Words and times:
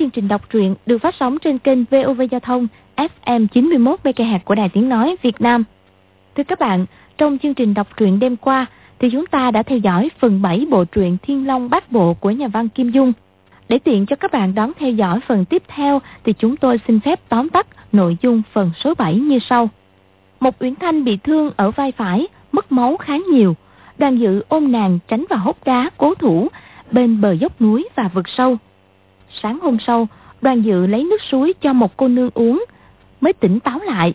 chương 0.00 0.10
trình 0.10 0.28
đọc 0.28 0.50
truyện 0.50 0.74
được 0.86 0.98
phát 0.98 1.14
sóng 1.20 1.38
trên 1.38 1.58
kênh 1.58 1.84
VOV 1.84 2.22
Giao 2.30 2.40
thông 2.40 2.66
FM 2.96 3.46
91 3.46 4.00
MHz 4.04 4.38
của 4.44 4.54
Đài 4.54 4.68
Tiếng 4.68 4.88
Nói 4.88 5.16
Việt 5.22 5.40
Nam. 5.40 5.64
Thưa 6.36 6.42
các 6.42 6.58
bạn, 6.58 6.86
trong 7.18 7.38
chương 7.38 7.54
trình 7.54 7.74
đọc 7.74 7.88
truyện 7.96 8.18
đêm 8.18 8.36
qua 8.36 8.66
thì 8.98 9.10
chúng 9.10 9.26
ta 9.26 9.50
đã 9.50 9.62
theo 9.62 9.78
dõi 9.78 10.10
phần 10.18 10.42
7 10.42 10.66
bộ 10.70 10.84
truyện 10.84 11.16
Thiên 11.22 11.46
Long 11.46 11.70
Bát 11.70 11.92
Bộ 11.92 12.14
của 12.14 12.30
nhà 12.30 12.48
văn 12.48 12.68
Kim 12.68 12.90
Dung. 12.90 13.12
Để 13.68 13.78
tiện 13.78 14.06
cho 14.06 14.16
các 14.16 14.32
bạn 14.32 14.54
đón 14.54 14.72
theo 14.78 14.90
dõi 14.90 15.20
phần 15.26 15.44
tiếp 15.44 15.62
theo 15.68 16.00
thì 16.24 16.32
chúng 16.32 16.56
tôi 16.56 16.80
xin 16.88 17.00
phép 17.00 17.20
tóm 17.28 17.48
tắt 17.48 17.66
nội 17.92 18.16
dung 18.22 18.42
phần 18.52 18.70
số 18.84 18.94
7 18.94 19.14
như 19.14 19.38
sau. 19.38 19.68
Một 20.40 20.54
Uyển 20.62 20.74
Thanh 20.74 21.04
bị 21.04 21.16
thương 21.16 21.50
ở 21.56 21.70
vai 21.70 21.92
phải, 21.92 22.26
mất 22.52 22.72
máu 22.72 22.96
khá 22.96 23.16
nhiều. 23.32 23.56
Đoàn 23.98 24.16
dự 24.16 24.42
ôm 24.48 24.72
nàng 24.72 24.98
tránh 25.08 25.24
vào 25.30 25.38
hốc 25.38 25.64
đá 25.64 25.90
cố 25.96 26.14
thủ 26.14 26.48
bên 26.90 27.20
bờ 27.20 27.32
dốc 27.32 27.60
núi 27.60 27.88
và 27.96 28.10
vực 28.14 28.28
sâu. 28.28 28.58
Sáng 29.42 29.58
hôm 29.60 29.76
sau, 29.86 30.08
đoàn 30.40 30.62
dự 30.62 30.86
lấy 30.86 31.04
nước 31.04 31.22
suối 31.30 31.52
cho 31.60 31.72
một 31.72 31.96
cô 31.96 32.08
nương 32.08 32.30
uống, 32.34 32.64
mới 33.20 33.32
tỉnh 33.32 33.60
táo 33.60 33.78
lại. 33.78 34.14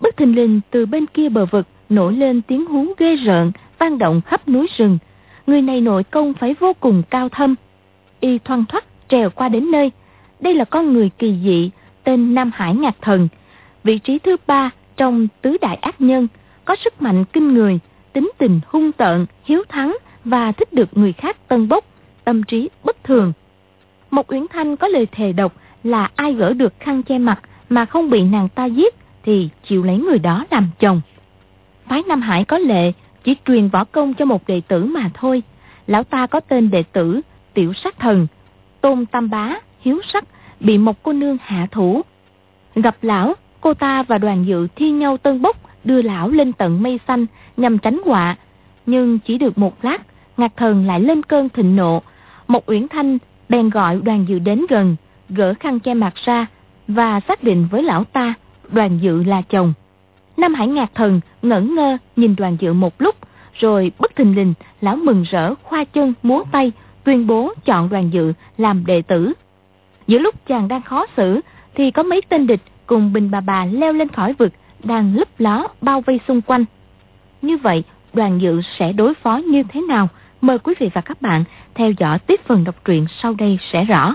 Bất 0.00 0.16
thình 0.16 0.34
lình 0.34 0.60
từ 0.70 0.86
bên 0.86 1.06
kia 1.06 1.28
bờ 1.28 1.46
vực 1.46 1.66
nổi 1.88 2.12
lên 2.12 2.42
tiếng 2.42 2.66
hú 2.66 2.86
ghê 2.98 3.16
rợn, 3.16 3.52
vang 3.78 3.98
động 3.98 4.20
khắp 4.26 4.48
núi 4.48 4.66
rừng. 4.76 4.98
Người 5.46 5.62
này 5.62 5.80
nội 5.80 6.04
công 6.04 6.34
phải 6.34 6.54
vô 6.60 6.72
cùng 6.80 7.02
cao 7.10 7.28
thâm. 7.28 7.54
Y 8.20 8.38
thoăn 8.38 8.64
thoắt 8.68 8.84
trèo 9.08 9.30
qua 9.30 9.48
đến 9.48 9.70
nơi. 9.70 9.90
Đây 10.40 10.54
là 10.54 10.64
con 10.64 10.92
người 10.92 11.10
kỳ 11.18 11.34
dị, 11.44 11.70
tên 12.04 12.34
Nam 12.34 12.50
Hải 12.54 12.74
Ngạc 12.74 12.96
Thần. 13.00 13.28
Vị 13.84 13.98
trí 13.98 14.18
thứ 14.18 14.36
ba 14.46 14.70
trong 14.96 15.28
tứ 15.42 15.56
đại 15.60 15.76
ác 15.76 16.00
nhân, 16.00 16.28
có 16.64 16.76
sức 16.84 17.02
mạnh 17.02 17.24
kinh 17.24 17.54
người, 17.54 17.78
tính 18.12 18.30
tình 18.38 18.60
hung 18.66 18.92
tợn, 18.92 19.26
hiếu 19.44 19.62
thắng 19.68 19.96
và 20.24 20.52
thích 20.52 20.72
được 20.72 20.88
người 20.92 21.12
khác 21.12 21.48
tân 21.48 21.68
bốc, 21.68 21.84
tâm 22.24 22.42
trí 22.42 22.68
bất 22.84 23.04
thường. 23.04 23.32
Một 24.10 24.32
Uyển 24.32 24.46
Thanh 24.50 24.76
có 24.76 24.88
lời 24.88 25.06
thề 25.12 25.32
độc 25.32 25.52
là 25.84 26.10
ai 26.16 26.34
gỡ 26.34 26.52
được 26.52 26.72
khăn 26.80 27.02
che 27.02 27.18
mặt 27.18 27.40
mà 27.68 27.84
không 27.84 28.10
bị 28.10 28.22
nàng 28.22 28.48
ta 28.48 28.64
giết 28.64 28.94
thì 29.22 29.48
chịu 29.64 29.84
lấy 29.84 29.98
người 29.98 30.18
đó 30.18 30.44
làm 30.50 30.68
chồng. 30.78 31.00
Phái 31.88 32.02
Nam 32.08 32.20
Hải 32.20 32.44
có 32.44 32.58
lệ 32.58 32.92
chỉ 33.24 33.36
truyền 33.46 33.68
võ 33.68 33.84
công 33.84 34.14
cho 34.14 34.24
một 34.24 34.46
đệ 34.46 34.60
tử 34.68 34.84
mà 34.84 35.10
thôi. 35.14 35.42
Lão 35.86 36.04
ta 36.04 36.26
có 36.26 36.40
tên 36.40 36.70
đệ 36.70 36.82
tử 36.82 37.20
Tiểu 37.54 37.72
Sát 37.72 37.98
Thần, 37.98 38.26
Tôn 38.80 39.06
Tam 39.06 39.30
Bá, 39.30 39.54
Hiếu 39.80 40.00
Sắc 40.12 40.24
bị 40.60 40.78
một 40.78 41.02
cô 41.02 41.12
nương 41.12 41.36
hạ 41.42 41.66
thủ. 41.70 42.02
Gặp 42.74 42.96
lão, 43.02 43.34
cô 43.60 43.74
ta 43.74 44.02
và 44.02 44.18
đoàn 44.18 44.44
dự 44.46 44.68
thi 44.76 44.90
nhau 44.90 45.16
tân 45.16 45.42
bốc 45.42 45.56
đưa 45.84 46.02
lão 46.02 46.28
lên 46.28 46.52
tận 46.52 46.82
mây 46.82 47.00
xanh 47.08 47.26
nhằm 47.56 47.78
tránh 47.78 48.00
họa. 48.04 48.36
Nhưng 48.86 49.18
chỉ 49.18 49.38
được 49.38 49.58
một 49.58 49.84
lát, 49.84 50.02
Ngạc 50.36 50.52
Thần 50.56 50.86
lại 50.86 51.00
lên 51.00 51.22
cơn 51.22 51.48
thịnh 51.48 51.76
nộ. 51.76 52.02
Một 52.48 52.70
Uyển 52.70 52.88
Thanh 52.88 53.18
bèn 53.50 53.70
gọi 53.70 54.00
đoàn 54.04 54.24
dự 54.28 54.38
đến 54.38 54.66
gần, 54.68 54.96
gỡ 55.28 55.54
khăn 55.60 55.80
che 55.80 55.94
mặt 55.94 56.14
ra 56.24 56.46
và 56.88 57.20
xác 57.20 57.42
định 57.42 57.68
với 57.70 57.82
lão 57.82 58.04
ta 58.04 58.34
đoàn 58.72 58.98
dự 59.02 59.22
là 59.22 59.42
chồng. 59.42 59.72
Nam 60.36 60.54
Hải 60.54 60.66
Ngạc 60.68 60.90
Thần 60.94 61.20
ngẩn 61.42 61.74
ngơ 61.74 61.96
nhìn 62.16 62.36
đoàn 62.36 62.56
dự 62.60 62.72
một 62.72 63.02
lúc, 63.02 63.14
rồi 63.54 63.92
bất 63.98 64.16
thình 64.16 64.36
lình 64.36 64.54
lão 64.80 64.96
mừng 64.96 65.22
rỡ 65.22 65.54
khoa 65.62 65.84
chân 65.84 66.14
múa 66.22 66.42
tay 66.52 66.72
tuyên 67.04 67.26
bố 67.26 67.52
chọn 67.64 67.88
đoàn 67.88 68.10
dự 68.12 68.32
làm 68.58 68.86
đệ 68.86 69.02
tử. 69.02 69.32
Giữa 70.06 70.18
lúc 70.18 70.46
chàng 70.46 70.68
đang 70.68 70.82
khó 70.82 71.06
xử 71.16 71.40
thì 71.74 71.90
có 71.90 72.02
mấy 72.02 72.22
tên 72.28 72.46
địch 72.46 72.60
cùng 72.86 73.12
Bình 73.12 73.30
bà 73.30 73.40
bà 73.40 73.64
leo 73.64 73.92
lên 73.92 74.08
khỏi 74.08 74.32
vực 74.38 74.52
đang 74.84 75.16
lấp 75.16 75.28
ló 75.38 75.68
bao 75.80 76.00
vây 76.00 76.20
xung 76.28 76.40
quanh. 76.40 76.64
Như 77.42 77.56
vậy 77.56 77.84
đoàn 78.12 78.40
dự 78.40 78.60
sẽ 78.78 78.92
đối 78.92 79.14
phó 79.14 79.36
như 79.36 79.62
thế 79.62 79.80
nào? 79.80 80.08
Mời 80.40 80.58
quý 80.58 80.74
vị 80.78 80.90
và 80.94 81.00
các 81.00 81.22
bạn 81.22 81.44
theo 81.74 81.90
dõi 81.98 82.18
tiếp 82.18 82.40
phần 82.46 82.64
đọc 82.64 82.74
truyện 82.84 83.06
sau 83.22 83.34
đây 83.38 83.58
sẽ 83.72 83.84
rõ. 83.84 84.14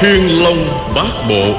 Thiên 0.00 0.42
Long 0.42 0.92
Bát 0.94 1.26
Bộ 1.28 1.54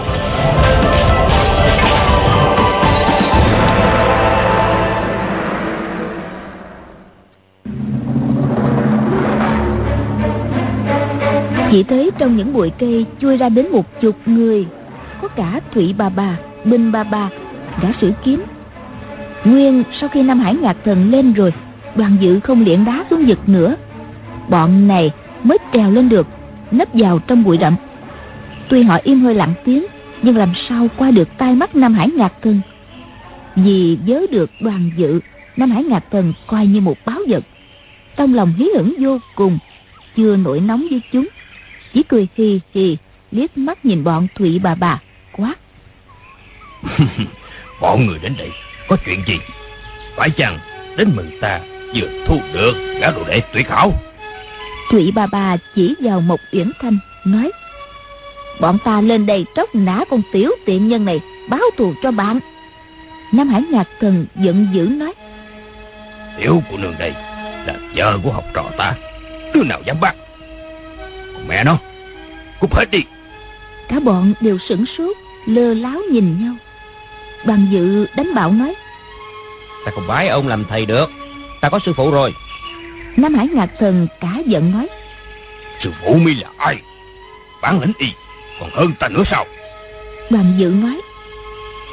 Chỉ 11.72 11.84
thấy 11.84 12.12
trong 12.18 12.38
những 12.38 12.54
bụi 12.54 12.72
cây 12.80 13.06
chui 13.22 13.38
ra 13.38 13.50
đến 13.50 13.72
một 13.72 14.02
chục 14.02 14.16
người 14.26 14.68
Có 15.22 15.28
cả 15.28 15.60
Thụy 15.72 15.94
bà 15.98 16.10
bà, 16.10 16.38
Bình 16.64 16.92
bà 16.92 17.04
bà, 17.04 17.30
đã 17.82 17.94
sử 18.02 18.12
kiếm. 18.24 18.44
Nguyên 19.46 19.84
sau 20.00 20.10
khi 20.10 20.24
Nam 20.24 20.40
Hải 20.40 20.56
Ngạc 20.56 20.78
Thần 20.86 21.12
lên 21.12 21.34
rồi 21.34 21.54
Đoàn 21.96 22.18
dự 22.22 22.40
không 22.40 22.64
liễn 22.64 22.86
đá 22.86 23.06
xuống 23.10 23.26
vực 23.26 23.50
nữa. 23.50 23.76
Bọn 24.50 24.88
này 24.88 25.12
mới 25.44 25.58
trèo 25.74 25.92
lên 25.92 26.10
được 26.10 26.28
Nấp 26.72 26.88
vào 26.94 27.20
trong 27.20 27.44
bụi 27.44 27.58
rậm. 27.62 27.76
Tuy 28.70 28.84
họ 28.84 28.98
im 29.04 29.22
hơi 29.22 29.36
lặng 29.36 29.54
tiếng 29.66 29.86
Nhưng 30.22 30.38
làm 30.38 30.54
sao 30.70 30.88
qua 30.98 31.12
được 31.12 31.38
tai 31.38 31.56
mắt 31.56 31.76
Nam 31.76 31.94
Hải 31.94 32.10
Ngạc 32.16 32.34
Thần? 32.42 32.62
Vì 33.56 33.98
nhớ 34.06 34.26
được 34.32 34.52
đoàn 34.62 34.92
dự 34.98 35.20
Nam 35.58 35.72
Hải 35.72 35.84
Ngạc 35.84 36.04
Thần 36.12 36.34
coi 36.48 36.68
như 36.68 36.82
một 36.82 36.98
báo 37.06 37.20
vật. 37.30 37.44
Trong 38.18 38.34
lòng 38.34 38.54
hí 38.58 38.70
hửng 38.76 38.94
vô 39.00 39.18
cùng 39.36 39.58
Chưa 40.16 40.36
nổi 40.36 40.60
nóng 40.60 40.88
với 40.92 41.02
chúng. 41.12 41.28
Chỉ 41.94 42.04
cười 42.04 42.28
hì 42.36 42.60
hì 42.74 42.98
Liếc 43.32 43.58
mắt 43.58 43.86
nhìn 43.86 44.04
bọn 44.04 44.28
Thụy 44.36 44.60
bà 44.60 44.76
bà 44.76 45.00
Quát. 45.32 45.56
Bọn 47.82 48.06
người 48.06 48.20
đến 48.22 48.36
đây 48.38 48.50
Có 48.88 48.98
chuyện 49.06 49.24
gì? 49.28 49.40
Phải 50.16 50.30
chăng 50.30 50.60
đến 50.98 51.12
mừng 51.16 51.32
ta 51.42 51.60
Vừa 51.96 52.08
thu 52.28 52.42
được 52.54 52.98
gã 53.02 53.12
đồ 53.12 53.24
đệ 53.24 53.42
tuyệt 53.54 53.70
hảo? 53.70 53.94
Thụy 54.92 55.12
bà 55.16 55.28
bà 55.28 55.58
chỉ 55.76 55.96
vào 56.00 56.22
một 56.22 56.40
Uyển 56.52 56.72
Thanh 56.82 56.98
Nói. 57.26 57.52
Bọn 58.60 58.78
ta 58.86 59.02
lên 59.02 59.26
đây 59.26 59.46
tróc 59.56 59.76
nã 59.76 60.04
con 60.10 60.22
tiểu 60.34 60.52
tiện 60.66 60.88
nhân 60.88 61.06
này 61.06 61.20
Báo 61.50 61.62
thù 61.78 61.94
cho 62.04 62.12
bạn. 62.12 62.40
Nam 63.34 63.48
Hải 63.48 63.62
Ngạc 63.72 63.88
Thần 64.00 64.26
giận 64.36 64.68
dữ 64.74 64.82
nói. 64.90 65.14
Tiểu 66.40 66.64
của 66.70 66.78
nương 66.78 66.96
đây 67.00 67.14
Là 67.66 67.76
vợ 67.96 68.20
của 68.24 68.32
học 68.32 68.44
trò 68.54 68.66
ta. 68.78 68.96
Đứa 69.54 69.64
nào 69.64 69.82
dám 69.86 70.00
bắt 70.00 70.16
mẹ 71.50 71.64
nó. 71.64 71.78
Cút 72.60 72.74
hết 72.74 72.86
đi. 72.92 73.00
Cả 73.88 74.00
bọn 74.00 74.34
đều 74.42 74.58
sửng 74.70 74.86
sốt 74.98 75.18
Lơ 75.46 75.74
láo 75.74 76.02
nhìn 76.12 76.44
nhau. 76.44 76.56
Đoàn 77.46 77.68
dự 77.72 78.08
đánh 78.16 78.36
bạo 78.36 78.52
nói 78.52 78.76
Ta 79.86 79.92
không 79.96 80.08
bái 80.08 80.28
ông 80.28 80.48
làm 80.48 80.66
thầy 80.70 80.86
được. 80.86 81.12
Ta 81.62 81.70
có 81.70 81.80
sư 81.86 81.94
phụ 81.98 82.12
rồi. 82.12 82.34
Nam 83.18 83.34
Hải 83.34 83.48
Ngạc 83.48 83.70
Thần 83.80 84.08
cả 84.20 84.34
giận 84.46 84.72
nói 84.72 84.88
Sư 85.84 85.92
phụ 86.02 86.14
mi 86.14 86.34
là 86.34 86.50
ai? 86.58 86.78
Bản 87.62 87.80
lĩnh 87.82 87.94
y 87.98 88.08
Còn 88.60 88.70
hơn 88.74 88.94
ta 89.00 89.08
nữa 89.08 89.24
sao? 89.32 89.46
Đoàn 90.30 90.54
dự 90.58 90.68
nói 90.68 91.02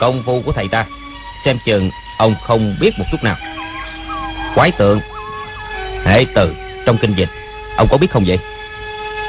Công 0.01 0.23
phu 0.27 0.43
của 0.43 0.53
thầy 0.53 0.69
ta 0.69 0.87
Xem 1.45 1.59
chừng 1.65 1.91
ông 2.19 2.35
không 2.43 2.77
biết 2.81 2.91
một 2.99 3.05
chút 3.13 3.25
nào. 3.25 3.37
Quái 4.55 4.71
tượng 4.71 5.01
Hệ 6.05 6.25
từ 6.35 6.55
trong 6.87 6.99
kinh 6.99 7.15
dịch 7.15 7.29
Ông 7.77 7.89
có 7.91 7.99
biết 7.99 8.11
không 8.11 8.25
vậy 8.27 8.39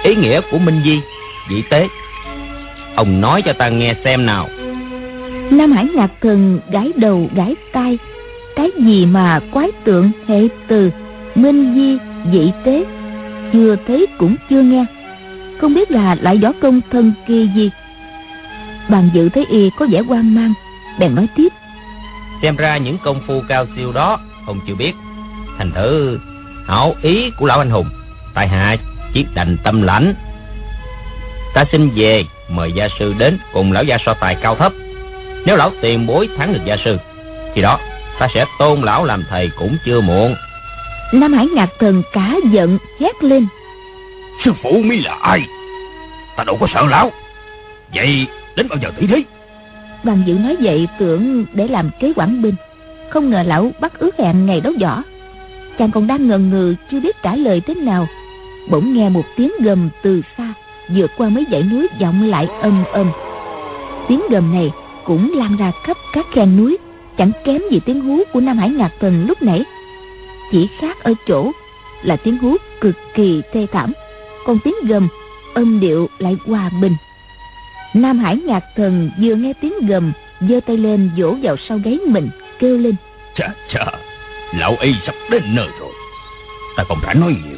Ý 0.03 0.15
nghĩa 0.15 0.41
của 0.51 0.57
Minh 0.57 0.81
Di 0.85 1.01
Vị 1.49 1.63
tế. 1.69 1.87
Ông 2.95 3.21
nói 3.21 3.41
cho 3.41 3.53
ta 3.53 3.69
nghe 3.69 3.95
xem 4.03 4.25
nào. 4.25 4.49
Nam 5.49 5.71
Hải 5.71 5.85
Ngạc 5.95 6.11
Thần 6.21 6.59
gãi 6.71 6.91
đầu 6.95 7.29
gãi 7.35 7.55
tai. 7.73 7.97
Cái 8.55 8.69
gì 8.79 9.05
mà 9.05 9.39
quái 9.51 9.71
tượng 9.83 10.11
hệ 10.27 10.47
từ 10.67 10.91
Minh 11.35 11.73
Di 11.75 11.97
dị 12.31 12.51
tế? 12.63 12.85
Chưa 13.53 13.75
thấy 13.87 14.07
cũng 14.17 14.35
chưa 14.49 14.61
nghe. 14.61 14.85
Không 15.61 15.73
biết 15.73 15.91
là 15.91 16.15
lại 16.21 16.37
võ 16.37 16.51
công 16.61 16.81
thân 16.91 17.13
kỳ 17.27 17.49
gì? 17.55 17.71
Bàn 18.89 19.09
dự 19.13 19.29
thấy 19.29 19.45
y 19.49 19.69
có 19.69 19.87
vẻ 19.91 20.01
hoang 20.01 20.35
mang 20.35 20.53
Bèn 20.99 21.15
nói 21.15 21.27
tiếp. 21.35 21.49
Xem 22.41 22.55
ra 22.55 22.77
những 22.77 22.97
công 23.03 23.21
phu 23.27 23.41
cao 23.47 23.65
siêu 23.75 23.91
đó 23.91 24.19
Ông 24.47 24.59
chưa 24.67 24.75
biết. 24.75 24.93
Thành 25.57 25.71
thử 25.71 26.19
hảo 26.67 26.95
ý 27.01 27.31
của 27.39 27.45
lão 27.45 27.59
anh 27.59 27.69
hùng 27.69 27.89
Tại 28.33 28.47
hạ 28.47 28.75
chỉ 29.17 29.25
đành 29.33 29.57
tâm 29.63 29.81
lãnh 29.81 30.13
Ta 31.53 31.65
xin 31.71 31.89
về 31.95 32.23
Mời 32.49 32.71
gia 32.71 32.87
sư 32.99 33.13
đến 33.17 33.37
cùng 33.53 33.71
lão 33.71 33.83
gia 33.83 33.97
so 34.05 34.13
tài 34.13 34.35
cao 34.35 34.55
thấp. 34.55 34.73
Nếu 35.45 35.55
lão 35.55 35.71
tiền 35.81 36.07
bối 36.07 36.29
thắng 36.37 36.53
được 36.53 36.59
gia 36.65 36.77
sư 36.85 36.97
Thì 37.55 37.61
đó 37.61 37.79
ta 38.19 38.27
sẽ 38.33 38.45
tôn 38.59 38.81
lão 38.81 39.05
làm 39.05 39.23
thầy 39.29 39.49
cũng 39.59 39.77
chưa 39.85 40.01
muộn. 40.01 40.35
Nam 41.13 41.33
Hải 41.33 41.47
Ngạc 41.47 41.69
Thần 41.79 42.03
cả 42.13 42.35
giận 42.51 42.77
hét 42.99 43.23
lên. 43.23 43.47
Sư 44.45 44.51
phụ 44.63 44.81
mi 44.83 44.99
là 44.99 45.17
ai? 45.21 45.41
Ta 46.35 46.43
đâu 46.43 46.57
có 46.59 46.67
sợ 46.73 46.85
lão. 46.89 47.11
Vậy 47.93 48.27
đến 48.55 48.67
bao 48.69 48.79
giờ 48.81 48.91
thử 48.97 49.07
thí? 49.07 49.23
Đoàn 50.03 50.23
dự 50.25 50.33
nói 50.33 50.55
vậy 50.59 50.87
tưởng 50.99 51.45
để 51.53 51.67
làm 51.67 51.89
kế 51.99 52.13
quản 52.15 52.41
binh. 52.41 52.55
Không 53.09 53.29
ngờ 53.29 53.43
lão 53.47 53.71
bắt 53.79 53.99
ước 53.99 54.17
hẹn 54.17 54.45
ngày 54.45 54.61
đấu 54.61 54.73
võ. 54.81 55.03
Chàng 55.79 55.91
còn 55.91 56.07
đang 56.07 56.27
ngần 56.27 56.49
ngừ 56.49 56.75
chưa 56.91 56.99
biết 56.99 57.15
trả 57.23 57.35
lời 57.35 57.61
thế 57.67 57.75
nào 57.75 58.07
Bỗng 58.69 58.93
nghe 58.93 59.09
một 59.09 59.25
tiếng 59.35 59.51
gầm 59.59 59.89
từ 60.01 60.21
xa 60.37 60.53
Vượt 60.89 61.11
qua 61.17 61.29
mấy 61.29 61.45
dãy 61.51 61.63
núi 61.63 61.87
vọng 62.01 62.29
lại 62.29 62.47
âm 62.61 62.83
âm 62.91 63.11
Tiếng 64.07 64.21
gầm 64.29 64.53
này 64.53 64.71
cũng 65.07 65.31
lan 65.35 65.57
ra 65.57 65.71
khắp 65.83 65.97
các 66.13 66.25
khe 66.33 66.45
núi, 66.45 66.77
chẳng 67.17 67.31
kém 67.45 67.61
gì 67.71 67.79
tiếng 67.85 68.01
hú 68.01 68.23
của 68.33 68.39
nam 68.39 68.57
hải 68.57 68.69
ngạc 68.69 68.91
thần 68.99 69.25
lúc 69.27 69.41
nãy. 69.41 69.63
Chỉ 70.51 70.67
khác 70.79 71.03
ở 71.03 71.13
chỗ 71.27 71.51
là 72.03 72.15
tiếng 72.15 72.37
hú 72.37 72.55
cực 72.81 72.95
kỳ 73.13 73.41
thê 73.53 73.67
thảm, 73.71 73.93
còn 74.45 74.59
tiếng 74.63 74.75
gầm 74.83 75.07
âm 75.53 75.79
điệu 75.79 76.09
lại 76.19 76.37
hòa 76.45 76.69
bình. 76.81 76.95
Nam 77.93 78.19
hải 78.19 78.37
ngạc 78.37 78.63
thần 78.75 79.11
vừa 79.21 79.35
nghe 79.35 79.53
tiếng 79.61 79.73
gầm, 79.87 80.11
giơ 80.39 80.59
tay 80.67 80.77
lên 80.77 81.09
vỗ 81.17 81.35
vào 81.41 81.55
sau 81.69 81.79
gáy 81.83 81.99
mình, 82.07 82.29
kêu 82.59 82.77
lên. 82.77 82.95
Chà 83.35 83.47
chà, 83.73 83.85
lão 84.57 84.75
y 84.81 84.93
sắp 85.05 85.15
đến 85.31 85.43
nơi 85.45 85.67
rồi. 85.79 85.91
Ta 86.77 86.83
không 86.87 86.99
phải 87.03 87.15
nói 87.15 87.35
nhiều 87.45 87.57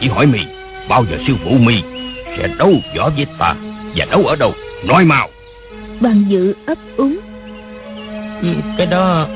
chỉ 0.00 0.08
hỏi 0.08 0.26
mi 0.26 0.40
bao 0.88 1.04
giờ 1.10 1.18
sư 1.26 1.34
phụ 1.44 1.50
mi 1.50 1.82
sẽ 2.36 2.48
đấu 2.58 2.72
võ 2.96 3.10
với 3.10 3.26
ta 3.38 3.54
và 3.96 4.04
đấu 4.10 4.26
ở 4.26 4.36
đâu? 4.36 4.54
Nói 4.84 5.04
mau. 5.04 5.28
Bằng 6.00 6.24
dự 6.28 6.54
ấp 6.66 6.78
úng. 6.96 7.18
Ừ, 8.42 8.48
cái 8.76 8.86
đó 8.86 9.26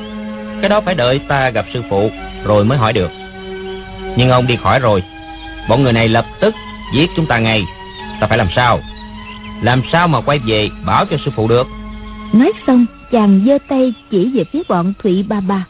cái 0.61 0.69
đó 0.69 0.81
phải 0.81 0.95
đợi 0.95 1.19
ta 1.27 1.49
gặp 1.49 1.65
sư 1.73 1.83
phụ 1.89 2.09
rồi 2.43 2.65
mới 2.65 2.77
hỏi 2.77 2.93
được. 2.93 3.11
Nhưng 4.17 4.29
ông 4.29 4.47
đi 4.47 4.55
khỏi 4.55 4.79
rồi 4.79 5.03
bọn 5.69 5.83
người 5.83 5.93
này 5.93 6.07
lập 6.07 6.25
tức 6.39 6.55
giết 6.93 7.09
chúng 7.15 7.25
ta 7.25 7.39
ngay. 7.39 7.65
Ta 8.19 8.27
phải 8.27 8.37
làm 8.37 8.47
sao? 8.55 8.79
Làm 9.61 9.81
sao 9.91 10.07
mà 10.07 10.21
quay 10.21 10.39
về 10.39 10.69
bảo 10.85 11.05
cho 11.05 11.17
sư 11.25 11.31
phụ 11.35 11.47
được? 11.47 11.67
Nói 12.33 12.51
xong 12.67 12.85
chàng 13.11 13.43
giơ 13.45 13.57
tay 13.67 13.93
chỉ 14.11 14.31
về 14.33 14.43
phía 14.43 14.61
bọn 14.69 14.93
thụy 15.03 15.23
ba 15.23 15.39
ba. 15.39 15.65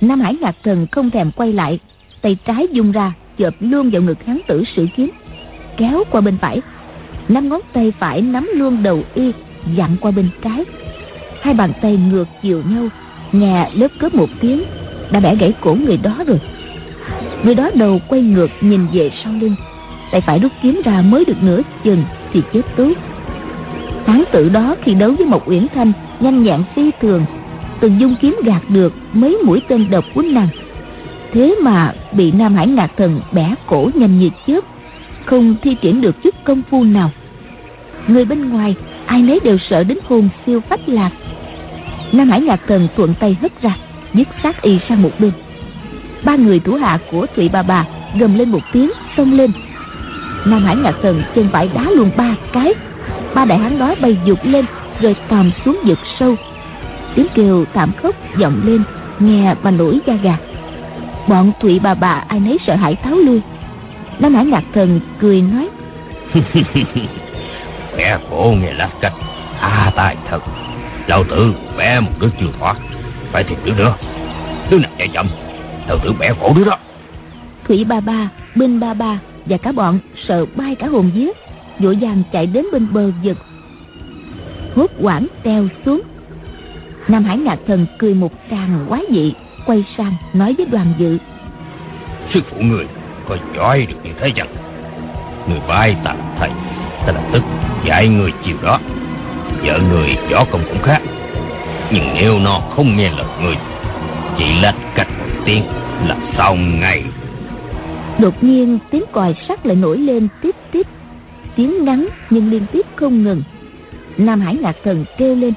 Nam 0.00 0.20
hải 0.20 0.36
ngạc 0.40 0.56
thần 0.62 0.86
không 0.92 1.10
thèm 1.10 1.30
quay 1.30 1.52
lại 1.52 1.78
tay 2.22 2.36
trái 2.46 2.66
dung 2.72 2.92
ra 2.92 3.12
chộp 3.38 3.54
luôn 3.60 3.90
vào 3.90 4.02
ngực 4.02 4.24
hắn 4.26 4.40
tử 4.46 4.64
sử 4.76 4.86
kiếm, 4.96 5.10
kéo 5.76 6.04
qua 6.10 6.20
bên 6.20 6.38
phải. 6.38 6.60
Năm 7.28 7.48
ngón 7.48 7.60
tay 7.72 7.92
phải 7.98 8.22
nắm 8.22 8.50
luôn 8.54 8.82
đầu 8.82 9.02
y, 9.14 9.32
dặn 9.74 9.96
qua 10.00 10.10
bên 10.10 10.28
trái. 10.42 10.64
Hai 11.40 11.54
bàn 11.54 11.72
tay 11.82 11.96
ngược 11.96 12.28
chiều 12.42 12.62
nhau 12.68 12.88
nghe 13.32 13.70
lớp 13.74 13.88
cướp 13.98 14.14
một 14.14 14.28
tiếng, 14.40 14.62
đã 15.10 15.20
bẻ 15.20 15.34
gãy 15.36 15.52
cổ 15.60 15.74
người 15.74 15.96
đó 15.96 16.16
rồi. 16.26 16.40
Người 17.44 17.54
đó 17.54 17.70
đầu 17.74 18.00
quay 18.08 18.22
ngược 18.22 18.50
nhìn 18.60 18.86
về 18.92 19.10
sau 19.24 19.32
lưng, 19.32 19.54
tay 20.10 20.20
phải 20.20 20.38
rút 20.38 20.52
kiếm 20.62 20.80
ra 20.84 21.02
mới 21.02 21.24
được 21.24 21.42
nửa 21.42 21.60
chừng 21.84 22.04
thì 22.32 22.42
chết 22.52 22.62
tốt. 22.76 22.92
Hán 24.06 24.24
tử 24.32 24.48
đó 24.48 24.76
khi 24.82 24.94
đấu 24.94 25.12
với 25.12 25.26
một 25.26 25.48
uyển 25.48 25.66
thanh 25.74 25.92
nhanh 26.20 26.42
nhẹn 26.42 26.62
phi 26.74 26.90
thường, 27.00 27.24
từng 27.80 28.00
dung 28.00 28.14
kiếm 28.20 28.36
gạt 28.44 28.60
được 28.68 28.92
mấy 29.12 29.38
mũi 29.44 29.60
tên 29.68 29.90
độc 29.90 30.04
của 30.14 30.22
nàng 30.22 30.48
thế 31.32 31.54
mà 31.62 31.92
bị 32.12 32.32
nam 32.32 32.54
hải 32.54 32.66
ngạc 32.66 32.90
thần 32.96 33.20
bẻ 33.32 33.54
cổ 33.66 33.90
nhanh 33.94 34.18
như 34.18 34.30
chớp, 34.46 34.60
không 35.24 35.54
thi 35.62 35.76
triển 35.80 36.00
được 36.00 36.22
chút 36.22 36.34
công 36.44 36.62
phu 36.70 36.84
nào. 36.84 37.10
Người 38.08 38.24
bên 38.24 38.48
ngoài, 38.48 38.74
ai 39.06 39.22
nấy 39.22 39.40
đều 39.44 39.58
sợ 39.58 39.84
đến 39.84 39.98
hồn 40.08 40.28
siêu 40.46 40.60
phách 40.68 40.88
lạc. 40.88 41.10
Nam 42.12 42.30
hải 42.30 42.40
ngạc 42.40 42.60
thần 42.66 42.88
thuận 42.96 43.14
tay 43.20 43.36
hất 43.42 43.62
ra, 43.62 43.76
dứt 44.14 44.28
xác 44.42 44.62
y 44.62 44.78
sang 44.88 45.02
một 45.02 45.10
bên. 45.18 45.32
Ba 46.24 46.36
người 46.36 46.60
thủ 46.60 46.74
hạ 46.74 46.98
của 47.10 47.26
thụy 47.36 47.48
bà 47.48 47.62
bà 47.62 47.84
gầm 48.18 48.38
lên 48.38 48.50
một 48.50 48.62
tiếng, 48.72 48.90
xông 49.16 49.32
lên. 49.32 49.52
Nam 50.44 50.64
hải 50.64 50.76
ngạc 50.76 50.94
thần 51.02 51.22
chân 51.34 51.48
phải 51.52 51.68
đá 51.74 51.90
luôn 51.90 52.10
ba 52.16 52.34
cái. 52.52 52.74
Ba 53.34 53.44
đại 53.44 53.58
hán 53.58 53.78
đó 53.78 53.94
bay 54.00 54.16
dục 54.24 54.38
lên 54.42 54.64
rồi 55.00 55.16
tòm 55.28 55.50
xuống 55.64 55.78
vực 55.84 55.98
sâu. 56.18 56.36
Tiếng 57.14 57.26
kêu 57.34 57.64
thảm 57.74 57.92
khốc 58.02 58.14
vọng 58.40 58.60
lên, 58.64 58.82
nghe 59.18 59.54
mà 59.62 59.70
nổi 59.70 60.00
da 60.06 60.14
gà 60.14 60.36
bọn 61.28 61.52
thụy 61.60 61.78
bà 61.78 61.94
bà 61.94 62.24
ai 62.28 62.40
nấy 62.40 62.58
sợ 62.66 62.74
hãi 62.74 62.96
tháo 62.96 63.14
lui. 63.14 63.40
Nam 64.18 64.34
hải 64.34 64.44
ngạc 64.44 64.64
thần 64.74 65.00
cười 65.20 65.42
nói 65.42 65.68
bẻ 67.96 68.18
cổ 68.30 68.54
nghe 68.60 68.72
lát 68.72 68.90
cách 69.00 69.12
à 69.60 69.92
tài 69.96 70.16
thật. 70.30 70.38
Lão 71.06 71.24
tử 71.24 71.54
bẻ 71.78 72.00
một 72.00 72.12
đứa 72.20 72.28
chưa 72.40 72.46
thoát 72.58 72.76
phải 73.32 73.44
tìm 73.44 73.58
đứa 73.64 73.74
nữa. 73.74 73.94
Đứa 74.70 74.78
nào 74.78 74.90
chạy 74.98 75.08
chậm 75.08 75.28
lão 75.88 75.98
tử 75.98 76.12
bẻ 76.18 76.32
cổ 76.40 76.52
đứa 76.56 76.64
đó. 76.64 76.78
Thủy 77.64 77.84
ba 77.84 78.00
ba 78.00 78.28
binh 78.54 78.80
ba 78.80 78.94
ba 78.94 79.18
và 79.46 79.56
cả 79.56 79.72
bọn 79.72 79.98
sợ 80.28 80.46
bay 80.56 80.74
cả 80.74 80.86
hồn 80.86 81.10
vía 81.14 81.30
vội 81.78 81.98
vàng 82.00 82.22
chạy 82.32 82.46
đến 82.46 82.64
bên 82.72 82.92
bờ 82.92 83.10
vực. 83.24 83.36
Hốt 84.76 84.90
quảng 85.00 85.26
teo 85.42 85.68
xuống. 85.84 86.00
Nam 87.08 87.24
hải 87.24 87.38
ngạc 87.38 87.58
thần 87.66 87.86
cười 87.98 88.14
một 88.14 88.32
tràng 88.50 88.86
quái 88.88 89.02
dị 89.10 89.34
quay 89.70 89.84
sang 89.96 90.14
nói 90.32 90.54
với 90.58 90.66
đoàn 90.66 90.86
dự. 90.98 91.18
Sư 92.34 92.40
phụ 92.50 92.56
người 92.60 92.86
có 93.28 93.36
giỏi 93.56 93.86
được 93.86 93.96
như 94.04 94.10
thế 94.20 94.30
chăng? 94.30 94.48
Người 95.48 95.60
bay 95.68 95.96
tạm 96.04 96.16
thầy 96.38 96.50
ta 97.06 97.12
lập 97.12 97.24
tức 97.32 97.42
dạy 97.84 98.08
người 98.08 98.32
chiều 98.44 98.56
đó. 98.62 98.80
Vợ 99.64 99.78
người 99.90 100.16
võ 100.30 100.44
công 100.44 100.64
cũng 100.68 100.82
khác 100.82 101.02
nhưng 101.92 102.14
nếu 102.14 102.38
nó 102.38 102.60
không 102.76 102.96
nghe 102.96 103.10
lời 103.10 103.26
người 103.42 103.56
chỉ 104.38 104.60
lách 104.60 104.76
cách 104.94 105.08
một 105.18 105.42
tiếng 105.44 105.64
là 106.06 106.16
xong 106.38 106.80
ngay. 106.80 107.04
Đột 108.20 108.44
nhiên 108.44 108.78
tiếng 108.90 109.04
còi 109.12 109.34
sắt 109.48 109.66
lại 109.66 109.76
nổi 109.76 109.98
lên 109.98 110.28
tiếp 110.42 110.56
tiếp 110.72 110.86
tiếng 111.56 111.84
ngắn 111.84 112.08
nhưng 112.30 112.50
liên 112.50 112.66
tiếp 112.72 112.86
không 112.96 113.24
ngừng. 113.24 113.42
Nam 114.18 114.40
hải 114.40 114.54
ngạc 114.54 114.76
thần 114.84 115.04
kêu 115.18 115.34
lên. 115.34 115.54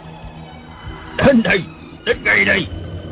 Đến 1.25 1.43
đây 1.43 1.63
đến 2.05 2.17
ngay 2.23 2.45
đây. 2.45 2.67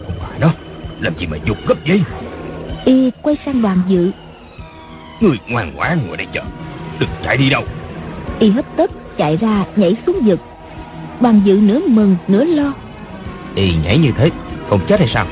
Không 0.06 0.16
phải 0.20 0.40
đó 0.40 0.54
làm 1.02 1.14
gì 1.20 1.28
mà 1.28 1.38
dục 1.46 1.58
gấp 1.68 1.76
vậy? 1.88 2.04
Y 2.86 3.12
quay 3.22 3.38
sang 3.46 3.62
đoàn 3.62 3.82
dự. 3.88 4.12
Người 5.20 5.38
ngoan 5.48 5.76
ngoãn 5.76 6.08
ngồi 6.08 6.18
đây 6.18 6.28
chờ. 6.34 6.42
Đừng 7.00 7.10
chạy 7.24 7.38
đi 7.38 7.50
đâu. 7.50 7.64
Y 8.40 8.50
hấp 8.50 8.78
tấp 8.78 8.90
chạy 9.18 9.38
ra 9.38 9.66
nhảy 9.76 9.96
xuống 10.06 10.20
vực. 10.26 10.40
Đoàn 11.22 11.42
dự 11.46 11.54
nửa 11.54 11.80
mừng 11.88 12.16
nửa 12.28 12.44
lo. 12.44 12.74
Y 13.56 13.76
nhảy 13.84 13.98
như 13.98 14.12
thế 14.18 14.30
không 14.70 14.80
chết 14.88 15.00
hay 15.00 15.10
sao? 15.14 15.28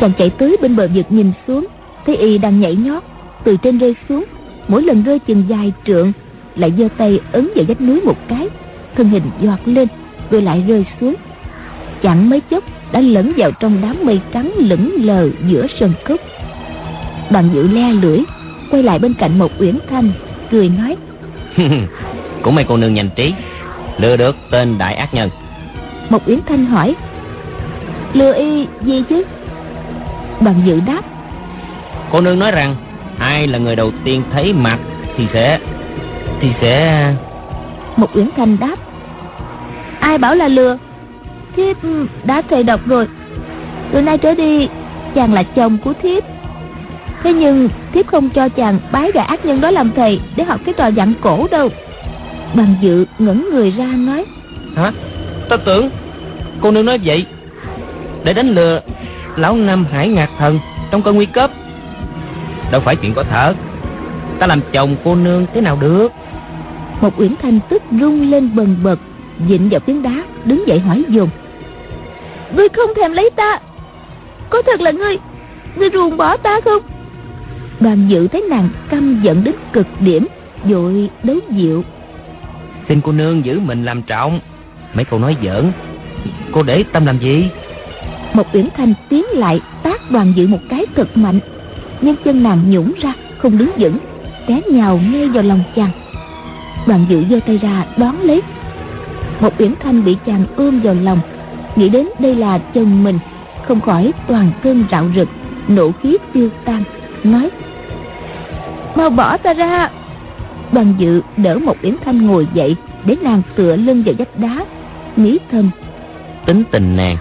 Chàng 0.00 0.12
chạy 0.18 0.30
tới 0.30 0.56
bên 0.60 0.76
bờ 0.76 0.88
vực 0.94 1.06
nhìn 1.08 1.32
xuống. 1.46 1.66
Thấy 2.06 2.16
y 2.16 2.38
đang 2.38 2.60
nhảy 2.60 2.74
nhót 2.74 3.02
từ 3.44 3.56
trên 3.56 3.78
rơi 3.78 3.94
xuống. 4.08 4.24
Mỗi 4.68 4.82
lần 4.82 5.02
rơi 5.02 5.18
chừng 5.18 5.44
dài 5.48 5.72
trượng 5.84 6.12
lại 6.56 6.72
giơ 6.78 6.88
tay 6.96 7.20
ấn 7.32 7.48
vào 7.56 7.64
vách 7.68 7.80
núi 7.80 8.00
một 8.00 8.16
cái. 8.28 8.48
Thân 8.96 9.08
hình 9.08 9.22
giọt 9.40 9.60
lên 9.64 9.88
rồi 10.30 10.42
lại 10.42 10.64
rơi 10.68 10.86
xuống. 11.00 11.14
Chẳng 12.02 12.30
mấy 12.30 12.40
chốc 12.40 12.64
đã 12.94 13.00
lẫn 13.00 13.32
vào 13.36 13.50
trong 13.50 13.78
đám 13.82 13.96
mây 14.04 14.20
trắng 14.32 14.52
lững 14.56 14.94
lờ 14.98 15.28
giữa 15.46 15.66
sân 15.80 15.92
cốc 16.04 16.20
đoàn 17.30 17.50
dự 17.54 17.68
le 17.68 17.92
lưỡi 17.92 18.18
quay 18.70 18.82
lại 18.82 18.98
bên 18.98 19.14
cạnh 19.14 19.38
một 19.38 19.52
uyển 19.58 19.78
thanh 19.90 20.12
cười 20.50 20.68
nói 20.68 20.96
cũng 22.42 22.54
mấy 22.54 22.64
cô 22.68 22.76
nương 22.76 22.94
nhanh 22.94 23.10
trí 23.16 23.34
lừa 23.98 24.16
được 24.16 24.36
tên 24.50 24.78
đại 24.78 24.94
ác 24.94 25.14
nhân. 25.14 25.30
Một 26.10 26.22
uyển 26.26 26.38
thanh 26.46 26.66
hỏi 26.66 26.94
lừa 28.12 28.34
y 28.34 28.66
gì 28.82 29.02
chứ? 29.08 29.22
Đoàn 30.40 30.62
dự 30.64 30.80
đáp 30.80 31.04
cô 32.12 32.20
nương 32.20 32.38
nói 32.38 32.50
rằng 32.50 32.76
ai 33.18 33.46
là 33.46 33.58
người 33.58 33.76
đầu 33.76 33.90
tiên 34.04 34.22
thấy 34.32 34.52
mặt 34.52 34.78
thì 35.16 35.26
sẽ 35.32 35.58
thì 36.40 36.48
sẽ 36.60 37.14
một 37.96 38.16
uyển 38.16 38.28
thanh 38.36 38.56
đáp 38.60 38.76
ai 40.00 40.18
bảo 40.18 40.34
là 40.34 40.48
lừa 40.48 40.78
thiếp 41.56 41.76
đã 42.24 42.42
thề 42.42 42.62
độc 42.62 42.80
rồi. 42.86 43.06
Từ 43.92 44.02
nay 44.02 44.18
trở 44.18 44.34
đi 44.34 44.68
chàng 45.14 45.32
là 45.32 45.42
chồng 45.42 45.78
của 45.84 45.92
thiếp. 46.02 46.24
Thế 47.22 47.32
nhưng 47.32 47.68
thiếp 47.92 48.06
không 48.06 48.30
cho 48.30 48.48
chàng 48.48 48.78
bái 48.92 49.12
gã 49.12 49.22
ác 49.22 49.44
nhân 49.44 49.60
đó 49.60 49.70
làm 49.70 49.90
thầy 49.96 50.20
để 50.36 50.44
học 50.44 50.60
cái 50.64 50.74
trò 50.78 50.86
dặn 50.86 51.12
cổ 51.20 51.46
đâu. 51.50 51.68
Bằng 52.54 52.74
dự 52.80 53.06
ngẩng 53.18 53.48
người 53.52 53.70
ra 53.70 53.86
nói. 53.86 54.24
Hả? 54.76 54.92
Ta 55.48 55.56
tưởng 55.56 55.90
cô 56.60 56.70
nương 56.70 56.86
nói 56.86 56.98
vậy. 57.04 57.26
Để 58.24 58.32
đánh 58.32 58.48
lừa 58.48 58.80
lão 59.36 59.56
năm 59.56 59.86
hải 59.92 60.08
ngạc 60.08 60.30
thần 60.38 60.58
trong 60.90 61.02
cơn 61.02 61.16
nguy 61.16 61.26
cấp. 61.26 61.50
Đâu 62.72 62.80
phải 62.80 62.96
chuyện 62.96 63.14
có 63.14 63.24
thật. 63.30 63.54
Ta 64.38 64.46
làm 64.46 64.60
chồng 64.72 64.96
cô 65.04 65.14
nương 65.14 65.46
thế 65.54 65.60
nào 65.60 65.78
được? 65.80 66.12
Một 67.00 67.20
uyển 67.20 67.34
thanh 67.42 67.58
tức 67.68 67.82
rung 68.00 68.30
lên 68.30 68.50
bần 68.54 68.76
bật 68.82 68.98
dịnh 69.48 69.68
vào 69.68 69.80
phiến 69.80 70.02
đá 70.02 70.22
đứng 70.44 70.68
dậy 70.68 70.78
hỏi 70.78 71.04
dồn 71.08 71.28
ngươi 72.56 72.68
không 72.68 72.90
thèm 72.96 73.12
lấy 73.12 73.30
ta. 73.36 73.58
Có 74.50 74.62
thật 74.62 74.80
là 74.80 74.90
ngươi 74.90 75.18
ngươi 75.76 75.90
ruồng 75.92 76.16
bỏ 76.16 76.36
ta 76.36 76.60
không? 76.60 76.82
Đoàn 77.80 78.06
dự 78.08 78.28
thấy 78.28 78.44
nàng 78.50 78.68
căm 78.88 79.20
giận 79.22 79.44
đến 79.44 79.54
cực 79.72 79.86
điểm 80.00 80.26
vội 80.64 81.10
đấu 81.22 81.36
dịu 81.50 81.84
xin 82.88 83.00
cô 83.00 83.12
nương 83.12 83.44
giữ 83.44 83.60
mình 83.60 83.84
làm 83.84 84.02
trọng. 84.02 84.40
Mấy 84.94 85.04
câu 85.04 85.18
nói 85.18 85.36
giỡn. 85.44 85.72
Cô 86.52 86.62
để 86.62 86.84
tâm 86.92 87.06
làm 87.06 87.18
gì? 87.18 87.48
Một 88.32 88.46
uyển 88.52 88.68
thanh 88.76 88.94
tiến 89.08 89.24
lại 89.32 89.60
tác 89.82 90.10
đoàn 90.10 90.32
dự 90.36 90.46
một 90.46 90.58
cái 90.68 90.86
thật 90.96 91.16
mạnh. 91.16 91.40
Nhưng 92.00 92.16
chân 92.24 92.42
nàng 92.42 92.70
nhũng 92.70 92.92
ra 93.00 93.12
không 93.38 93.58
đứng 93.58 93.70
vững 93.78 93.98
té 94.46 94.60
nhào 94.70 95.00
ngay 95.12 95.28
vào 95.28 95.42
lòng 95.42 95.62
chàng. 95.76 95.90
Đoàn 96.86 97.06
dự 97.08 97.24
giơ 97.30 97.40
tay 97.46 97.58
ra 97.58 97.86
đón 97.96 98.20
lấy. 98.20 98.42
Một 99.40 99.52
uyển 99.58 99.74
thanh 99.80 100.04
bị 100.04 100.16
chàng 100.26 100.44
ôm 100.56 100.80
vào 100.80 100.94
lòng 101.02 101.20
nghĩ 101.76 101.88
đến 101.88 102.08
đây 102.18 102.34
là 102.34 102.58
chồng 102.58 103.04
mình, 103.04 103.18
không 103.66 103.80
khỏi 103.80 104.12
toàn 104.26 104.50
cơn 104.62 104.84
rạo 104.90 105.04
rực 105.16 105.28
nộ 105.68 105.90
khí 106.02 106.16
tiêu 106.32 106.48
tan, 106.64 106.82
nói, 107.24 107.50
mau 108.94 109.10
bỏ 109.10 109.36
ta 109.36 109.54
ra. 109.54 109.90
Đoàn 110.72 110.94
dự 110.98 111.22
đỡ 111.36 111.58
một 111.58 111.76
yến 111.82 111.96
thanh 112.04 112.26
ngồi 112.26 112.46
dậy, 112.54 112.76
để 113.04 113.16
nàng 113.22 113.42
tựa 113.56 113.76
lưng 113.76 114.02
vào 114.06 114.14
vách 114.18 114.38
đá, 114.38 114.64
nghĩ 115.16 115.38
thầm, 115.50 115.70
tính 116.46 116.62
tình 116.70 116.96
nàng 116.96 117.16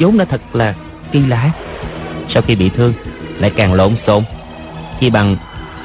vốn 0.00 0.18
đã 0.18 0.24
thật 0.24 0.40
là 0.52 0.74
kỳ 1.12 1.20
lạ. 1.26 1.50
Sau 2.28 2.42
khi 2.42 2.54
bị 2.54 2.68
thương, 2.68 2.92
lại 3.38 3.50
càng 3.56 3.74
lộn 3.74 3.94
xộn. 4.06 4.24
Chỉ 5.00 5.10
bằng 5.10 5.36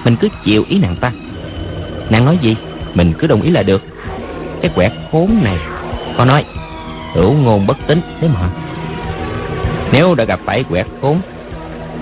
mình 0.05 0.15
cứ 0.15 0.29
chịu 0.45 0.63
ý 0.69 0.79
nàng 0.79 0.95
ta. 0.95 1.11
Nàng 2.09 2.25
nói 2.25 2.39
gì, 2.41 2.55
mình 2.93 3.13
cứ 3.19 3.27
đồng 3.27 3.41
ý 3.41 3.51
là 3.51 3.63
được. 3.63 3.83
Cái 4.61 4.71
quẻ 4.75 4.91
khốn 5.11 5.29
này 5.43 5.57
có 6.17 6.25
nói 6.25 6.45
hữu 7.15 7.33
ngôn 7.33 7.67
bất 7.67 7.77
tính 7.87 8.01
thế 8.21 8.27
mà. 8.27 8.49
Nếu 9.91 10.15
đã 10.15 10.23
gặp 10.23 10.39
phải 10.45 10.63
quẻ 10.63 10.83
khốn 11.01 11.19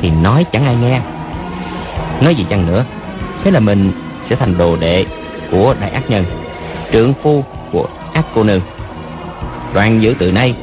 thì 0.02 0.10
nói 0.10 0.46
chẳng 0.52 0.66
ai 0.66 0.76
nghe. 0.76 1.02
Nói 2.22 2.36
gì 2.36 2.46
chăng 2.50 2.66
nữa 2.68 2.86
thế 3.44 3.52
là 3.52 3.60
mình 3.60 3.92
sẽ 4.30 4.36
thành 4.36 4.58
đồ 4.58 4.76
đệ 4.76 5.06
của 5.52 5.76
đại 5.82 5.90
ác 5.90 6.10
nhân 6.10 6.26
trượng 6.92 7.14
phu 7.24 7.44
của 7.72 7.88
ác 8.14 8.26
cô 8.36 8.44
nương. 8.44 8.62
Đoàn 9.74 10.02
giữ 10.02 10.16
từ 10.20 10.32
nay 10.32 10.56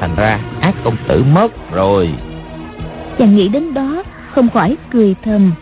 thành 0.00 0.14
ra 0.16 0.38
ác 0.60 0.74
công 0.84 0.96
tử 1.08 1.24
mất 1.32 1.72
rồi. 1.72 2.10
Chàng 3.18 3.36
nghĩ 3.36 3.48
đến 3.48 3.74
đó 3.74 4.02
không 4.30 4.50
khỏi 4.50 4.76
cười 4.92 5.14
thầm 5.24 5.52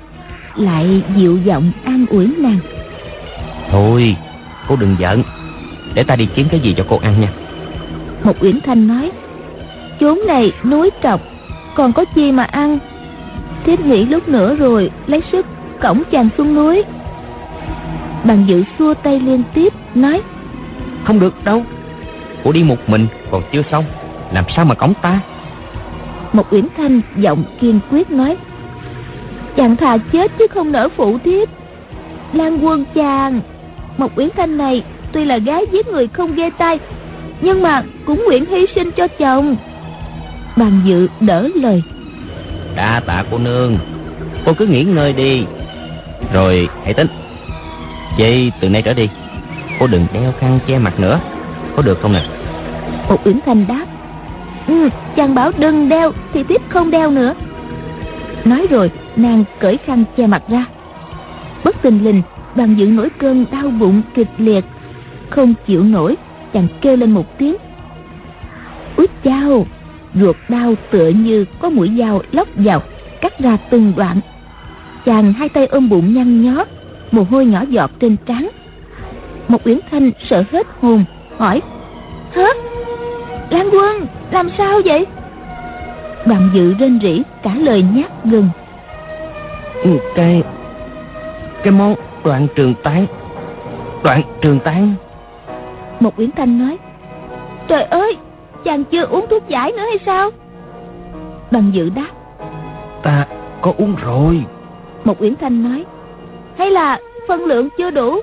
lại 0.56 1.02
dịu 1.16 1.38
giọng 1.44 1.72
an 1.84 2.06
ủi 2.10 2.34
nàng. 2.38 2.58
Thôi 3.70 4.16
cô 4.68 4.76
đừng 4.76 4.96
giận 4.98 5.22
để 5.94 6.02
ta 6.02 6.16
đi 6.16 6.28
kiếm 6.34 6.48
cái 6.50 6.60
gì 6.60 6.74
cho 6.76 6.84
cô 6.88 6.98
ăn 7.02 7.20
nha 7.20 7.28
một 8.24 8.36
uyển 8.40 8.60
thanh 8.60 8.88
nói 8.88 9.10
chốn 10.00 10.18
này 10.26 10.52
núi 10.64 10.90
trọc 11.02 11.20
còn 11.74 11.92
có 11.92 12.04
chi 12.04 12.32
mà 12.32 12.44
ăn? 12.44 12.78
Thiếp 13.64 13.80
nghĩ 13.80 14.04
lúc 14.04 14.28
nữa 14.28 14.54
rồi 14.54 14.90
lấy 15.06 15.22
sức 15.32 15.46
cổng 15.80 16.02
chàng 16.10 16.28
xuống 16.38 16.54
núi. 16.54 16.84
Bằng 18.24 18.44
dự 18.48 18.64
xua 18.78 18.94
tay 18.94 19.20
liên 19.20 19.42
tiếp 19.54 19.72
nói 19.94 20.22
không 21.04 21.20
được 21.20 21.44
đâu 21.44 21.62
cô 22.44 22.52
đi 22.52 22.62
một 22.62 22.76
mình 22.86 23.06
còn 23.30 23.42
chưa 23.52 23.62
xong 23.70 23.84
làm 24.32 24.44
sao 24.56 24.64
mà 24.64 24.74
cổng 24.74 24.94
ta? 25.02 25.20
Một 26.32 26.52
uyển 26.52 26.66
thanh 26.76 27.00
giọng 27.16 27.44
kiên 27.60 27.80
quyết 27.90 28.10
nói 28.10 28.36
chàng 29.56 29.76
thà 29.76 29.96
chết 29.96 30.32
chứ 30.38 30.46
không 30.46 30.72
nỡ 30.72 30.88
phụ 30.96 31.18
thiếp. 31.24 31.48
Lan 32.32 32.64
quân 32.64 32.84
chàng 32.94 33.40
một 33.98 34.12
uyển 34.16 34.28
thanh 34.36 34.56
này 34.56 34.84
tuy 35.12 35.24
là 35.24 35.38
gái 35.38 35.66
giết 35.72 35.86
người 35.86 36.08
không 36.08 36.34
ghê 36.34 36.50
tay 36.58 36.78
nhưng 37.40 37.62
mà 37.62 37.82
cũng 38.06 38.24
nguyện 38.26 38.44
hy 38.50 38.66
sinh 38.74 38.90
cho 38.96 39.06
chồng. 39.08 39.56
Bàn 40.56 40.80
dự 40.84 41.08
đỡ 41.20 41.48
lời. 41.54 41.82
Đa 42.76 43.00
tạ 43.06 43.24
cô 43.30 43.38
nương. 43.38 43.78
Cô 44.46 44.52
cứ 44.54 44.66
nghỉ 44.66 44.84
ngơi 44.84 45.12
đi. 45.12 45.44
Rồi 46.32 46.68
hãy 46.84 46.94
tính. 46.94 47.06
Vậy 48.18 48.52
từ 48.60 48.68
nay 48.68 48.82
trở 48.82 48.94
đi 48.94 49.08
cô 49.80 49.86
đừng 49.86 50.06
đeo 50.12 50.32
khăn 50.38 50.58
che 50.66 50.78
mặt 50.78 51.00
nữa. 51.00 51.20
Có 51.76 51.82
được 51.82 51.98
không 52.02 52.12
nè? 52.12 52.22
Một 53.08 53.26
uyển 53.26 53.38
thanh 53.46 53.66
đáp. 53.66 53.84
Ừ, 54.66 54.88
chàng 55.16 55.34
bảo 55.34 55.50
đừng 55.58 55.88
đeo 55.88 56.12
thì 56.32 56.42
tiếp 56.42 56.62
không 56.68 56.90
đeo 56.90 57.10
nữa. 57.10 57.34
Nói 58.44 58.66
rồi 58.70 58.90
nàng 59.16 59.44
cởi 59.58 59.76
khăn 59.76 60.04
che 60.16 60.26
mặt 60.26 60.42
ra. 60.48 60.64
Bất 61.64 61.82
tình 61.82 62.04
lình 62.04 62.22
đoàn 62.54 62.74
dự 62.74 62.86
nổi 62.86 63.08
cơn 63.18 63.44
đau 63.50 63.70
bụng 63.70 64.02
kịch 64.14 64.28
liệt 64.38 64.64
không 65.30 65.54
chịu 65.66 65.82
nổi 65.82 66.16
chàng 66.52 66.66
kêu 66.80 66.96
lên 66.96 67.10
một 67.10 67.38
tiếng. 67.38 67.56
Úi 68.96 69.06
chao, 69.24 69.66
ruột 70.14 70.36
đau 70.48 70.74
tựa 70.90 71.08
như 71.08 71.44
có 71.60 71.70
mũi 71.70 71.90
dao 71.98 72.22
lóc 72.32 72.48
vào, 72.54 72.82
cắt 73.20 73.38
ra 73.38 73.56
từng 73.70 73.92
đoạn. 73.96 74.20
Chàng 75.04 75.32
hai 75.32 75.48
tay 75.48 75.66
ôm 75.66 75.88
bụng 75.88 76.14
nhăn 76.14 76.42
nhó, 76.42 76.64
mồ 77.10 77.22
hôi 77.22 77.44
nhỏ 77.44 77.64
giọt 77.68 77.90
trên 78.00 78.16
trán. 78.26 78.48
Một 79.48 79.66
uyển 79.66 79.78
thanh 79.90 80.10
sợ 80.28 80.44
hết 80.52 80.66
hồn, 80.80 81.04
hỏi 81.38 81.62
hả 82.32 82.48
lan 83.50 83.70
quân, 83.72 84.06
làm 84.30 84.50
sao 84.58 84.80
vậy? 84.84 85.06
Đoàn 86.26 86.50
dự 86.54 86.74
rên 86.74 86.98
rỉ 87.02 87.22
cả 87.42 87.54
lời 87.54 87.84
nhát 87.94 88.24
gừng 88.24 88.48
một 89.84 90.00
cái 90.14 90.42
cái 91.62 91.72
món 91.72 91.94
đoạn 92.24 92.46
trường 92.54 92.74
tán, 92.82 93.06
đoạn 94.02 94.22
trường 94.40 94.60
tán 94.60 94.94
một 96.00 96.18
uyển 96.18 96.30
thanh 96.30 96.58
nói 96.58 96.78
trời 97.68 97.82
ơi 97.82 98.16
chàng 98.64 98.84
chưa 98.84 99.04
uống 99.04 99.26
thuốc 99.30 99.48
giải 99.48 99.72
nữa 99.72 99.82
hay 99.82 99.98
sao? 100.06 100.30
Đoàn 101.50 101.70
dự 101.72 101.90
đáp 101.90 102.08
ta 103.02 103.26
có 103.62 103.72
uống 103.78 103.96
rồi. 104.04 104.44
Một 105.04 105.22
uyển 105.22 105.36
thanh 105.36 105.62
nói 105.62 105.84
hay 106.58 106.70
là 106.70 107.00
phân 107.28 107.44
lượng 107.44 107.68
chưa 107.78 107.90
đủ? 107.90 108.20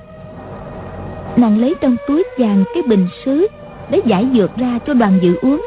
Nàng 1.35 1.57
lấy 1.57 1.75
trong 1.81 1.95
túi 2.07 2.23
chàng 2.37 2.63
cái 2.73 2.83
bình 2.83 3.07
sứ 3.25 3.47
để 3.89 4.01
giải 4.05 4.27
dược 4.33 4.57
ra 4.57 4.79
cho 4.87 4.93
đoàn 4.93 5.19
dự 5.21 5.35
uống. 5.41 5.61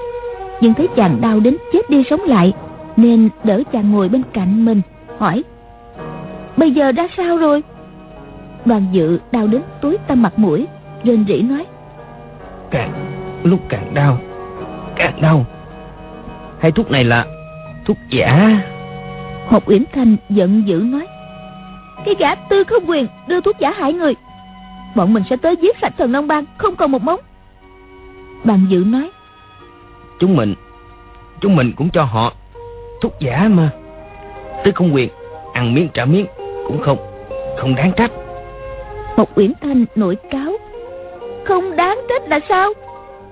Nhưng 0.61 0.75
thấy 0.75 0.89
chàng 0.97 1.21
đau 1.21 1.41
đến 1.41 1.57
chết 1.73 1.91
đi 1.91 2.05
sống 2.11 2.21
lại 2.21 2.53
nên 2.97 3.29
đỡ 3.45 3.63
chàng 3.73 3.93
ngồi 3.93 4.09
bên 4.09 4.23
cạnh 4.33 4.65
mình 4.65 4.81
hỏi 5.19 5.45
bây 6.57 6.71
giờ 6.71 6.93
ra 6.93 7.09
sao 7.17 7.37
rồi? 7.37 7.63
Đoàn 8.65 8.87
dự 8.93 9.19
đau 9.33 9.47
đến 9.47 9.63
túi 9.81 9.97
tâm 10.07 10.23
mặt 10.23 10.39
mũi 10.39 10.67
rên 11.05 11.25
rỉ 11.29 11.43
nói 11.43 11.67
càng 12.71 12.93
lúc 13.43 13.61
càng 13.69 13.95
đau 13.95 14.19
càng 14.97 15.21
đau. 15.23 15.47
Hai 16.59 16.73
thuốc 16.73 16.91
này 16.91 17.05
là 17.05 17.27
thuốc 17.85 17.97
giả. 18.11 18.61
Một 19.51 19.69
uyển 19.69 19.85
thanh 19.93 20.17
giận 20.29 20.63
dữ 20.67 20.77
nói 20.77 21.07
cái 22.05 22.15
gã 22.19 22.35
tư 22.35 22.65
không 22.65 22.91
quyền 22.91 23.07
đưa 23.27 23.41
thuốc 23.41 23.57
giả 23.59 23.71
hại 23.71 23.93
người. 23.93 24.15
Bọn 24.95 25.15
mình 25.15 25.23
sẽ 25.31 25.37
tới 25.37 25.57
giết 25.57 25.77
sạch 25.83 25.93
thần 25.99 26.13
long 26.13 26.27
bang 26.27 26.45
không 26.59 26.77
còn 26.77 26.93
một 26.93 27.03
mống. 27.03 27.21
Bàn 28.45 28.67
dự 28.69 28.85
nói 28.87 29.11
chúng 30.21 30.37
mình 30.37 30.55
chúng 31.41 31.57
mình 31.57 31.73
cũng 31.77 31.91
cho 31.91 32.05
họ 32.05 32.33
thuốc 33.01 33.13
giả 33.21 33.49
mà. 33.51 33.71
Tư 34.65 34.73
không 34.75 34.95
quyền 34.95 35.09
ăn 35.53 35.75
miếng 35.75 35.89
trả 35.95 36.05
miếng 36.05 36.27
cũng 36.67 36.83
không 36.83 36.99
không 37.59 37.75
đáng 37.75 37.93
trách. 37.97 38.11
Một 39.17 39.39
uyển 39.39 39.53
thanh 39.61 39.85
nổi 39.95 40.17
cáo 40.31 40.53
không 41.51 41.77
đáng 41.77 42.01
trách 42.09 42.29
là 42.29 42.41
sao? 42.49 42.73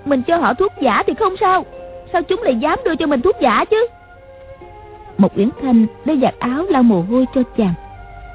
Mình 0.05 0.21
cho 0.21 0.37
họ 0.37 0.53
thuốc 0.53 0.73
giả 0.81 1.03
thì 1.07 1.13
không 1.13 1.37
sao. 1.39 1.65
Sao 2.13 2.21
chúng 2.21 2.41
lại 2.43 2.55
dám 2.55 2.79
đưa 2.85 2.95
cho 2.95 3.07
mình 3.07 3.21
thuốc 3.21 3.35
giả 3.41 3.65
chứ? 3.65 3.87
Một 5.17 5.37
uyển 5.37 5.49
thanh 5.61 5.85
lấy 6.05 6.19
giặt 6.21 6.35
áo 6.39 6.65
lau 6.69 6.83
mồ 6.83 7.01
hôi 7.01 7.25
cho 7.35 7.43
chàng. 7.57 7.73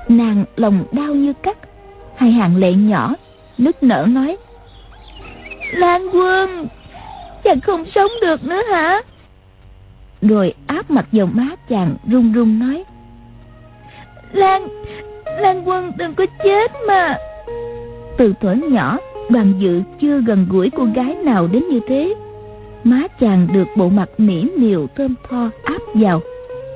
Nàng 0.09 0.45
lòng 0.57 0.85
đau 0.93 1.15
như 1.15 1.33
cắt. 1.43 1.59
Hai 2.17 2.31
hàng 2.31 2.57
lệ 2.57 2.73
nhỏ 2.73 3.15
nức 3.59 3.83
nở 3.83 4.07
nói. 4.09 4.37
Lan 5.73 6.09
quân 6.13 6.69
chàng 7.45 7.61
không 7.61 7.85
sống 7.95 8.11
được 8.21 8.45
nữa 8.45 8.63
hả? 8.71 9.03
Rồi 10.23 10.55
áp 10.67 10.91
mặt 10.91 11.07
vào 11.13 11.27
má 11.27 11.47
chàng 11.69 11.97
run 12.07 12.33
run 12.33 12.59
nói. 12.59 12.85
Lan 14.33 14.69
lan 15.39 15.69
quân 15.69 15.93
đừng 15.97 16.15
có 16.15 16.27
chết 16.45 16.73
mà. 16.89 17.19
Từ 18.17 18.35
tuổi 18.41 18.57
nhỏ 18.57 18.99
đoàn 19.35 19.53
dự 19.59 19.83
chưa 20.01 20.21
gần 20.21 20.47
gũi 20.51 20.71
cô 20.71 20.85
gái 20.95 21.15
nào 21.15 21.47
đến 21.47 21.69
như 21.69 21.81
thế. 21.89 22.15
Má 22.85 23.03
chàng 23.21 23.49
được 23.53 23.69
bộ 23.77 23.89
mặt 23.89 24.11
mỉm 24.19 24.53
miều 24.59 24.87
thơm 24.97 25.15
tho 25.29 25.51
áp 25.65 25.81
vào. 25.95 26.21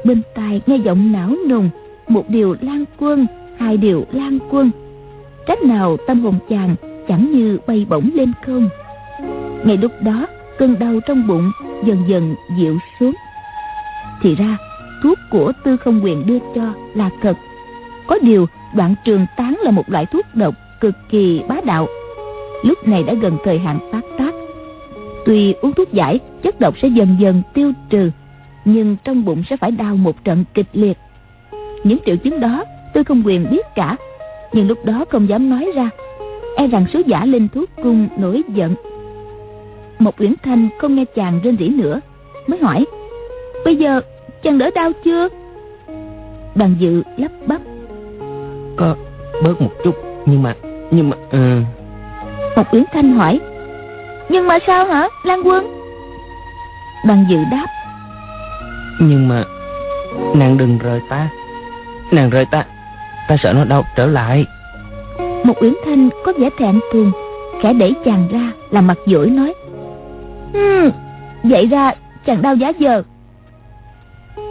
Bên 0.05 0.23
tai 0.35 0.61
nghe 0.67 0.77
giọng 0.77 1.13
não 1.13 1.31
nùng, 1.49 1.71
một 2.09 2.25
điều 2.29 2.57
lan 2.61 2.85
quân, 2.99 3.27
hai 3.59 3.77
điều 3.77 4.07
lan 4.13 4.39
quân. 4.51 4.71
Cách 5.47 5.63
nào 5.63 5.97
tâm 6.07 6.21
hồn 6.21 6.35
chàng 6.49 6.75
chẳng 7.09 7.33
như 7.33 7.59
bay 7.67 7.87
bổng 7.89 8.11
lên 8.15 8.33
không? 8.47 8.69
Ngay 9.65 9.77
lúc 9.77 9.93
đó, 10.01 10.27
cơn 10.59 10.79
đau 10.79 11.01
trong 11.07 11.27
bụng 11.27 11.51
dần 11.85 11.99
dần 12.09 12.35
dịu 12.59 12.79
xuống. 13.01 13.15
Thì 14.23 14.35
ra, 14.35 14.57
thuốc 15.03 15.19
của 15.31 15.53
tư 15.65 15.77
không 15.77 16.01
quyền 16.05 16.27
đưa 16.27 16.39
cho 16.55 16.75
là 16.95 17.11
thật. 17.23 17.37
Có 18.07 18.19
điều, 18.23 18.47
đoạn 18.75 18.95
trường 19.05 19.27
tán 19.37 19.57
là 19.63 19.71
một 19.71 19.91
loại 19.91 20.07
thuốc 20.07 20.27
độc 20.35 20.55
cực 20.81 20.95
kỳ 21.11 21.43
bá 21.49 21.57
đạo 21.65 21.89
lúc 22.63 22.89
này 22.89 23.03
đã 23.03 23.15
gần 23.15 23.39
thời 23.45 23.59
hạn 23.59 23.79
phát 23.93 24.01
tác. 24.19 24.35
Tuy 25.25 25.53
uống 25.53 25.73
thuốc 25.73 25.93
giải, 25.93 26.21
chất 26.43 26.61
độc 26.61 26.75
sẽ 26.83 26.89
dần 26.89 27.17
dần 27.21 27.43
tiêu 27.55 27.73
trừ, 27.91 28.11
nhưng 28.65 28.97
trong 29.05 29.25
bụng 29.25 29.43
sẽ 29.51 29.57
phải 29.57 29.71
đau 29.71 29.97
một 29.97 30.25
trận 30.25 30.45
kịch 30.55 30.67
liệt. 30.73 30.99
Những 31.85 31.99
triệu 32.07 32.17
chứng 32.17 32.41
đó, 32.41 32.65
tôi 32.95 33.05
không 33.05 33.23
quyền 33.27 33.51
biết 33.51 33.67
cả, 33.75 33.97
nhưng 34.53 34.69
lúc 34.69 34.85
đó 34.85 35.05
không 35.11 35.29
dám 35.29 35.51
nói 35.51 35.71
ra. 35.75 35.91
E 36.57 36.67
rằng 36.67 36.85
sứ 36.93 37.03
giả 37.07 37.25
linh 37.25 37.49
thuốc 37.49 37.71
cung 37.83 38.09
nổi 38.19 38.43
giận. 38.49 38.75
Một 39.99 40.21
uyển 40.21 40.35
thanh 40.43 40.69
không 40.79 40.95
nghe 40.95 41.05
chàng 41.05 41.41
rên 41.43 41.57
rỉ 41.59 41.69
nữa, 41.69 42.01
mới 42.47 42.59
hỏi, 42.59 42.87
bây 43.65 43.77
giờ 43.77 44.01
chàng 44.43 44.59
đỡ 44.59 44.71
đau 44.75 44.93
chưa? 45.05 45.29
Bàn 46.55 46.75
dự 46.79 47.03
lắp 47.17 47.33
bắp, 47.47 47.61
có 48.77 48.97
bớt 49.45 49.61
một 49.63 49.71
chút, 49.85 49.95
nhưng 50.27 50.43
mà 50.43 50.55
nhưng 50.91 51.11
mà 51.11 51.17
uh 51.27 51.78
một 52.59 52.75
uyển 52.75 52.85
thanh 52.93 53.13
hỏi. 53.13 53.41
Nhưng 54.29 54.49
mà 54.49 54.59
sao 54.67 54.87
hả 54.87 55.09
lan 55.25 55.43
quân? 55.45 55.67
Bàn 57.07 57.25
dự 57.31 57.37
đáp. 57.51 57.67
Nhưng 59.01 59.29
mà 59.29 59.45
nàng 60.35 60.59
đừng 60.59 60.79
rời 60.79 61.01
ta. 61.09 61.29
Nàng 62.13 62.31
rời 62.31 62.45
ta 62.45 62.65
ta 63.29 63.37
sợ 63.43 63.53
nó 63.53 63.65
đau 63.65 63.85
trở 63.97 64.07
lại. 64.07 64.47
Một 65.45 65.63
uyển 65.63 65.75
thanh 65.85 66.09
có 66.25 66.33
vẻ 66.39 66.49
thẹn 66.59 66.81
thùng 66.93 67.13
khẽ 67.63 67.73
đẩy 67.73 67.95
chàng 68.05 68.29
ra 68.33 68.53
làm 68.71 68.87
mặt 68.87 68.99
dỗi 69.07 69.31
nói. 69.31 69.55
Ừ, 70.53 70.91
Vậy 71.43 71.67
ra 71.67 71.93
chàng 72.27 72.43
đau 72.43 72.55
giá 72.55 72.73
giờ. 72.79 73.03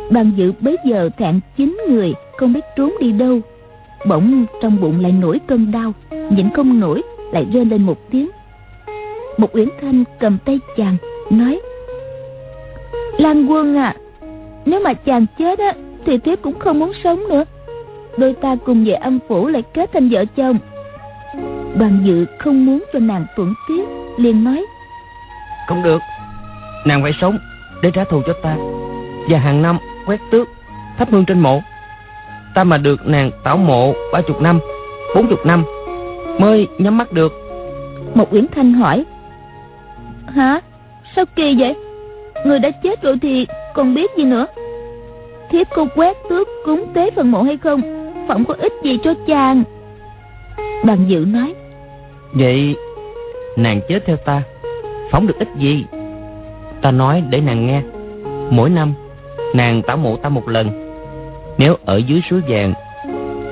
Đoàn 0.09 0.31
dự 0.35 0.53
bấy 0.59 0.77
giờ 0.85 1.09
thẹn 1.17 1.39
chín 1.57 1.77
người 1.89 2.13
Không 2.37 2.53
biết 2.53 2.65
trốn 2.75 2.93
đi 2.99 3.11
đâu. 3.11 3.39
Bỗng 4.07 4.45
trong 4.61 4.81
bụng 4.81 4.99
lại 4.99 5.11
nổi 5.11 5.39
cơn 5.47 5.71
đau 5.71 5.93
Nhịn 6.11 6.49
không 6.49 6.79
nổi 6.79 7.01
lại 7.31 7.45
rên 7.53 7.69
lên 7.69 7.81
một 7.81 7.97
tiếng. 8.11 8.29
Một 9.37 9.55
Uyển 9.55 9.69
Thanh 9.81 10.03
cầm 10.19 10.37
tay 10.45 10.59
chàng, 10.77 10.97
Nói, 11.29 11.59
Lan 13.17 13.45
quân 13.47 13.77
à 13.77 13.95
Nếu 14.65 14.79
mà 14.79 14.93
chàng 14.93 15.25
chết 15.39 15.59
á, 15.59 15.73
Thì 16.05 16.17
thiếp 16.17 16.41
cũng 16.41 16.59
không 16.59 16.79
muốn 16.79 16.91
sống 17.03 17.23
nữa. 17.29 17.43
Đôi 18.17 18.33
ta 18.33 18.55
cùng 18.65 18.85
về 18.85 18.93
âm 18.93 19.19
phủ 19.27 19.47
lại 19.47 19.63
kết 19.73 19.89
thành 19.93 20.09
vợ 20.09 20.25
chồng. 20.35 20.57
Đoàn 21.75 21.99
dự 22.03 22.25
không 22.39 22.65
muốn 22.65 22.83
cho 22.93 22.99
nàng 22.99 23.25
tuẫn 23.35 23.53
tiếc 23.67 23.83
liền 24.17 24.43
nói, 24.43 24.65
Không 25.67 25.83
được, 25.83 26.01
Nàng 26.85 27.03
phải 27.03 27.11
sống 27.21 27.37
để 27.81 27.91
trả 27.91 28.03
thù 28.03 28.21
cho 28.27 28.33
ta. 28.43 28.55
Và 29.29 29.39
hàng 29.39 29.61
năm 29.61 29.77
quét 30.05 30.19
tước 30.31 30.47
Thắp 30.97 31.07
hương 31.11 31.25
trên 31.25 31.39
mộ. 31.39 31.61
Ta 32.55 32.63
mà 32.63 32.77
được 32.77 33.07
nàng 33.07 33.31
tảo 33.43 33.57
mộ 33.57 33.93
ba 34.13 34.21
chục 34.21 34.41
năm, 34.41 34.59
bốn 35.15 35.27
chục 35.27 35.45
năm 35.45 35.63
Mới 36.37 36.67
nhắm 36.77 36.97
mắt 36.97 37.11
được. 37.11 37.33
Một 38.13 38.33
Uyển 38.33 38.45
Thanh 38.55 38.73
hỏi. 38.73 39.05
Hả? 40.27 40.61
Sao 41.15 41.25
kỳ 41.35 41.55
vậy? 41.59 41.75
Người 42.45 42.59
đã 42.59 42.71
chết 42.83 43.01
rồi 43.01 43.17
thì 43.21 43.47
còn 43.73 43.93
biết 43.93 44.11
gì 44.17 44.23
nữa? 44.23 44.45
Thiếp 45.49 45.67
cô 45.75 45.87
quét 45.95 46.17
tước 46.29 46.47
cúng 46.65 46.85
tế 46.93 47.11
phần 47.15 47.31
mộ 47.31 47.41
hay 47.41 47.57
không? 47.57 47.81
Phỏng 48.27 48.45
có 48.45 48.53
ích 48.59 48.73
gì 48.83 48.99
cho 49.03 49.13
chàng? 49.27 49.63
Đoàn 50.85 51.05
dự 51.07 51.25
nói. 51.27 51.53
Vậy 52.33 52.75
nàng 53.55 53.81
chết 53.89 54.05
theo 54.05 54.17
ta. 54.17 54.41
Phóng 55.11 55.27
được 55.27 55.39
ích 55.39 55.49
gì? 55.57 55.85
Ta 56.81 56.91
nói 56.91 57.23
để 57.29 57.41
nàng 57.41 57.67
nghe. 57.67 57.81
Mỗi 58.49 58.69
năm 58.69 58.93
nàng 59.53 59.81
tảo 59.81 59.97
mộ 59.97 60.15
ta 60.15 60.29
một 60.29 60.49
lần. 60.49 60.93
Nếu 61.57 61.75
ở 61.85 61.97
dưới 61.97 62.21
suối 62.29 62.41
vàng 62.47 62.73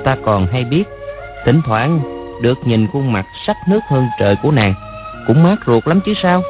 Ta 0.04 0.16
còn 0.24 0.46
hay 0.46 0.64
biết 0.64 0.84
Thỉnh 1.44 1.60
thoảng 1.66 2.00
được 2.40 2.66
nhìn 2.66 2.86
khuôn 2.86 3.12
mặt 3.12 3.26
sắc 3.46 3.56
nước 3.68 3.80
hơn 3.88 4.06
trời 4.20 4.36
của 4.42 4.50
nàng. 4.50 4.74
Cũng 5.26 5.42
mát 5.42 5.56
ruột 5.66 5.88
lắm 5.88 6.00
chứ 6.06 6.12
sao? 6.22 6.42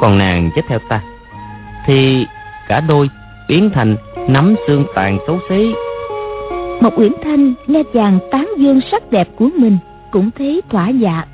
Còn 0.00 0.18
nàng 0.18 0.50
chết 0.56 0.62
theo 0.68 0.78
ta, 0.88 1.02
Thì 1.86 2.26
cả 2.68 2.80
đôi 2.80 3.10
biến 3.48 3.70
thành 3.74 3.96
nắm 4.28 4.54
xương 4.66 4.84
tàn 4.94 5.18
xấu 5.26 5.38
xí. 5.48 5.74
Một 6.80 6.98
Uyển 6.98 7.12
Thanh 7.24 7.54
nghe 7.66 7.82
chàng 7.94 8.18
tán 8.30 8.48
dương 8.58 8.80
sắc 8.90 9.10
đẹp 9.10 9.28
của 9.36 9.48
mình 9.56 9.78
Cũng 10.10 10.30
thấy 10.38 10.62
thỏa 10.70 10.88
dạ. 10.88 11.24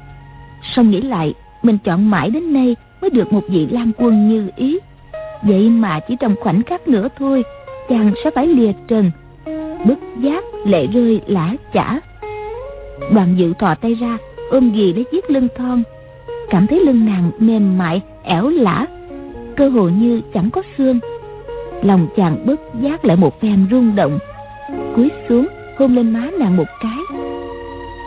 Xong 0.74 0.90
nghĩ 0.90 1.00
lại, 1.00 1.34
Mình 1.62 1.78
chọn 1.84 2.10
mãi 2.10 2.30
đến 2.30 2.52
nay 2.52 2.76
Mới 3.00 3.10
được 3.10 3.32
một 3.32 3.42
vị 3.48 3.66
lam 3.70 3.92
quân 3.96 4.28
như 4.28 4.50
ý. 4.56 4.78
Vậy 5.42 5.70
mà 5.70 6.00
chỉ 6.08 6.16
trong 6.20 6.34
khoảnh 6.40 6.62
khắc 6.62 6.88
nữa 6.88 7.08
thôi, 7.18 7.44
Chàng 7.88 8.12
sẽ 8.24 8.30
phải 8.30 8.46
lìa 8.46 8.72
trần, 8.88 9.10
Bất 9.86 9.98
giác 10.20 10.44
lệ 10.64 10.86
rơi 10.86 11.20
lã 11.26 11.52
chả. 11.72 12.00
Đoàn 13.14 13.34
dự 13.36 13.54
thò 13.58 13.74
tay 13.74 13.94
ra 13.94 14.18
Ôm 14.50 14.72
ghì 14.72 14.92
lấy 14.92 15.04
chiếc 15.04 15.30
lưng 15.30 15.48
thon. 15.56 15.82
Cảm 16.50 16.66
thấy 16.66 16.80
lưng 16.80 17.06
nàng 17.06 17.30
mềm 17.38 17.78
mại 17.78 18.02
ẻo 18.22 18.48
lả. 18.48 18.86
Cơ 19.56 19.68
hồ 19.68 19.88
như 19.88 20.20
chẳng 20.34 20.50
có 20.50 20.62
xương. 20.78 20.98
Lòng 21.82 22.08
chàng 22.16 22.46
bất 22.46 22.60
giác 22.80 23.04
lại 23.04 23.16
một 23.16 23.40
phen 23.40 23.66
rung 23.70 23.96
động. 23.96 24.18
Cúi 24.96 25.10
xuống 25.28 25.48
hôn 25.78 25.94
lên 25.94 26.12
má 26.12 26.30
nàng 26.38 26.56
một 26.56 26.68
cái. 26.80 26.98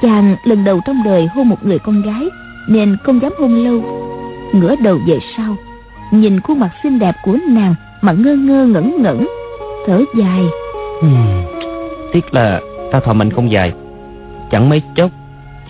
Chàng 0.01 0.35
lần 0.43 0.63
đầu 0.63 0.79
trong 0.85 1.03
đời 1.05 1.27
hôn 1.35 1.49
một 1.49 1.65
người 1.65 1.79
con 1.79 2.01
gái 2.01 2.29
nên 2.69 2.97
không 3.03 3.21
dám 3.21 3.31
hôn 3.39 3.63
lâu. 3.63 3.81
Ngửa 4.53 4.75
đầu 4.75 4.97
về 5.07 5.19
sau 5.37 5.55
nhìn 6.11 6.39
khuôn 6.39 6.59
mặt 6.59 6.69
xinh 6.83 6.99
đẹp 6.99 7.15
của 7.23 7.37
nàng 7.47 7.75
mà 8.01 8.11
ngơ 8.11 8.35
ngơ 8.35 8.65
ngẩn 8.65 9.03
ngẩn. 9.03 9.27
Thở 9.87 10.03
dài. 10.17 10.41
Hmm, 11.01 11.43
tiếc 12.13 12.33
là 12.33 12.61
ta 12.91 12.99
thọ 12.99 13.13
mệnh 13.13 13.31
không 13.31 13.51
dài 13.51 13.73
chẳng 14.51 14.69
mấy 14.69 14.81
chốc 14.95 15.11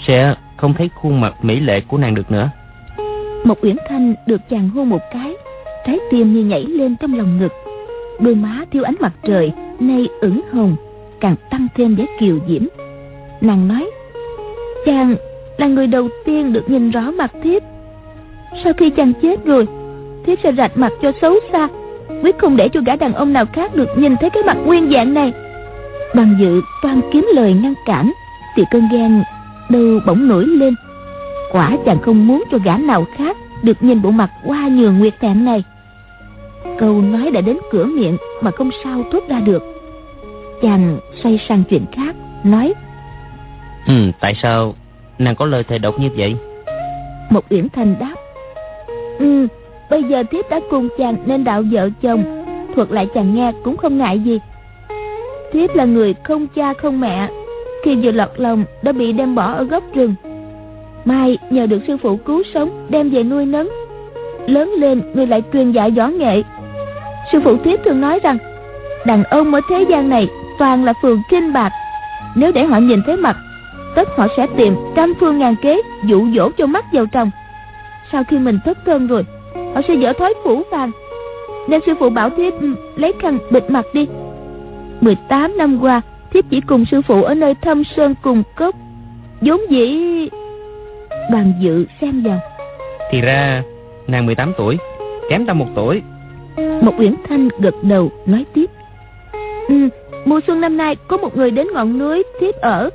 sẽ 0.08 0.36
không 0.58 0.74
thấy 0.74 0.90
khuôn 0.96 1.22
mặt 1.22 1.34
mỹ 1.42 1.60
lệ 1.60 1.82
của 1.82 1.98
nàng 1.98 2.16
được 2.16 2.32
nữa. 2.32 2.50
Một 3.44 3.58
uyển 3.62 3.76
thanh 3.90 4.16
được 4.26 4.42
chàng 4.50 4.70
hôn 4.70 4.90
một 4.90 5.02
cái, 5.14 5.36
trái 5.86 6.00
tim 6.12 6.34
như 6.34 6.44
nhảy 6.44 6.64
lên 6.64 6.96
trong 6.96 7.14
lòng 7.14 7.40
ngực. 7.40 7.54
Đôi 8.20 8.36
má 8.36 8.66
thiếu 8.72 8.84
ánh 8.84 8.96
mặt 9.00 9.14
trời, 9.24 9.52
nay 9.80 10.08
ửng 10.22 10.42
hồng, 10.52 10.76
càng 11.20 11.36
tăng 11.50 11.68
thêm 11.76 11.96
vẻ 11.96 12.06
kiều 12.20 12.40
diễm. 12.48 12.64
Nàng 13.42 13.68
nói, 13.68 13.90
chàng 14.86 15.16
là 15.58 15.68
người 15.68 15.88
đầu 15.88 16.08
tiên 16.26 16.54
được 16.54 16.70
nhìn 16.70 16.92
rõ 16.92 17.02
mặt 17.02 17.32
thiếp. 17.44 17.64
Sau 18.64 18.74
khi 18.74 18.90
chàng 18.90 19.14
chết 19.22 19.46
rồi, 19.46 19.68
thiếp 20.26 20.40
sẽ 20.44 20.52
rạch 20.58 20.78
mặt 20.78 20.94
cho 21.02 21.12
xấu 21.22 21.34
xa, 21.52 21.68
quyết 22.24 22.38
không 22.38 22.58
để 22.58 22.70
cho 22.70 22.82
gã 22.86 22.96
đàn 22.96 23.14
ông 23.14 23.34
nào 23.34 23.46
khác 23.54 23.76
được 23.76 23.90
nhìn 23.98 24.18
thấy 24.18 24.30
cái 24.30 24.44
mặt 24.44 24.58
nguyên 24.66 24.92
dạng 24.92 25.14
này. 25.14 25.34
Bằng 26.16 26.38
dự 26.40 26.62
toan 26.84 27.02
kiếm 27.12 27.28
lời 27.34 27.54
ngăn 27.54 27.74
cản 27.86 28.12
thì 28.60 28.66
cơn 28.72 28.90
ghen 28.92 29.24
đâu 29.70 30.00
bỗng 30.06 30.28
nổi 30.28 30.46
lên. 30.48 30.76
Quả 31.52 31.78
chàng 31.86 32.00
không 32.02 32.28
muốn 32.28 32.44
cho 32.52 32.58
gã 32.58 32.78
nào 32.78 33.06
khác 33.16 33.38
được 33.64 33.84
nhìn 33.84 34.02
bộ 34.02 34.12
mặt 34.12 34.30
hoa 34.44 34.68
nhường 34.68 35.00
nguyệt 35.00 35.14
thẹn 35.20 35.46
này. 35.46 35.64
Câu 36.80 37.02
nói 37.02 37.32
đã 37.32 37.42
đến 37.42 37.58
cửa 37.72 37.86
miệng 37.86 38.18
mà 38.42 38.52
không 38.52 38.70
sao 38.84 39.04
thốt 39.12 39.24
ra 39.30 39.40
được. 39.40 39.64
Chàng 40.62 41.00
xoay 41.24 41.40
sang 41.50 41.64
chuyện 41.70 41.86
khác 41.92 42.16
nói 42.44 42.74
ừ 43.88 44.12
tại 44.20 44.36
sao 44.42 44.76
nàng 45.20 45.36
có 45.36 45.46
lời 45.46 45.64
thề 45.64 45.78
độc 45.78 46.00
như 46.00 46.10
vậy? 46.18 46.36
Một 47.30 47.46
uyển 47.50 47.70
thanh 47.70 47.96
đáp 48.00 48.16
ừ 49.20 49.48
bây 49.90 50.04
giờ 50.04 50.24
thiếp 50.32 50.50
đã 50.50 50.60
cùng 50.70 50.90
chàng 50.98 51.16
nên 51.26 51.44
đạo 51.44 51.64
vợ 51.72 51.90
chồng 52.02 52.44
thuật 52.76 52.92
lại 52.92 53.08
chàng 53.14 53.36
nghe 53.36 53.52
cũng 53.64 53.78
không 53.78 53.98
ngại 53.98 54.20
gì. 54.20 54.40
Thiếp 55.52 55.76
là 55.76 55.86
người 55.86 56.14
không 56.24 56.48
cha 56.48 56.74
không 56.74 57.00
mẹ 57.00 57.30
khi 57.84 57.96
vừa 57.96 58.12
lọt 58.12 58.30
lòng 58.38 58.64
đã 58.82 58.92
bị 58.92 59.12
đem 59.14 59.36
bỏ 59.36 59.52
ở 59.52 59.64
góc 59.64 59.84
rừng. 59.94 60.16
Mai 61.06 61.38
nhờ 61.50 61.66
được 61.66 61.80
sư 61.88 61.98
phụ 61.98 62.18
cứu 62.18 62.44
sống 62.54 62.88
đem 62.90 63.10
về 63.10 63.24
nuôi 63.24 63.46
nấng. 63.46 63.70
Lớn 64.48 64.70
lên 64.78 65.02
người 65.14 65.28
lại 65.28 65.44
truyền 65.54 65.72
dạy 65.72 65.92
võ 65.92 66.08
nghệ. 66.08 66.44
Sư 67.32 67.40
phụ 67.44 67.58
thuyết 67.58 67.80
thường 67.86 68.02
nói 68.02 68.20
rằng, 68.24 68.38
đàn 69.06 69.24
ông 69.24 69.54
ở 69.54 69.62
thế 69.70 69.86
gian 69.90 70.10
này 70.10 70.28
toàn 70.60 70.84
là 70.84 70.94
phường 71.02 71.22
kinh 71.30 71.54
bạc. 71.54 71.72
Nếu 72.36 72.52
để 72.52 72.66
họ 72.66 72.78
nhìn 72.78 73.02
thấy 73.06 73.18
mặt, 73.18 73.38
tất 73.96 74.10
họ 74.18 74.28
sẽ 74.38 74.48
tìm 74.58 74.76
trăm 74.96 75.14
phương 75.20 75.40
ngàn 75.40 75.56
kế 75.62 75.82
dụ 76.04 76.28
dỗ 76.36 76.50
cho 76.58 76.66
mắt 76.66 76.86
vào 76.94 77.06
trong. 77.06 77.32
Sau 78.12 78.24
khi 78.24 78.38
mình 78.38 78.60
thất 78.66 78.78
thân 78.86 79.08
rồi, 79.08 79.26
họ 79.76 79.82
sẽ 79.88 79.94
dở 79.94 80.14
thói 80.14 80.34
phủ 80.44 80.64
phàng. 80.72 80.92
Nên 81.68 81.82
sư 81.86 81.94
phụ 82.00 82.10
bảo 82.10 82.30
thiếp 82.30 82.54
ừ, 82.62 82.76
lấy 82.96 83.14
khăn 83.20 83.38
bịt 83.52 83.64
mặt 83.70 83.86
đi. 83.94 84.08
18 85.02 85.58
năm 85.58 85.80
qua 85.82 86.02
thiếp 86.34 86.46
chỉ 86.50 86.62
cùng 86.62 86.86
sư 86.86 87.02
phụ 87.02 87.24
ở 87.24 87.34
nơi 87.34 87.56
thâm 87.62 87.84
sơn 87.96 88.16
cùng 88.22 88.44
cốc. 88.56 88.76
Vốn 89.42 89.62
dĩ 89.70 90.00
đoàn 91.32 91.54
dự 91.62 91.86
xem 92.02 92.24
vào. 92.24 92.40
Thì 93.12 93.22
ra 93.22 93.64
nàng 94.08 94.26
18 94.26 94.54
tuổi 94.58 94.78
kém 95.30 95.46
ta 95.46 95.54
một 95.54 95.68
tuổi. 95.76 96.02
Một 96.82 96.94
uyển 96.98 97.16
thanh 97.30 97.50
gật 97.60 97.76
đầu 97.84 98.12
nói 98.26 98.46
tiếp. 98.54 98.70
Ừ, 99.68 99.90
mùa 100.26 100.40
xuân 100.48 100.62
năm 100.62 100.78
nay 100.78 100.96
có 101.08 101.18
một 101.18 101.38
người 101.38 101.52
đến 101.52 101.68
ngọn 101.74 102.00
núi 102.00 102.24
tiếp 102.40 102.56
ở. 102.62 102.90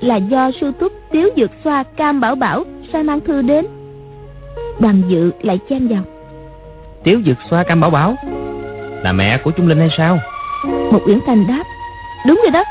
Là 0.00 0.16
do 0.16 0.50
sư 0.60 0.72
túc 0.80 0.92
tiếu 1.10 1.28
dược 1.36 1.50
xoa 1.64 1.82
cam 1.82 2.20
bảo 2.20 2.34
bảo 2.34 2.64
sai 2.92 3.02
mang 3.02 3.20
thư 3.20 3.42
đến. 3.42 3.66
Đoàn 4.78 5.02
dự 5.08 5.30
lại 5.42 5.58
chen 5.70 5.88
vào. 5.88 6.02
Tiếu 7.04 7.20
dược 7.26 7.36
xoa 7.50 7.62
cam 7.62 7.80
bảo 7.80 7.90
bảo 7.90 8.14
là 9.02 9.12
mẹ 9.12 9.38
của 9.44 9.50
trung 9.50 9.68
linh 9.68 9.78
hay 9.78 9.88
sao? 9.96 10.18
Một 10.64 11.00
uyển 11.06 11.18
thành 11.26 11.46
đáp 11.48 11.64
đúng 12.26 12.40
rồi 12.42 12.50
đó. 12.50 12.64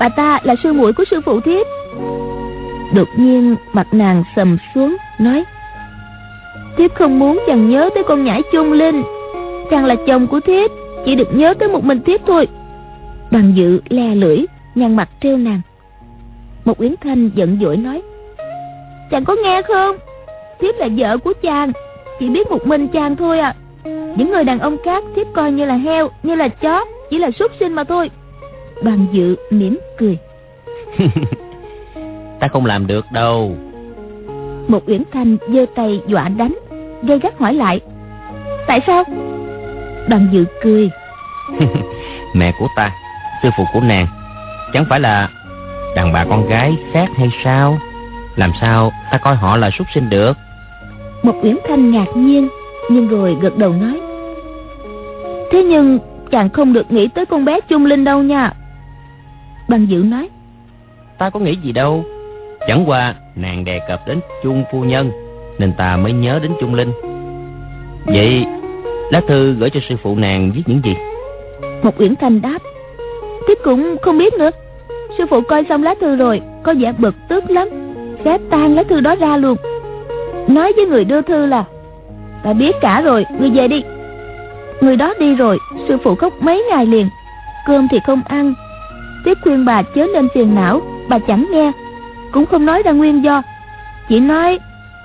Bà 0.00 0.08
ta 0.08 0.40
là 0.42 0.54
sư 0.62 0.72
muội 0.72 0.92
của 0.92 1.04
sư 1.10 1.20
phụ 1.24 1.40
thiếp. 1.40 1.66
Đột 2.94 3.08
nhiên, 3.16 3.56
mặt 3.72 3.86
nàng 3.92 4.24
sầm 4.36 4.56
xuống, 4.74 4.96
nói, 5.18 5.44
thiếp 6.76 6.94
không 6.94 7.18
muốn 7.18 7.40
chàng 7.46 7.70
nhớ 7.70 7.90
tới 7.94 8.02
con 8.08 8.24
nhãi 8.24 8.42
chung 8.52 8.72
linh. 8.72 9.02
Chàng 9.70 9.84
là 9.84 9.94
chồng 10.06 10.26
của 10.26 10.40
thiếp, 10.40 10.70
chỉ 11.04 11.14
được 11.14 11.28
nhớ 11.34 11.54
tới 11.54 11.68
một 11.68 11.84
mình 11.84 12.00
thiếp 12.00 12.20
thôi. 12.26 12.48
Đoàn 13.30 13.52
dự 13.54 13.80
le 13.88 14.14
lưỡi, 14.14 14.44
Nhăn 14.74 14.96
mặt 14.96 15.08
trêu 15.20 15.36
nàng. 15.36 15.60
Một 16.64 16.78
yến 16.78 16.94
Thanh 17.00 17.30
giận 17.34 17.58
dỗi 17.62 17.76
nói, 17.76 18.02
Chàng 19.10 19.24
có 19.24 19.36
nghe 19.44 19.62
không? 19.62 19.96
Thiếp 20.60 20.74
là 20.78 20.88
vợ 20.96 21.18
của 21.18 21.32
chàng, 21.42 21.72
Chỉ 22.20 22.28
biết 22.28 22.50
một 22.50 22.66
mình 22.66 22.88
chàng 22.88 23.16
thôi 23.16 23.40
à. 23.40 23.54
Những 24.16 24.30
người 24.30 24.44
đàn 24.44 24.58
ông 24.58 24.76
khác 24.84 25.04
thiếp 25.16 25.26
coi 25.34 25.52
như 25.52 25.64
là 25.64 25.74
heo, 25.74 26.10
Như 26.22 26.34
là 26.34 26.48
chó, 26.48 26.84
Chỉ 27.10 27.18
là 27.18 27.30
xuất 27.38 27.52
sinh 27.60 27.72
mà 27.72 27.84
thôi. 27.84 28.10
Đoàn 28.82 29.06
dự 29.12 29.36
mỉm 29.50 29.78
cười. 29.98 30.18
Ta 32.40 32.48
không 32.48 32.66
làm 32.66 32.86
được 32.86 33.04
đâu. 33.12 33.56
Một 34.68 34.82
Uyển 34.86 35.02
Thanh 35.12 35.36
giơ 35.48 35.66
tay 35.74 36.00
dọa 36.06 36.28
đánh 36.28 36.54
Gây 37.02 37.18
gắt 37.18 37.38
hỏi 37.38 37.54
lại 37.54 37.80
Tại 38.66 38.80
sao? 38.86 39.04
Đoàn 40.08 40.28
dự 40.32 40.44
cười. 40.62 40.90
Mẹ 42.34 42.52
của 42.58 42.68
ta 42.76 42.92
sư 43.42 43.48
phụ 43.56 43.64
của 43.72 43.80
nàng 43.80 44.06
Chẳng 44.72 44.84
phải 44.90 45.00
là 45.00 45.28
đàn 45.96 46.12
bà 46.12 46.24
con 46.24 46.48
gái 46.48 46.76
khác 46.92 47.08
hay 47.16 47.30
sao? 47.44 47.78
Làm 48.36 48.52
sao 48.60 48.92
ta 49.12 49.18
coi 49.18 49.34
họ 49.34 49.56
là 49.56 49.70
súc 49.70 49.86
sinh 49.94 50.10
được? 50.10 50.36
Một 51.22 51.34
Uyển 51.42 51.56
Thanh 51.68 51.90
ngạc 51.90 52.08
nhiên 52.14 52.48
Nhưng 52.90 53.08
rồi 53.08 53.36
gật 53.40 53.56
đầu 53.56 53.72
nói 53.72 54.00
Thế 55.52 55.62
nhưng 55.62 55.98
chàng 56.30 56.50
không 56.50 56.72
được 56.72 56.92
nghĩ 56.92 57.08
tới 57.08 57.26
con 57.26 57.44
bé 57.44 57.60
Trung 57.60 57.86
Linh 57.86 58.04
đâu 58.04 58.22
nha 58.22 58.52
Băng 59.70 59.90
Dữ 59.90 60.02
nói 60.02 60.28
Ta 61.18 61.30
có 61.30 61.40
nghĩ 61.40 61.56
gì 61.56 61.72
đâu. 61.72 62.04
Chẳng 62.68 62.84
qua 62.86 63.14
nàng 63.36 63.64
đề 63.64 63.80
cập 63.88 64.06
đến 64.06 64.20
Trung 64.42 64.64
Phu 64.72 64.84
Nhân 64.84 65.10
Nên 65.58 65.72
ta 65.72 65.96
mới 65.96 66.12
nhớ 66.12 66.38
đến 66.42 66.52
Trung 66.60 66.74
Linh. 66.74 66.92
Vậy 68.06 68.44
lá 69.10 69.20
thư 69.28 69.52
gửi 69.52 69.70
cho 69.70 69.80
sư 69.88 69.94
phụ 70.02 70.16
nàng 70.16 70.52
viết 70.54 70.62
những 70.66 70.80
gì? 70.84 70.94
Một 71.82 72.00
Uyển 72.00 72.16
Thanh 72.16 72.42
đáp 72.42 72.58
Thiếp 73.48 73.58
cũng 73.64 73.96
không 74.02 74.18
biết 74.18 74.34
nữa. 74.34 74.50
Sư 75.18 75.24
phụ 75.30 75.40
coi 75.40 75.64
xong 75.68 75.82
lá 75.82 75.94
thư 76.00 76.16
rồi 76.16 76.40
Có 76.62 76.74
vẻ 76.78 76.92
bực 76.98 77.14
tức 77.28 77.50
lắm. 77.50 77.68
Xé 78.24 78.38
tan 78.50 78.74
lá 78.74 78.82
thư 78.82 79.00
đó 79.00 79.14
ra 79.14 79.36
luôn. 79.36 79.56
Nói 80.48 80.72
với 80.76 80.86
người 80.86 81.04
đưa 81.04 81.22
thư 81.22 81.46
là 81.46 81.64
Ta 82.42 82.52
biết 82.52 82.76
cả 82.80 83.00
rồi, 83.00 83.24
người 83.40 83.50
về 83.50 83.68
đi 83.68 83.82
Người 84.80 84.96
đó 84.96 85.14
đi 85.20 85.34
rồi 85.34 85.58
Sư 85.88 85.98
phụ 86.04 86.14
khóc 86.14 86.32
mấy 86.40 86.64
ngày 86.70 86.86
liền. 86.86 87.08
Cơm 87.66 87.88
thì 87.90 87.98
không 88.06 88.22
ăn 88.28 88.54
Tiếp 89.24 89.38
khuyên 89.42 89.64
bà 89.64 89.82
chớ 89.82 90.06
nên 90.14 90.28
phiền 90.34 90.54
não, 90.54 90.80
Bà 91.08 91.18
chẳng 91.18 91.46
nghe. 91.50 91.72
Cũng 92.32 92.46
không 92.46 92.66
nói 92.66 92.82
ra 92.82 92.92
nguyên 92.92 93.24
do. 93.24 93.42
Chỉ 94.08 94.20
nói, 94.20 94.58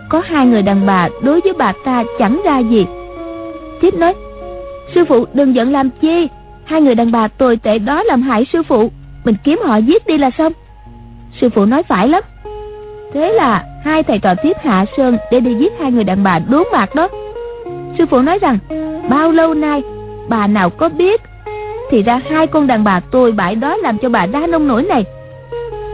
Có 0.10 0.22
hai 0.26 0.46
người 0.46 0.62
đàn 0.62 0.86
bà 0.86 1.10
đối 1.22 1.42
với 1.42 1.54
bà 1.54 1.74
ta 1.86 2.04
chẳng 2.20 2.42
ra 2.46 2.60
gì. 2.60 2.86
Tiếp 3.82 3.94
nói, 3.94 4.14
Sư 4.96 5.06
phụ 5.06 5.26
đừng 5.34 5.56
giận 5.56 5.72
làm 5.72 5.90
chi, 6.02 6.28
Hai 6.66 6.82
người 6.82 6.96
đàn 6.96 7.12
bà 7.12 7.28
tồi 7.28 7.58
tệ 7.58 7.80
đó 7.80 8.04
làm 8.04 8.22
hại 8.22 8.46
sư 8.54 8.64
phụ, 8.64 8.92
Mình 9.26 9.36
kiếm 9.44 9.60
họ 9.66 9.78
giết 9.78 10.08
đi 10.08 10.18
là 10.18 10.32
xong. 10.38 10.54
Sư 11.42 11.50
phụ 11.50 11.66
nói 11.66 11.84
phải 11.84 12.08
lắm. 12.08 12.24
Thế 13.14 13.34
là 13.34 13.64
hai 13.84 14.04
thầy 14.04 14.20
trò 14.20 14.36
tiếp 14.44 14.58
hạ 14.64 14.86
sơn 14.98 15.18
Để 15.32 15.40
đi 15.40 15.56
giết 15.56 15.74
hai 15.80 15.92
người 15.92 16.04
đàn 16.04 16.24
bà 16.24 16.40
đốn 16.40 16.64
bạc 16.72 16.96
đó. 16.96 17.08
Sư 17.98 18.06
phụ 18.06 18.22
nói 18.22 18.40
rằng, 18.40 18.58
Bao 19.10 19.32
lâu 19.32 19.54
nay 19.54 19.82
bà 20.30 20.48
nào 20.48 20.70
có 20.70 20.90
biết 20.90 21.22
thì 21.90 22.04
ra 22.04 22.22
hai 22.30 22.48
con 22.48 22.68
đàn 22.68 22.84
bà 22.84 23.00
tồi 23.00 23.32
bại 23.32 23.56
đó 23.56 23.78
Làm 23.78 23.98
cho 23.98 24.10
bà 24.10 24.26
đa 24.26 24.48
nông 24.48 24.68
nổi 24.68 24.84
này. 24.84 25.06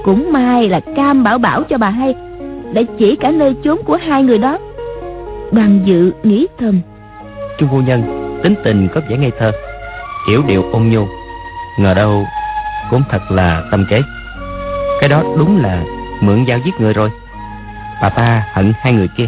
Cũng 0.04 0.34
may 0.34 0.70
là 0.70 0.80
cam 0.96 1.24
bảo 1.24 1.38
bảo 1.38 1.64
cho 1.64 1.78
bà 1.78 1.90
hay 1.90 2.16
Để 2.74 2.86
chỉ 3.00 3.16
cả 3.16 3.32
nơi 3.32 3.56
chốn 3.64 3.78
của 3.86 3.98
hai 4.08 4.24
người 4.24 4.38
đó. 4.38 4.58
Đoàn 5.52 5.80
dự 5.86 6.12
nghĩ 6.24 6.48
thầm. 6.58 6.82
Trung 7.58 7.70
phu 7.72 7.82
nhân 7.82 8.04
tính 8.44 8.56
tình 8.64 8.88
có 8.94 9.02
vẻ 9.10 9.18
ngây 9.18 9.32
thơ. 9.40 9.52
Hiểu 10.30 10.44
điệu 10.48 10.64
ôn 10.72 10.90
nhu. 10.90 11.06
Ngờ 11.80 11.94
đâu 11.94 12.26
cũng 12.90 13.04
thật 13.10 13.22
là 13.30 13.64
tâm 13.72 13.86
kế. 13.90 14.02
Cái 15.00 15.10
đó 15.10 15.24
đúng 15.38 15.62
là 15.64 15.84
mượn 16.22 16.46
dao 16.48 16.60
giết 16.66 16.72
người 16.80 16.94
rồi. 16.94 17.10
Bà 18.02 18.10
ta 18.10 18.44
hận 18.54 18.74
hai 18.80 18.94
người 18.94 19.10
kia 19.18 19.28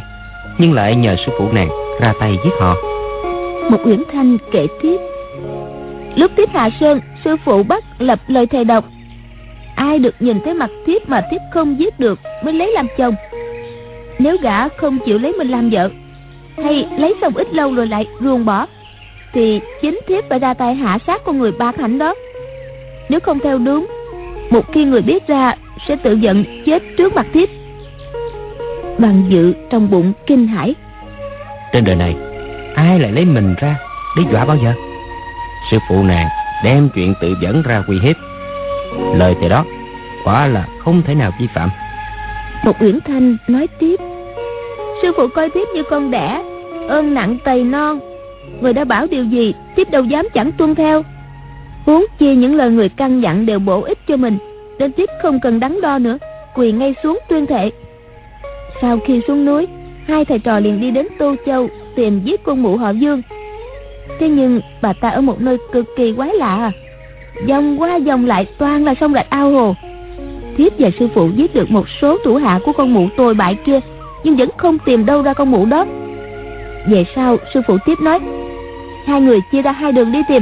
Nhưng 0.58 0.74
lại 0.74 0.96
nhờ 0.96 1.16
sư 1.26 1.32
phụ 1.38 1.52
nàng 1.52 1.70
ra 2.02 2.14
tay 2.20 2.38
giết 2.44 2.52
họ. 2.60 2.76
Một 3.70 3.78
Uyển 3.86 4.04
Thanh 4.14 4.38
kể 4.52 4.68
tiếp 4.82 4.98
Lúc 6.16 6.32
thiếp 6.38 6.50
Hạ 6.50 6.70
Sơn, 6.80 7.00
Sư 7.26 7.36
phụ 7.46 7.64
bắt 7.64 7.84
lập 8.00 8.20
lời 8.28 8.48
thề 8.48 8.64
độc 8.64 8.86
Ai 9.76 10.00
được 10.00 10.16
nhìn 10.20 10.40
thấy 10.46 10.54
mặt 10.54 10.70
thiếp 10.86 11.10
mà 11.10 11.22
thiếp 11.32 11.42
không 11.54 11.80
giết 11.80 12.00
được 12.00 12.20
Mới 12.44 12.54
lấy 12.54 12.72
làm 12.72 12.88
chồng. 12.98 13.16
Nếu 14.20 14.38
gã 14.42 14.68
không 14.68 15.00
chịu 15.06 15.18
lấy 15.18 15.34
mình 15.34 15.48
làm 15.48 15.70
vợ, 15.70 15.90
Hay 16.64 16.88
lấy 16.98 17.14
xong 17.22 17.34
ít 17.36 17.54
lâu 17.54 17.74
rồi 17.74 17.88
lại 17.88 18.06
ruồng 18.20 18.46
bỏ, 18.46 18.68
Thì 19.34 19.62
chính 19.82 20.00
thiếp 20.08 20.24
phải 20.30 20.40
ra 20.40 20.54
tay 20.54 20.76
hạ 20.76 20.98
sát 21.08 21.22
con 21.26 21.40
người 21.40 21.52
bạc 21.52 21.76
hạnh 21.80 21.98
đó. 21.98 22.16
Nếu 23.10 23.20
không 23.20 23.40
theo 23.40 23.58
đúng, 23.58 23.88
Một 24.50 24.74
khi 24.74 24.86
người 24.86 25.02
biết 25.02 25.28
ra 25.28 25.56
Sẽ 25.88 25.96
tự 25.96 26.14
giận 26.14 26.44
chết 26.66 26.84
trước 26.98 27.14
mặt 27.14 27.26
thiếp. 27.34 27.50
Bằng 28.98 29.24
dự 29.30 29.54
trong 29.70 29.92
bụng 29.92 30.14
kinh 30.28 30.48
hãi. 30.48 30.76
Trên 31.74 31.86
đời 31.86 31.96
này, 31.96 32.16
ai 32.76 33.00
lại 33.00 33.12
lấy 33.12 33.26
mình 33.26 33.56
ra 33.58 33.76
để 34.18 34.24
dọa 34.32 34.46
bao 34.46 34.58
giờ? 34.64 34.93
Sư 35.72 35.78
phụ 35.90 36.04
nàng 36.04 36.28
đem 36.64 36.90
chuyện 36.96 37.14
tự 37.22 37.36
dẫn 37.42 37.62
ra 37.62 37.84
uy 37.88 38.00
hiếp. 38.00 38.16
Lời 39.16 39.36
thầy 39.40 39.50
đó 39.50 39.66
quả 40.24 40.48
là 40.48 40.66
không 40.80 41.02
thể 41.02 41.16
nào 41.16 41.32
vi 41.40 41.48
phạm. 41.56 41.70
Một 42.66 42.82
uyển 42.82 43.00
thanh 43.06 43.38
nói 43.48 43.68
tiếp, 43.80 43.96
sư 45.02 45.12
phụ 45.18 45.28
coi 45.36 45.50
tiếp 45.50 45.68
như 45.76 45.84
con 45.90 46.12
đẻ 46.12 46.42
ơn 46.88 47.14
nặng 47.14 47.38
tày 47.44 47.64
non, 47.64 48.00
người 48.62 48.74
đã 48.74 48.84
bảo 48.84 49.08
điều 49.08 49.24
gì 49.24 49.54
tiếp 49.76 49.92
đâu 49.92 50.04
dám 50.04 50.28
chẳng 50.34 50.52
tuân 50.52 50.76
theo. 50.76 51.04
Huống 51.86 52.06
chi 52.20 52.36
những 52.36 52.56
lời 52.56 52.70
người 52.70 52.90
căn 52.90 53.22
dặn 53.22 53.46
đều 53.46 53.60
bổ 53.60 53.82
ích 53.82 54.00
cho 54.08 54.18
mình 54.18 54.38
nên 54.80 54.92
tiếp 54.92 55.10
không 55.22 55.40
cần 55.40 55.60
đắn 55.60 55.82
đo 55.82 56.00
nữa, 56.00 56.18
quỳ 56.56 56.72
ngay 56.72 56.96
xuống 57.04 57.20
tuyên 57.30 57.46
thệ. 57.46 57.72
Sau 58.82 59.00
khi 59.06 59.22
xuống 59.28 59.46
núi, 59.46 59.68
hai 60.08 60.26
thầy 60.26 60.40
trò 60.40 60.60
liền 60.60 60.82
đi 60.82 60.92
đến 60.92 61.08
tô 61.20 61.36
châu 61.46 61.70
tìm 61.96 62.20
giết 62.24 62.44
con 62.44 62.64
mụ 62.64 62.78
họ 62.78 62.90
dương 62.90 63.22
thế 64.20 64.30
nhưng 64.30 64.62
bà 64.82 64.94
ta 64.94 65.10
ở 65.10 65.22
một 65.22 65.42
nơi 65.42 65.58
cực 65.72 65.86
kỳ 65.96 66.14
quái 66.14 66.34
lạ. 66.34 66.72
Dòng 67.46 67.82
qua 67.82 67.96
dòng 67.96 68.26
lại 68.26 68.46
toàn 68.58 68.86
là 68.86 68.94
sông 69.00 69.14
rạch 69.14 69.30
ao 69.30 69.52
hồ. 69.52 69.76
Thiếp 70.58 70.72
và 70.80 70.90
sư 71.00 71.08
phụ 71.14 71.30
giết 71.36 71.56
được 71.56 71.72
một 71.72 71.86
số 72.02 72.18
thủ 72.24 72.36
hạ 72.36 72.60
của 72.66 72.72
con 72.74 72.94
mụ 72.94 73.08
tồi 73.18 73.34
bại 73.34 73.56
kia, 73.66 73.80
nhưng 74.24 74.36
vẫn 74.36 74.50
không 74.58 74.78
tìm 74.80 75.06
đâu 75.06 75.22
ra 75.22 75.34
con 75.34 75.52
mụ 75.52 75.66
đó. 75.66 75.86
Về 76.90 77.06
sau, 77.16 77.38
sư 77.54 77.62
phụ 77.68 77.78
tiếp 77.86 78.02
nói, 78.02 78.20
hai 79.06 79.22
người 79.22 79.40
chia 79.52 79.62
ra 79.62 79.72
hai 79.72 79.92
đường 79.92 80.12
đi 80.12 80.20
tìm. 80.28 80.42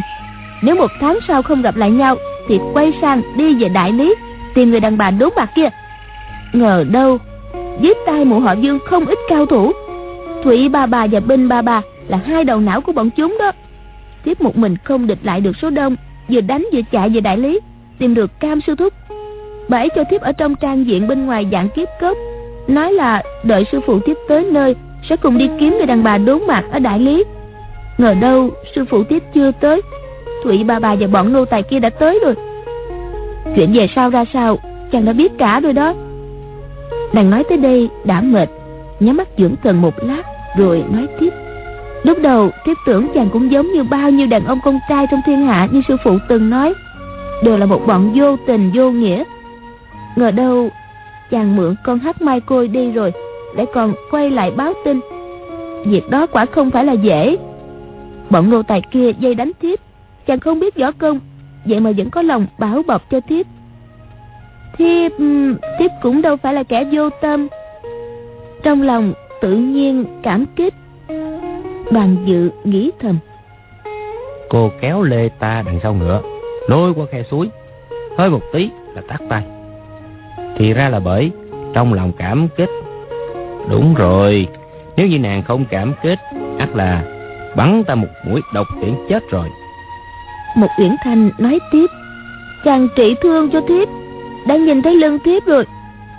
Nếu 0.61 0.75
một 0.75 0.91
tháng 1.01 1.19
sau 1.27 1.41
không 1.41 1.61
gặp 1.61 1.75
lại 1.75 1.91
nhau, 1.91 2.15
thì 2.47 2.59
quay 2.73 2.93
sang 3.01 3.21
đi 3.35 3.53
về 3.53 3.69
đại 3.69 3.91
lý, 3.91 4.15
tìm 4.53 4.71
người 4.71 4.79
đàn 4.79 4.97
bà 4.97 5.11
đốn 5.11 5.29
bạc 5.35 5.49
kia. 5.55 5.69
Ngờ 6.53 6.85
đâu, 6.91 7.17
dưới 7.81 7.93
tay 8.05 8.25
mụ 8.25 8.39
họ 8.39 8.51
dương 8.53 8.79
không 8.85 9.05
ít 9.05 9.17
cao 9.29 9.45
thủ. 9.45 9.71
Thủy 10.43 10.69
ba 10.69 10.85
bà 10.85 11.07
và 11.11 11.19
Binh 11.19 11.49
ba 11.49 11.61
bà 11.61 11.81
là 12.07 12.17
hai 12.17 12.43
đầu 12.43 12.59
não 12.59 12.81
của 12.81 12.91
bọn 12.91 13.09
chúng 13.09 13.37
đó. 13.39 13.51
Tiếp 14.23 14.41
một 14.41 14.57
mình 14.57 14.77
không 14.83 15.07
địch 15.07 15.19
lại 15.23 15.41
được 15.41 15.57
số 15.61 15.69
đông, 15.69 15.95
vừa 16.29 16.41
đánh 16.41 16.67
vừa 16.73 16.81
chạy 16.91 17.09
về 17.09 17.21
đại 17.21 17.37
lý, 17.37 17.59
tìm 17.99 18.13
được 18.13 18.39
cam 18.39 18.61
sư 18.61 18.75
thúc. 18.75 18.93
Bà 19.69 19.77
ấy 19.77 19.89
cho 19.95 20.03
tiếp 20.09 20.21
ở 20.21 20.31
trong 20.31 20.55
trang 20.55 20.85
diện 20.85 21.07
bên 21.07 21.25
ngoài 21.25 21.47
dạng 21.51 21.69
kiếp 21.69 21.87
cốc, 22.01 22.17
nói 22.67 22.93
là 22.93 23.23
đợi 23.43 23.65
sư 23.71 23.79
phụ 23.85 23.99
tiếp 23.99 24.17
tới 24.27 24.45
nơi 24.51 24.75
sẽ 25.09 25.15
cùng 25.15 25.37
đi 25.37 25.49
kiếm 25.59 25.77
người 25.77 25.85
đàn 25.85 26.03
bà 26.03 26.17
đốn 26.17 26.41
mặt 26.47 26.63
ở 26.71 26.79
đại 26.79 26.99
lý. 26.99 27.23
Ngờ 27.97 28.13
đâu 28.13 28.49
sư 28.75 28.85
phụ 28.89 29.03
tiếp 29.03 29.23
chưa 29.33 29.51
tới, 29.51 29.81
thụy 30.43 30.63
ba 30.63 30.79
bà 30.79 30.95
và 30.95 31.07
bọn 31.07 31.33
nô 31.33 31.45
tài 31.45 31.63
kia 31.63 31.79
đã 31.79 31.89
tới 31.89 32.19
rồi. 32.23 32.35
Chuyện 33.55 33.73
về 33.73 33.87
sau 33.95 34.09
ra 34.09 34.25
sao, 34.33 34.57
chàng 34.91 35.05
đã 35.05 35.13
biết 35.13 35.31
cả 35.37 35.59
rồi 35.59 35.73
đó. 35.73 35.93
Nàng 37.13 37.29
nói 37.29 37.43
tới 37.49 37.57
đây 37.57 37.89
đã 38.03 38.21
mệt, 38.21 38.49
nhắm 38.99 39.17
mắt 39.17 39.27
dưỡng 39.37 39.55
thần 39.63 39.81
một 39.81 39.93
lát 40.03 40.23
rồi 40.57 40.83
nói 40.91 41.07
tiếp 41.19 41.29
lúc 42.03 42.17
đầu 42.21 42.51
thiếp 42.65 42.77
tưởng 42.85 43.07
chàng 43.13 43.29
cũng 43.29 43.51
giống 43.51 43.71
như 43.71 43.83
bao 43.83 44.09
nhiêu 44.09 44.27
đàn 44.27 44.45
ông 44.45 44.59
con 44.63 44.79
trai 44.89 45.07
trong 45.11 45.21
thiên 45.25 45.45
hạ 45.45 45.67
như 45.71 45.81
sư 45.87 45.97
phụ 46.03 46.17
từng 46.29 46.49
nói. 46.49 46.73
Đều 47.43 47.57
là 47.57 47.65
một 47.65 47.81
bọn 47.87 48.11
vô 48.15 48.37
tình, 48.47 48.71
vô 48.75 48.91
nghĩa. 48.91 49.23
Ngờ 50.15 50.31
đâu, 50.31 50.69
chàng 51.31 51.55
mượn 51.55 51.75
con 51.83 51.99
hát 51.99 52.21
mai 52.21 52.39
côi 52.39 52.67
đi 52.67 52.91
rồi, 52.91 53.13
lại 53.55 53.65
còn 53.73 53.93
quay 54.11 54.29
lại 54.29 54.51
báo 54.51 54.73
tin. 54.85 54.99
Việc 55.85 56.09
đó 56.09 56.27
quả 56.27 56.45
không 56.45 56.71
phải 56.71 56.85
là 56.85 56.93
dễ. 56.93 57.37
Bọn 58.29 58.49
nô 58.49 58.63
tài 58.63 58.81
kia 58.91 59.11
dây 59.19 59.35
đánh 59.35 59.51
thiếp. 59.61 59.79
Chàng 60.27 60.39
không 60.39 60.59
biết 60.59 60.75
võ 60.75 60.91
công, 60.91 61.19
vậy 61.65 61.79
mà 61.79 61.91
vẫn 61.97 62.09
có 62.09 62.21
lòng 62.21 62.45
bảo 62.59 62.81
bọc 62.87 63.09
cho 63.11 63.19
thiếp. 63.29 63.45
Thiếp 64.77 65.11
thiếp 65.79 65.91
cũng 66.01 66.21
đâu 66.21 66.37
phải 66.37 66.53
là 66.53 66.63
kẻ 66.63 66.83
vô 66.91 67.09
tâm. 67.09 67.47
Trong 68.63 68.81
lòng 68.81 69.13
tự 69.41 69.55
nhiên 69.55 70.05
cảm 70.23 70.45
kích. 70.55 70.73
Đoàn 71.91 72.15
dự 72.25 72.49
nghĩ 72.63 72.91
thầm. 72.99 73.17
Cô 74.49 74.71
kéo 74.81 75.01
lê 75.03 75.29
ta 75.29 75.63
đằng 75.65 75.79
sau 75.83 75.93
ngựa 75.93 76.21
Lôi 76.67 76.93
qua 76.93 77.05
khe 77.11 77.23
suối. 77.31 77.49
Hơi 78.17 78.29
một 78.29 78.41
tí 78.53 78.69
là 78.93 79.01
tắt 79.07 79.21
tay. 79.29 79.43
Thì 80.57 80.73
ra 80.73 80.89
là 80.89 80.99
bởi 80.99 81.31
Trong 81.73 81.93
lòng 81.93 82.11
cảm 82.17 82.47
kích. 82.57 82.69
Đúng 83.69 83.93
rồi 83.93 84.47
Nếu 84.97 85.07
như 85.07 85.19
nàng 85.19 85.43
không 85.43 85.65
cảm 85.69 85.93
kích 86.03 86.19
ắt 86.59 86.75
là 86.75 87.03
bắn 87.55 87.83
ta 87.87 87.95
một 87.95 88.07
mũi 88.27 88.41
độc 88.53 88.67
tiễn 88.81 88.95
chết 89.09 89.29
rồi. 89.29 89.47
Một 90.55 90.69
Uyển 90.79 90.95
Thanh 91.03 91.31
nói 91.37 91.59
tiếp 91.71 91.87
Chàng 92.65 92.87
trị 92.95 93.15
thương 93.21 93.49
cho 93.51 93.61
thiếp 93.67 93.87
Đã 94.47 94.55
nhìn 94.55 94.81
thấy 94.81 94.95
lưng 94.95 95.17
thiếp 95.25 95.45
rồi. 95.45 95.65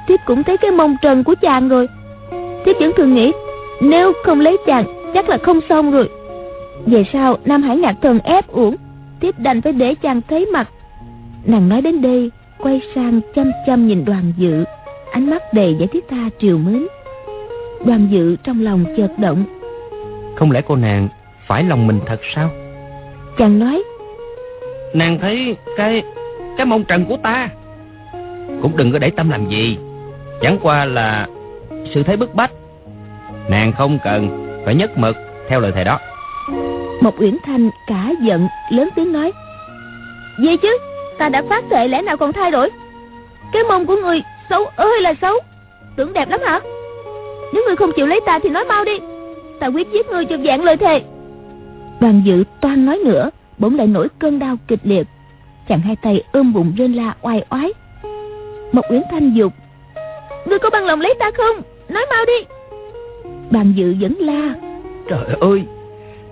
Thiếp 0.08 0.20
cũng 0.26 0.42
thấy 0.42 0.56
cái 0.56 0.70
mông 0.70 0.96
trần 1.02 1.24
của 1.24 1.34
chàng 1.42 1.68
rồi. 1.68 1.88
Thiếp 2.64 2.76
vẫn 2.80 2.92
thường 2.96 3.14
nghĩ 3.14 3.32
Nếu 3.80 4.12
không 4.24 4.40
lấy 4.40 4.56
chàng 4.66 5.01
chắc 5.14 5.28
là 5.28 5.38
không 5.38 5.60
xong 5.68 5.90
rồi. 5.90 6.08
Về 6.86 7.04
sau 7.12 7.36
Nam 7.44 7.62
Hải 7.62 7.76
Ngạc 7.76 7.94
Thần 8.02 8.18
ép 8.18 8.48
uổng 8.48 8.76
Thiếp 9.20 9.38
đành 9.38 9.60
phải 9.60 9.72
để 9.72 9.94
chàng 9.94 10.20
thấy 10.28 10.46
mặt. 10.46 10.68
Nàng 11.44 11.68
nói 11.68 11.82
đến 11.82 12.02
đây 12.02 12.30
Quay 12.58 12.80
sang 12.94 13.20
chăm 13.34 13.52
chăm 13.66 13.86
nhìn 13.86 14.04
đoàn 14.04 14.32
dự. 14.36 14.64
Ánh 15.12 15.30
mắt 15.30 15.42
đầy 15.54 15.76
vẻ 15.80 15.86
thiết 15.86 16.04
tha 16.10 16.28
triều 16.38 16.58
mến. 16.58 16.86
Đoàn 17.86 18.08
dự 18.10 18.36
trong 18.36 18.62
lòng 18.62 18.84
chợt 18.96 19.10
động. 19.18 19.44
Không 20.36 20.50
lẽ 20.50 20.62
cô 20.68 20.76
nàng 20.76 21.08
Phải 21.46 21.64
lòng 21.64 21.86
mình 21.86 22.00
thật 22.06 22.20
sao? 22.34 22.50
Chàng 23.38 23.58
nói 23.58 23.82
Nàng 24.94 25.18
thấy 25.18 25.56
cái 25.76 26.02
Cái 26.56 26.66
mông 26.66 26.84
trần 26.84 27.04
của 27.04 27.16
ta. 27.16 27.48
Cũng 28.62 28.76
đừng 28.76 28.92
có 28.92 28.98
để 28.98 29.10
tâm 29.10 29.30
làm 29.30 29.48
gì. 29.48 29.78
Chẳng 30.42 30.58
qua 30.62 30.84
là 30.84 31.26
sự 31.94 32.02
thấy 32.02 32.16
bức 32.16 32.34
bách. 32.34 32.50
Nàng 33.48 33.72
không 33.72 33.98
cần 34.04 34.41
phải 34.64 34.74
nhất 34.74 34.98
mực 34.98 35.16
theo 35.48 35.60
lời 35.60 35.72
thầy 35.74 35.84
đó. 35.84 35.98
Một 37.00 37.20
uyển 37.20 37.36
thanh 37.44 37.70
cả 37.86 38.10
giận, 38.22 38.48
lớn 38.70 38.88
tiếng 38.96 39.12
nói 39.12 39.32
vậy 40.38 40.56
chứ? 40.56 40.78
Ta 41.18 41.28
đã 41.28 41.42
phát 41.48 41.64
thệ 41.70 41.88
lẽ 41.88 42.02
nào 42.02 42.16
còn 42.16 42.32
thay 42.32 42.50
đổi? 42.50 42.70
Cái 43.52 43.62
mông 43.62 43.86
của 43.86 43.96
người 43.96 44.22
xấu 44.50 44.64
ơi 44.76 45.00
là 45.00 45.14
xấu, 45.20 45.34
tưởng 45.96 46.12
đẹp 46.12 46.30
lắm 46.30 46.40
hả? 46.46 46.60
Nếu 47.52 47.64
người 47.66 47.76
không 47.76 47.92
chịu 47.96 48.06
lấy 48.06 48.20
ta 48.26 48.38
thì 48.42 48.50
nói 48.50 48.64
mau 48.64 48.84
đi, 48.84 48.98
ta 49.60 49.66
quyết 49.66 49.88
giết 49.92 50.06
người 50.06 50.24
cho 50.24 50.36
dạng 50.44 50.64
lời 50.64 50.76
thề. 50.76 51.02
Đoàn 52.00 52.22
dự 52.24 52.44
toan 52.60 52.86
nói 52.86 52.98
nữa, 53.04 53.30
bỗng 53.58 53.76
lại 53.76 53.86
nổi 53.86 54.08
cơn 54.18 54.38
đau 54.38 54.56
kịch 54.68 54.80
liệt, 54.82 55.06
chàng 55.68 55.80
hai 55.80 55.96
tay 56.02 56.22
ôm 56.32 56.52
bụng 56.52 56.72
rên 56.76 56.92
la 56.92 57.14
oai 57.22 57.44
oái. 57.50 57.72
Một 58.72 58.82
uyển 58.90 59.02
thanh 59.10 59.34
dục 59.34 59.52
ngươi 60.46 60.58
có 60.58 60.70
bằng 60.70 60.86
lòng 60.86 61.00
lấy 61.00 61.14
ta 61.18 61.30
không? 61.36 61.62
Nói 61.88 62.06
mau 62.10 62.24
đi 62.24 62.44
bàn 63.52 63.72
dự 63.76 63.94
vẫn 64.00 64.14
la. 64.18 64.54
Trời 65.08 65.36
ơi 65.40 65.64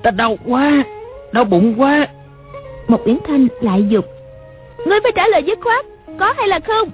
ta 0.02 0.10
đau 0.10 0.36
quá 0.46 0.84
đau 1.32 1.44
bụng 1.44 1.74
quá. 1.80 2.08
Một 2.88 3.06
uyển 3.06 3.18
thanh 3.26 3.48
lại 3.60 3.84
dục 3.88 4.04
ngươi 4.86 5.00
phải 5.02 5.12
trả 5.14 5.28
lời 5.28 5.42
dứt 5.42 5.58
khoát 5.62 5.86
có 6.18 6.32
hay 6.36 6.48
là 6.48 6.60
không? 6.60 6.88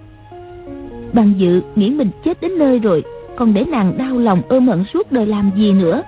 Bàn 1.12 1.33
dự 1.37 1.62
nghĩ 1.77 1.91
mình 1.91 2.11
chết 2.25 2.41
đến 2.41 2.59
nơi 2.59 2.79
rồi 2.79 3.05
còn 3.37 3.55
để 3.55 3.65
nàng 3.65 3.99
đau 3.99 4.19
lòng 4.19 4.43
ôm 4.49 4.69
hận 4.69 4.85
suốt 4.95 5.12
đời 5.12 5.27
làm 5.27 5.51
gì 5.57 5.73
nữa. 5.73 6.03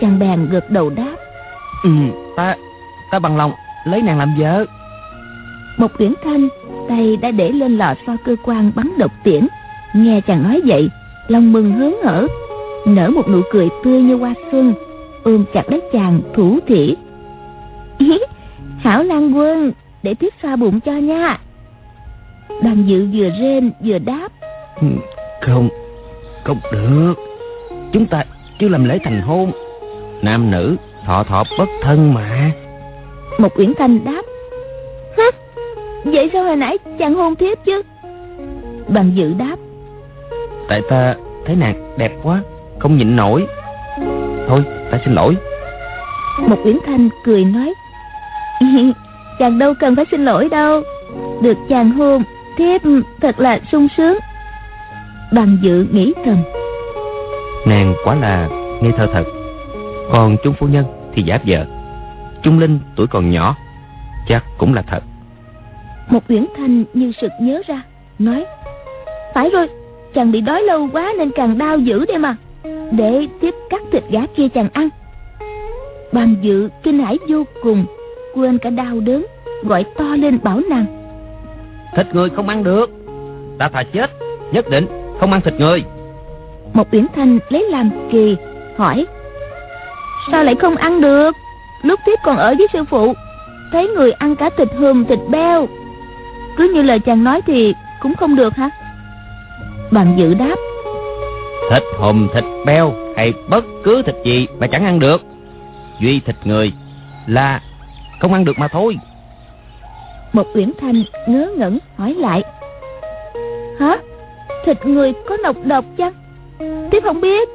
Chàng 0.00 0.18
bèn 0.18 0.48
gật 0.50 0.70
đầu 0.70 0.90
đáp 0.90 1.16
ừ 1.84 1.90
ta 2.36 2.56
ta 3.10 3.18
bằng 3.18 3.36
lòng 3.36 3.52
lấy 3.84 4.02
nàng 4.02 4.18
làm 4.18 4.34
vợ. 4.38 4.64
Một 5.76 5.90
uyển 5.98 6.14
thanh 6.24 6.48
tay 6.88 7.16
đã 7.16 7.30
để 7.30 7.52
lên 7.52 7.78
lò 7.78 7.94
xo 8.06 8.16
cơ 8.24 8.36
quan 8.44 8.72
bắn 8.74 8.92
độc 8.98 9.12
tiễn. 9.24 9.46
Nghe 9.94 10.20
chàng 10.20 10.42
nói 10.42 10.60
vậy 10.66 10.90
lòng 11.28 11.52
mừng 11.52 11.72
hớn 11.72 11.96
hở 12.04 12.26
nở 12.86 13.10
một 13.10 13.28
nụ 13.28 13.40
cười 13.52 13.68
tươi 13.84 14.02
như 14.02 14.16
hoa 14.16 14.34
xuân 14.50 14.74
ôm 15.22 15.44
chặt 15.54 15.70
lấy 15.70 15.80
chàng 15.92 16.20
thủ 16.34 16.58
thỉ. 16.66 16.96
Ý 17.98 18.18
hảo 18.78 19.02
lan 19.02 19.36
quân 19.36 19.72
để 20.02 20.14
tiếp 20.14 20.34
xoa 20.42 20.56
bụng 20.56 20.80
cho 20.80 20.92
nha. 20.92 21.38
Đoàn 22.62 22.84
dự 22.86 23.06
vừa 23.12 23.30
rên 23.40 23.72
vừa 23.84 23.98
đáp. 23.98 24.28
Ừ, 24.80 24.86
không 25.40 25.68
không 26.44 26.58
được. 26.72 27.14
Chúng 27.92 28.06
ta 28.06 28.24
chưa 28.58 28.68
làm 28.68 28.84
lễ 28.84 28.98
thành 29.04 29.20
hôn. 29.20 29.52
Nam 30.22 30.50
nữ 30.50 30.76
thọ 31.06 31.24
thọ 31.24 31.44
bất 31.58 31.68
thân 31.82 32.14
mà. 32.14 32.50
Một 33.38 33.58
uyển 33.58 33.72
thanh 33.78 34.04
đáp. 34.04 34.22
Hứ 35.16 35.30
vậy 36.04 36.30
sao 36.32 36.44
hồi 36.44 36.56
nãy 36.56 36.78
chàng 36.98 37.14
hôn 37.14 37.36
thiếp 37.36 37.64
chứ? 37.64 37.82
Đoàn 38.88 39.12
dự 39.14 39.34
đáp. 39.38 39.56
Tại 40.68 40.82
ta 40.88 41.14
thấy 41.46 41.56
nàng 41.56 41.94
đẹp 41.96 42.12
quá 42.22 42.42
không 42.82 42.96
nhịn 42.96 43.16
nổi. 43.16 43.46
Thôi 44.48 44.64
ta 44.90 44.98
xin 45.04 45.14
lỗi. 45.14 45.36
Một 46.40 46.58
uyển 46.64 46.78
thanh 46.86 47.08
cười 47.24 47.44
nói 47.44 47.74
chàng 49.38 49.58
đâu 49.58 49.74
cần 49.80 49.96
phải 49.96 50.04
xin 50.10 50.24
lỗi 50.24 50.48
đâu. 50.48 50.82
Được 51.42 51.56
chàng 51.68 51.90
hôn 51.90 52.22
thiếp 52.56 52.80
thật 53.20 53.40
là 53.40 53.60
sung 53.72 53.88
sướng. 53.96 54.18
Đoàn 55.32 55.58
dự 55.62 55.86
nghĩ 55.92 56.12
thầm. 56.24 56.36
Nàng 57.66 57.94
quá 58.04 58.14
là 58.14 58.48
ngây 58.80 58.92
thơ 58.96 59.06
thật. 59.12 59.24
Còn 60.12 60.36
trung 60.44 60.54
phu 60.58 60.66
nhân 60.66 60.84
thì 61.14 61.22
giả 61.22 61.38
vợ 61.46 61.64
trung 62.42 62.58
linh 62.58 62.78
tuổi 62.96 63.06
còn 63.06 63.30
nhỏ 63.30 63.56
chắc 64.28 64.44
cũng 64.58 64.74
là 64.74 64.82
thật. 64.82 65.00
Một 66.10 66.22
uyển 66.28 66.46
thanh 66.56 66.84
như 66.94 67.12
sực 67.20 67.30
nhớ 67.40 67.62
ra 67.66 67.82
nói 68.18 68.44
phải 69.34 69.50
rồi 69.50 69.68
chàng 70.14 70.32
bị 70.32 70.40
đói 70.40 70.62
lâu 70.62 70.88
quá 70.92 71.12
nên 71.18 71.30
càng 71.30 71.58
đau 71.58 71.78
dữ 71.78 72.04
đây 72.06 72.18
mà 72.18 72.36
để 72.90 73.28
tiếp 73.40 73.54
cắt 73.70 73.82
thịt 73.92 74.02
gà 74.10 74.20
kia 74.36 74.48
chàng 74.48 74.68
ăn. 74.72 74.88
Bàn 76.12 76.34
dự 76.40 76.68
kinh 76.82 76.98
hãi 76.98 77.18
vô 77.28 77.44
cùng 77.62 77.84
quên 78.34 78.58
cả 78.58 78.70
đau 78.70 79.00
đớn 79.00 79.26
gọi 79.62 79.84
to 79.84 80.04
lên 80.16 80.38
bảo 80.42 80.60
nàng. 80.70 80.86
Thịt 81.96 82.06
người 82.14 82.30
không 82.30 82.48
ăn 82.48 82.64
được. 82.64 82.90
Ta 83.58 83.68
thà 83.68 83.82
chết 83.82 84.10
nhất 84.52 84.70
định 84.70 84.86
không 85.20 85.32
ăn 85.32 85.40
thịt 85.40 85.54
người. 85.54 85.84
Một 86.72 86.88
uyển 86.92 87.06
thanh 87.14 87.38
lấy 87.48 87.68
làm 87.70 87.90
kỳ 88.10 88.36
hỏi 88.76 89.06
sao 90.30 90.44
lại 90.44 90.54
không 90.54 90.76
ăn 90.76 91.00
được? 91.00 91.36
Lúc 91.82 92.00
tiếp 92.06 92.18
còn 92.24 92.36
ở 92.36 92.54
với 92.58 92.66
sư 92.72 92.84
phụ 92.84 93.14
thấy 93.72 93.88
người 93.88 94.12
ăn 94.12 94.36
cả 94.36 94.50
thịt 94.56 94.68
hùm 94.78 95.04
thịt 95.04 95.18
beo. 95.28 95.68
Cứ 96.56 96.72
như 96.74 96.82
lời 96.82 96.98
chàng 96.98 97.24
nói 97.24 97.40
thì 97.46 97.74
cũng 98.00 98.14
không 98.14 98.36
được 98.36 98.54
hả? 98.54 98.70
Bàn 99.90 100.14
dự 100.16 100.34
đáp 100.34 100.56
Thịt 101.72 101.82
hùm 101.98 102.28
thịt 102.34 102.44
beo 102.66 102.92
hay 103.16 103.32
bất 103.48 103.64
cứ 103.84 104.02
thịt 104.02 104.14
gì 104.24 104.46
mà 104.58 104.66
chẳng 104.66 104.84
ăn 104.84 104.98
được. 104.98 105.22
Duy 106.00 106.20
thịt 106.20 106.36
người 106.44 106.72
là 107.26 107.60
không 108.20 108.32
ăn 108.32 108.44
được 108.44 108.58
mà 108.58 108.68
thôi. 108.68 108.98
Một 110.32 110.46
uyển 110.54 110.72
thanh 110.80 111.02
ngớ 111.26 111.50
ngẩn 111.56 111.78
hỏi 111.96 112.14
lại. 112.14 112.42
Hả? 113.80 113.96
Thịt 114.64 114.86
người 114.86 115.12
có 115.28 115.36
nọc 115.36 115.56
độc 115.64 115.84
chăng? 115.96 116.12
Tiếp 116.90 117.02
không 117.04 117.20
biết. 117.20 117.48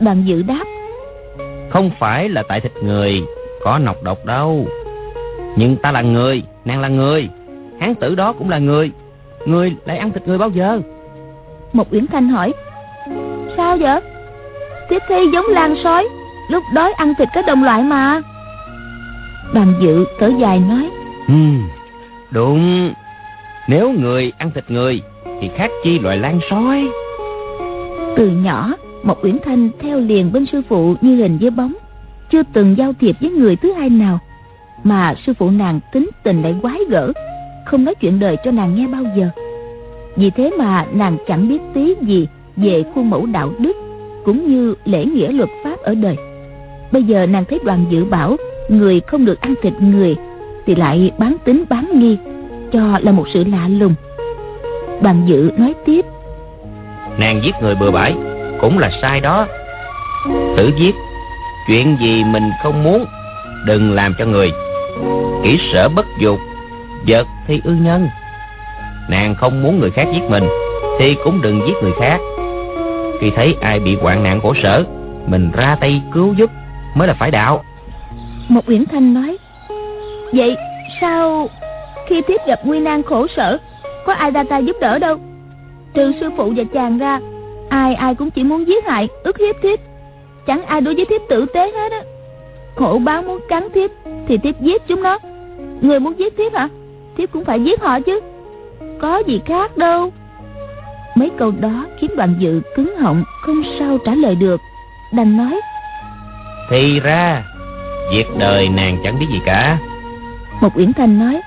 Bàn 0.00 0.22
dự 0.26 0.42
đáp. 0.42 0.64
Không 1.70 1.90
phải 1.98 2.28
là 2.28 2.42
tại 2.48 2.60
thịt 2.60 2.72
người 2.82 3.22
có 3.62 3.78
nọc 3.78 4.02
độc 4.02 4.24
đâu. 4.24 4.66
Nhưng 5.56 5.76
ta 5.76 5.92
là 5.92 6.02
người, 6.02 6.42
nàng 6.64 6.80
là 6.80 6.88
người. 6.88 7.28
Hán 7.80 7.94
tử 7.94 8.14
đó 8.14 8.32
cũng 8.32 8.50
là 8.50 8.58
người. 8.58 8.90
Người 9.46 9.76
lại 9.84 9.98
ăn 9.98 10.10
thịt 10.10 10.28
người 10.28 10.38
bao 10.38 10.50
giờ? 10.50 10.80
Một 11.72 11.86
uyển 11.90 12.06
thanh 12.06 12.28
hỏi 12.28 12.52
sao 13.56 13.76
vậy? 13.76 14.00
Tiếp 14.88 15.02
thi 15.08 15.16
giống 15.32 15.46
lan 15.48 15.74
sói 15.84 16.08
lúc 16.48 16.62
đói 16.74 16.92
ăn 16.92 17.14
thịt 17.18 17.28
có 17.34 17.42
đồng 17.42 17.64
loại 17.64 17.82
mà. 17.82 18.20
Bàn 19.54 19.74
dự 19.80 20.04
cỡ 20.18 20.30
dài 20.38 20.58
nói 20.58 20.90
ừ, 21.28 21.34
đúng. 22.30 22.92
Nếu 23.68 23.92
người 23.92 24.32
ăn 24.38 24.50
thịt 24.54 24.64
người 24.68 25.02
thì 25.40 25.50
khác 25.56 25.70
chi 25.84 25.98
loại 25.98 26.18
lan 26.18 26.40
sói. 26.50 26.88
Từ 28.16 28.28
nhỏ 28.28 28.72
một 29.02 29.24
uyển 29.24 29.38
thanh 29.44 29.70
theo 29.80 30.00
liền 30.00 30.32
bên 30.32 30.46
sư 30.52 30.62
phụ 30.68 30.94
như 31.00 31.16
hình 31.16 31.38
với 31.40 31.50
bóng 31.50 31.72
chưa 32.30 32.42
từng 32.52 32.74
giao 32.78 32.92
thiệp 33.00 33.16
với 33.20 33.30
người 33.30 33.56
thứ 33.56 33.72
hai 33.72 33.90
nào. 33.90 34.18
Mà 34.84 35.14
sư 35.26 35.32
phụ 35.38 35.50
nàng 35.50 35.80
tính 35.92 36.10
tình 36.22 36.42
lại 36.42 36.54
quái 36.62 36.78
gở 36.88 37.12
không 37.66 37.84
nói 37.84 37.94
chuyện 37.94 38.18
đời 38.18 38.36
cho 38.44 38.50
nàng 38.50 38.74
nghe 38.74 38.86
bao 38.86 39.02
giờ. 39.16 39.28
Vì 40.16 40.30
thế 40.30 40.50
mà 40.58 40.86
nàng 40.92 41.16
chẳng 41.28 41.48
biết 41.48 41.58
tí 41.74 41.94
gì 42.00 42.28
về 42.56 42.84
khuôn 42.94 43.10
mẫu 43.10 43.26
đạo 43.26 43.50
đức, 43.58 43.76
cũng 44.24 44.48
như 44.48 44.74
lễ 44.84 45.04
nghĩa 45.04 45.32
luật 45.32 45.48
pháp 45.64 45.82
ở 45.82 45.94
đời. 45.94 46.16
Bây 46.92 47.02
giờ 47.02 47.26
nàng 47.26 47.44
thấy 47.44 47.58
đoàn 47.64 47.84
dự 47.90 48.04
bảo, 48.04 48.36
người 48.68 49.00
không 49.00 49.24
được 49.24 49.40
ăn 49.40 49.54
thịt 49.62 49.72
người, 49.80 50.16
thì 50.66 50.74
lại 50.74 51.10
bán 51.18 51.36
tính 51.44 51.64
bán 51.68 51.90
nghi, 51.94 52.16
cho 52.72 52.98
là 53.02 53.12
một 53.12 53.24
sự 53.34 53.44
lạ 53.44 53.68
lùng. 53.68 53.94
Đoàn 55.02 55.22
dự 55.26 55.50
nói 55.58 55.74
tiếp. 55.86 56.04
Nàng 57.18 57.40
giết 57.44 57.54
người 57.62 57.74
bừa 57.74 57.90
bãi, 57.90 58.14
cũng 58.60 58.78
là 58.78 58.90
sai 59.02 59.20
đó. 59.20 59.46
Tử 60.56 60.70
giết, 60.78 60.94
chuyện 61.68 61.96
gì 62.00 62.24
mình 62.24 62.50
không 62.62 62.84
muốn, 62.84 63.04
đừng 63.66 63.92
làm 63.92 64.14
cho 64.18 64.26
người. 64.26 64.50
Kỹ 65.44 65.58
sở 65.72 65.88
bất 65.88 66.06
dục, 66.20 66.38
vật 67.06 67.26
thì 67.46 67.60
ư 67.64 67.72
nhân. 67.72 68.08
Nàng 69.10 69.34
không 69.34 69.62
muốn 69.62 69.80
người 69.80 69.90
khác 69.90 70.06
giết 70.14 70.22
mình, 70.30 70.44
Thì 70.98 71.16
cũng 71.24 71.42
đừng 71.42 71.60
giết 71.66 71.74
người 71.82 71.92
khác. 72.00 72.18
Khi 73.20 73.30
thấy 73.30 73.56
ai 73.60 73.80
bị 73.80 73.96
hoạn 73.96 74.22
nạn 74.22 74.40
khổ 74.40 74.54
sở, 74.62 74.84
Mình 75.26 75.50
ra 75.56 75.76
tay 75.80 76.02
cứu 76.12 76.34
giúp 76.34 76.50
Mới 76.94 77.08
là 77.08 77.14
phải 77.14 77.30
đạo. 77.30 77.64
Một 78.48 78.68
Uyển 78.68 78.84
Thanh 78.86 79.14
nói, 79.14 79.38
Vậy 80.32 80.56
sao 81.00 81.48
khi 82.06 82.22
tiếp 82.22 82.40
gặp 82.46 82.60
nguy 82.64 82.80
nan 82.80 83.02
khổ 83.02 83.26
sở, 83.36 83.58
Có 84.06 84.12
ai 84.12 84.30
ra 84.30 84.44
tay 84.44 84.64
giúp 84.64 84.76
đỡ 84.80 84.98
đâu? 84.98 85.16
Trừ 85.94 86.12
sư 86.20 86.30
phụ 86.36 86.52
và 86.56 86.64
chàng 86.72 86.98
ra, 86.98 87.20
Ai 87.68 87.94
ai 87.94 88.14
cũng 88.14 88.30
chỉ 88.30 88.44
muốn 88.44 88.66
giết 88.66 88.84
hại, 88.84 89.08
ức 89.22 89.38
hiếp 89.38 89.56
thiếp. 89.62 89.78
Chẳng 90.46 90.62
ai 90.66 90.80
đối 90.80 90.94
với 90.94 91.04
thiếp 91.04 91.20
tử 91.28 91.46
tế 91.46 91.70
hết 91.70 91.92
á. 91.92 92.02
Hổ 92.76 92.98
báo 92.98 93.22
muốn 93.22 93.40
cắn 93.48 93.68
thiếp, 93.74 93.90
Thì 94.28 94.38
thiếp 94.38 94.60
giết 94.60 94.82
chúng 94.86 95.02
nó. 95.02 95.18
Người 95.80 96.00
muốn 96.00 96.18
giết 96.18 96.36
thiếp 96.36 96.54
hả? 96.54 96.68
Thiếp 97.16 97.32
cũng 97.32 97.44
phải 97.44 97.60
giết 97.60 97.80
họ 97.80 98.00
chứ. 98.00 98.20
Có 99.00 99.18
gì 99.26 99.40
khác 99.44 99.76
đâu 99.76 100.12
mấy 101.16 101.30
câu 101.38 101.52
đó 101.60 101.86
khiến 102.00 102.10
đoàn 102.16 102.34
dự 102.38 102.62
cứng 102.76 102.96
họng 102.96 103.24
không 103.40 103.62
sao 103.78 103.98
trả 104.04 104.14
lời 104.14 104.34
được. 104.34 104.60
Đành 105.12 105.36
nói 105.36 105.60
thì 106.70 107.00
ra 107.00 107.44
việc 108.10 108.24
đời 108.38 108.68
nàng 108.68 108.98
chẳng 109.04 109.18
biết 109.18 109.26
gì 109.32 109.40
cả. 109.46 109.78
Một 110.60 110.76
uyển 110.76 110.92
thanh 110.92 111.18
nói 111.18 111.40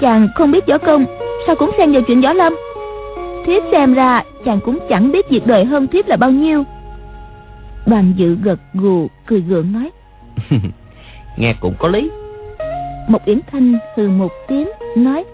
chàng 0.00 0.28
không 0.34 0.50
biết 0.50 0.66
võ 0.66 0.78
công 0.78 1.04
sao 1.46 1.56
cũng 1.56 1.70
xen 1.78 1.92
vào 1.92 2.02
chuyện 2.06 2.20
võ 2.20 2.32
lâm? 2.32 2.56
Thiếp 3.46 3.62
xem 3.72 3.94
ra 3.94 4.22
chàng 4.44 4.60
cũng 4.64 4.78
chẳng 4.88 5.12
biết 5.12 5.28
việc 5.30 5.46
đời 5.46 5.64
hơn 5.64 5.86
thiếp 5.86 6.08
là 6.08 6.16
bao 6.16 6.30
nhiêu. 6.30 6.64
Đoàn 7.86 8.12
dự 8.16 8.36
gật 8.42 8.60
gù 8.74 9.08
cười 9.26 9.40
gượng 9.40 9.72
nói 9.72 9.90
nghe 11.36 11.54
cũng 11.60 11.74
có 11.78 11.88
lý. 11.88 12.10
Một 13.08 13.22
uyển 13.26 13.40
thanh 13.52 13.78
hừ 13.96 14.08
một 14.08 14.32
tiếng 14.48 14.68
nói 14.96 15.24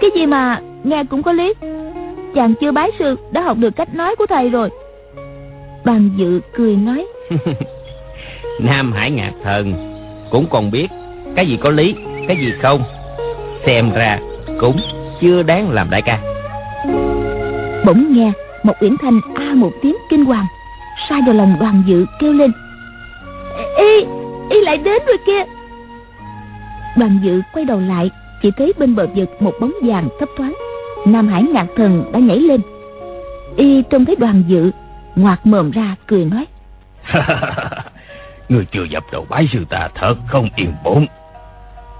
cái 0.00 0.10
gì 0.14 0.26
mà 0.26 0.60
nghe 0.84 1.04
cũng 1.04 1.22
có 1.22 1.32
lý 1.32 1.54
Chàng 2.38 2.54
chưa 2.54 2.72
bái 2.72 2.90
sư 2.98 3.16
đã 3.30 3.42
học 3.42 3.56
được 3.60 3.76
cách 3.76 3.94
nói 3.94 4.16
của 4.16 4.26
thầy 4.26 4.48
rồi. 4.48 4.70
Đoàn 5.84 6.10
dự 6.16 6.40
cười 6.56 6.76
nói 6.76 7.06
Nam 8.60 8.92
Hải 8.92 9.10
Ngạc 9.10 9.32
Thần 9.44 9.74
Cũng 10.30 10.46
còn 10.50 10.70
biết 10.70 10.88
Cái 11.36 11.46
gì 11.46 11.58
có 11.62 11.70
lý 11.70 11.94
Cái 12.28 12.36
gì 12.36 12.52
không. 12.62 12.82
Xem 13.66 13.92
ra 13.92 14.18
cũng 14.60 14.76
chưa 15.20 15.42
đáng 15.42 15.70
làm 15.70 15.90
đại 15.90 16.02
ca. 16.02 16.18
Bỗng 17.86 18.12
nghe 18.12 18.32
một 18.62 18.74
uyển 18.80 18.96
thanh 19.02 19.20
a 19.34 19.54
một 19.54 19.70
tiếng 19.82 19.96
kinh 20.10 20.24
hoàng 20.24 20.46
Sai 21.08 21.20
vào 21.26 21.34
lòng 21.34 21.56
đoàn 21.60 21.82
dự 21.86 22.06
kêu 22.20 22.32
lên 22.32 22.52
Y, 23.78 24.06
y 24.50 24.60
lại 24.60 24.78
đến 24.78 25.02
rồi 25.06 25.18
kia 25.26 25.44
Đoàn 26.96 27.18
dự 27.22 27.40
quay 27.52 27.64
đầu 27.64 27.80
lại 27.80 28.10
Chỉ 28.42 28.50
thấy 28.56 28.72
bên 28.78 28.94
bờ 28.94 29.06
vực 29.14 29.42
một 29.42 29.52
bóng 29.60 29.72
vàng 29.82 30.08
thấp 30.20 30.28
thoáng 30.36 30.54
Nam 31.12 31.28
Hải 31.28 31.42
ngạc 31.42 31.66
thần 31.76 32.12
đã 32.12 32.18
nhảy 32.18 32.38
lên. 32.38 32.60
Y 33.56 33.82
trông 33.82 34.04
thấy 34.04 34.16
đoàn 34.16 34.42
dự, 34.46 34.70
Ngoạc 35.16 35.46
mồm 35.46 35.70
ra 35.70 35.94
cười 36.06 36.24
nói. 36.24 36.46
Người 38.48 38.66
chưa 38.72 38.84
dập 38.84 39.04
đầu 39.12 39.26
bái 39.28 39.48
sư 39.52 39.64
ta 39.70 39.88
thật 39.94 40.14
không 40.28 40.48
yên 40.56 40.74
bốn 40.84 41.06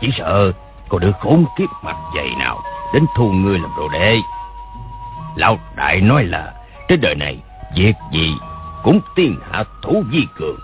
Chỉ 0.00 0.10
sợ 0.18 0.52
có 0.88 0.98
đứa 0.98 1.12
khốn 1.20 1.44
kiếp 1.58 1.68
mặt 1.82 1.96
dày 2.16 2.28
nào 2.38 2.60
Đến 2.94 3.04
thu 3.16 3.32
ngươi 3.32 3.58
làm 3.58 3.70
đồ 3.76 3.88
đệ. 3.88 4.16
Lão 5.36 5.58
đại 5.76 6.00
nói 6.00 6.24
là, 6.24 6.52
Trên 6.88 7.00
đời 7.00 7.14
này, 7.14 7.38
Việc 7.76 7.94
gì 8.12 8.34
cũng 8.82 9.00
tiên 9.16 9.36
hạ 9.50 9.64
thủ 9.82 10.02
di 10.12 10.26
cường. 10.36 10.58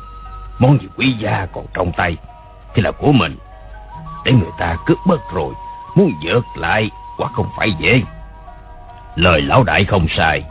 Món 0.58 0.78
gì 0.80 0.88
quý 0.96 1.12
gia 1.12 1.46
còn 1.46 1.66
trong 1.74 1.92
tay, 1.96 2.16
Thì 2.74 2.82
là 2.82 2.90
của 2.90 3.12
mình. 3.12 3.36
Để 4.24 4.32
người 4.32 4.50
ta 4.58 4.76
cướp 4.86 4.98
mất 5.06 5.18
rồi, 5.34 5.54
Muốn 5.94 6.12
vượt 6.22 6.44
lại, 6.56 6.90
quả 7.16 7.28
không 7.28 7.48
phải 7.56 7.72
dễ. 7.78 8.02
Lời 9.16 9.42
lão 9.42 9.64
đại 9.64 9.84
không 9.84 10.06
sai. 10.16 10.44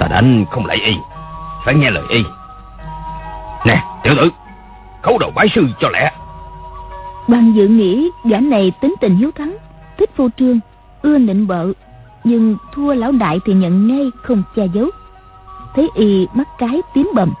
Ta 0.00 0.06
đánh 0.08 0.44
không 0.50 0.66
lại 0.66 0.76
y. 0.76 0.96
Phải 1.64 1.74
nghe 1.74 1.90
lời 1.90 2.04
y. 2.08 2.24
Nè, 3.66 3.84
tiểu 4.02 4.14
tử, 4.16 4.30
Khấu 5.02 5.18
đầu 5.18 5.30
bái 5.34 5.48
sư 5.54 5.66
cho 5.80 5.88
lẹ. 5.88 6.12
Đoàn 7.28 7.52
dự 7.52 7.68
nghĩ 7.68 8.10
gã 8.24 8.40
này 8.40 8.72
tính 8.80 8.94
tình 9.00 9.16
hiếu 9.16 9.30
thắng, 9.34 9.56
Thích 9.98 10.10
phô 10.16 10.28
trương, 10.36 10.60
Ưa 11.02 11.18
nịnh 11.18 11.46
bợ, 11.46 11.66
Nhưng 12.24 12.56
thua 12.74 12.94
lão 12.94 13.12
đại 13.12 13.38
thì 13.44 13.52
nhận 13.52 13.88
ngay 13.88 14.10
không 14.22 14.42
che 14.56 14.66
giấu. 14.66 14.86
Thấy 15.74 15.90
y 15.94 16.26
mắt 16.34 16.48
cái 16.58 16.80
tím 16.94 17.10
bầm, 17.14 17.34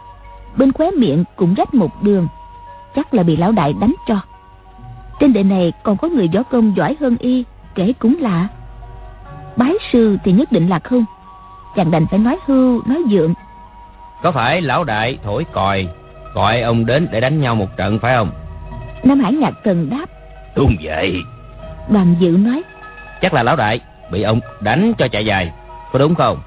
Bên 0.56 0.72
khóe 0.72 0.90
miệng 0.90 1.24
cũng 1.36 1.54
rách 1.54 1.74
một 1.74 2.02
đường, 2.02 2.28
Chắc 2.96 3.14
là 3.14 3.22
bị 3.22 3.36
lão 3.36 3.52
đại 3.52 3.72
đánh 3.80 3.94
cho. 4.08 4.20
Trên 5.20 5.32
đời 5.32 5.44
này 5.44 5.72
còn 5.82 5.96
có 5.96 6.08
người 6.08 6.28
võ 6.34 6.42
công 6.42 6.76
giỏi 6.76 6.96
hơn 7.00 7.16
y, 7.18 7.44
Kể 7.74 7.92
cũng 7.98 8.16
lạ. 8.20 8.48
Bái 9.56 9.72
sư 9.92 10.16
thì 10.24 10.32
nhất 10.32 10.52
định 10.52 10.68
là 10.68 10.78
không. 10.78 11.04
Chàng 11.76 11.90
đành 11.90 12.06
phải 12.10 12.18
nói 12.18 12.38
hưu 12.46 12.82
nói 12.86 13.02
dượng. 13.10 13.34
Có 14.22 14.32
phải 14.32 14.60
lão 14.60 14.84
đại 14.84 15.18
thổi 15.24 15.44
còi 15.52 15.88
Gọi 16.34 16.60
ông 16.60 16.86
đến 16.86 17.08
để 17.10 17.20
đánh 17.20 17.40
nhau 17.40 17.54
một 17.54 17.76
trận 17.76 17.98
phải 17.98 18.14
không? 18.16 18.30
Nam 19.04 19.20
Hải 19.20 19.32
Nhạc 19.32 19.52
Cần 19.64 19.90
đáp. 19.90 20.06
Đúng 20.56 20.76
vậy. 20.82 21.16
Đoàn 21.88 22.14
dự 22.18 22.28
nói. 22.28 22.62
Chắc 23.20 23.34
là 23.34 23.42
lão 23.42 23.56
đại 23.56 23.80
Bị 24.10 24.22
ông 24.22 24.40
đánh 24.60 24.92
cho 24.98 25.08
chạy 25.08 25.26
dài 25.26 25.52
Có 25.92 25.98
đúng 25.98 26.14
không? 26.14 26.40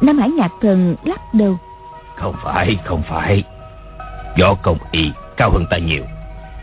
Nam 0.00 0.18
Hải 0.18 0.30
Nhạc 0.30 0.50
Thần 0.60 0.96
lắc 1.04 1.20
đầu. 1.34 1.58
Không 2.16 2.34
phải 2.42 2.76
không 2.84 3.02
phải. 3.08 3.44
Do 4.36 4.54
công 4.54 4.78
y 4.90 5.12
cao 5.36 5.50
hơn 5.50 5.66
ta 5.70 5.78
nhiều. 5.78 6.04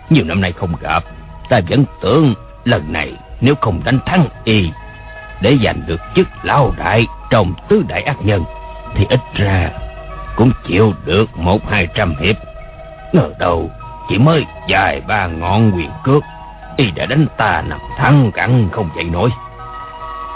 Nhiều 0.09 0.25
năm 0.25 0.41
nay 0.41 0.51
không 0.51 0.75
gặp 0.81 1.03
Ta 1.49 1.59
vẫn 1.69 1.85
tưởng 2.01 2.33
lần 2.63 2.93
này 2.93 3.13
Nếu 3.41 3.55
không 3.61 3.81
đánh 3.83 3.99
thắng 4.05 4.27
y 4.43 4.71
để 5.43 5.57
giành 5.63 5.81
được 5.85 6.01
chức 6.15 6.27
lão 6.43 6.73
đại 6.77 7.07
Trong 7.29 7.53
tứ 7.69 7.83
đại 7.87 8.01
ác 8.01 8.17
nhân, 8.21 8.43
Thì 8.95 9.05
ít 9.09 9.19
ra 9.33 9.69
Cũng 10.35 10.51
chịu 10.67 10.93
được 11.05 11.37
một 11.37 11.69
hai 11.69 11.87
trăm 11.95 12.15
hiệp. 12.19 12.35
Ngờ 13.13 13.31
đâu 13.39 13.71
Chỉ 14.09 14.17
mới 14.17 14.45
dài 14.67 15.01
ba 15.07 15.27
ngọn 15.27 15.71
quyền 15.75 15.89
cước, 16.03 16.23
Y 16.77 16.91
đã 16.91 17.05
đánh 17.05 17.25
ta 17.37 17.63
nằm 17.67 17.79
thắng 17.97 18.31
cẳng 18.31 18.69
không 18.71 18.89
dậy 18.95 19.03
nổi. 19.03 19.29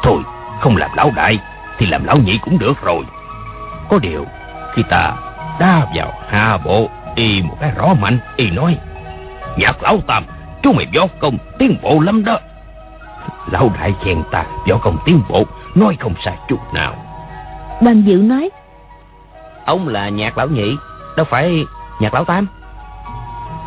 Thôi, 0.03 0.21
không 0.61 0.77
làm 0.77 0.89
lão 0.97 1.11
đại 1.15 1.39
Thì 1.77 1.85
làm 1.85 2.05
lão 2.05 2.17
nhị 2.17 2.37
cũng 2.37 2.59
được 2.59 2.81
rồi. 2.81 3.03
Có 3.89 3.99
điều, 3.99 4.25
Khi 4.73 4.83
ta 4.89 5.13
đa 5.59 5.87
vào 5.95 6.13
hạ 6.29 6.57
bộ, 6.65 6.89
Y 7.15 7.41
một 7.41 7.57
cái 7.59 7.71
rõ 7.75 7.93
mạnh, 7.93 8.19
Y 8.35 8.49
nói, 8.49 8.77
Nhạc 9.57 9.83
lão 9.83 9.99
tam, 10.07 10.25
Chú 10.63 10.73
mày 10.73 10.85
võ 10.95 11.07
công 11.19 11.37
tiến 11.59 11.77
bộ 11.81 11.99
lắm 11.99 12.25
đó. 12.25 12.39
Lão 13.51 13.71
đại 13.79 13.93
khen 14.03 14.23
ta 14.31 14.45
võ 14.69 14.77
công 14.77 14.97
tiến 15.05 15.21
bộ 15.29 15.43
Nói 15.75 15.97
không 15.99 16.13
sai 16.25 16.37
chút 16.47 16.73
nào. 16.73 16.95
Đoàn 17.81 18.01
dự 18.01 18.15
nói 18.15 18.49
Ông 19.65 19.87
là 19.87 20.09
nhạc 20.09 20.37
lão 20.37 20.47
nhị 20.47 20.75
Đâu 21.17 21.25
phải 21.29 21.65
nhạc 21.99 22.13
lão 22.13 22.25
tam. 22.25 22.47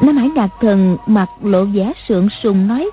Nam 0.01 0.17
Hải 0.17 0.31
Đạt 0.37 0.51
Thần 0.61 0.97
mặt 1.07 1.29
lộ 1.43 1.65
vẻ 1.65 1.93
sượng 2.09 2.29
sùng 2.43 2.69
nói 2.69 2.91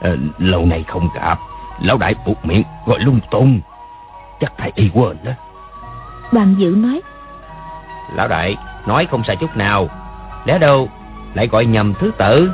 ờ, 0.00 0.16
Lâu 0.38 0.66
này 0.66 0.84
không 0.88 1.08
gặp. 1.14 1.38
Lão 1.80 1.96
đại 1.98 2.14
buộc 2.26 2.44
miệng 2.44 2.62
gọi 2.86 3.00
lung 3.00 3.20
tung. 3.30 3.60
Chắc 4.40 4.52
thầy 4.58 4.72
y 4.74 4.90
quên 4.94 5.16
đó. 5.24 5.32
Đoàn 6.32 6.54
dự 6.58 6.74
nói 6.76 7.00
Lão 8.14 8.28
đại 8.28 8.56
nói 8.86 9.06
không 9.10 9.24
sai 9.24 9.36
chút 9.36 9.56
nào. 9.56 9.88
Lẽ 10.44 10.58
đâu 10.58 10.88
lại 11.34 11.46
gọi 11.46 11.66
nhầm 11.66 11.94
thứ 11.94 12.10
tự 12.18 12.50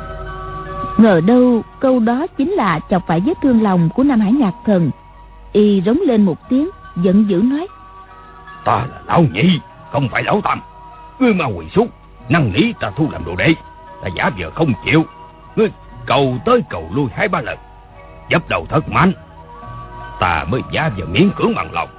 Ngờ 1.01 1.21
đâu, 1.25 1.63
câu 1.79 1.99
đó 1.99 2.27
chính 2.37 2.51
là 2.51 2.79
chọc 2.89 3.07
phải 3.07 3.19
vết 3.19 3.33
thương 3.41 3.63
lòng 3.63 3.89
của 3.95 4.03
Nam 4.03 4.19
Hải 4.19 4.31
Nhạc 4.31 4.53
Thần. 4.65 4.91
Y 5.51 5.81
rống 5.81 5.97
lên 6.07 6.25
một 6.25 6.49
tiếng, 6.49 6.69
Giận 6.95 7.29
dữ 7.29 7.41
nói. 7.41 7.67
Ta 8.65 8.75
là 8.75 9.01
lão 9.07 9.23
nhị, 9.33 9.59
Không 9.91 10.09
phải 10.09 10.23
lão 10.23 10.41
tam. 10.41 10.61
Ngươi 11.19 11.33
mau 11.33 11.51
quỳ 11.55 11.65
xuống, 11.69 11.87
Năng 12.29 12.53
lý 12.53 12.73
ta 12.79 12.91
thu 12.95 13.09
làm 13.11 13.25
đồ 13.25 13.35
đệ, 13.35 13.55
Ta 14.03 14.09
giả 14.15 14.29
vờ 14.39 14.49
không 14.49 14.73
chịu. 14.85 15.05
Ngươi 15.55 15.69
cầu 16.05 16.37
tới 16.45 16.63
cầu 16.69 16.89
lui 16.93 17.05
hai 17.13 17.27
ba 17.27 17.41
lần 17.41 17.57
dấp 18.31 18.49
đầu 18.49 18.65
thật 18.69 18.89
mạnh 18.89 19.13
Ta 20.19 20.45
mới 20.49 20.61
giả 20.71 20.89
vờ 20.97 21.05
miễn 21.05 21.31
cưỡng 21.37 21.55
bằng 21.55 21.73
lòng. 21.73 21.89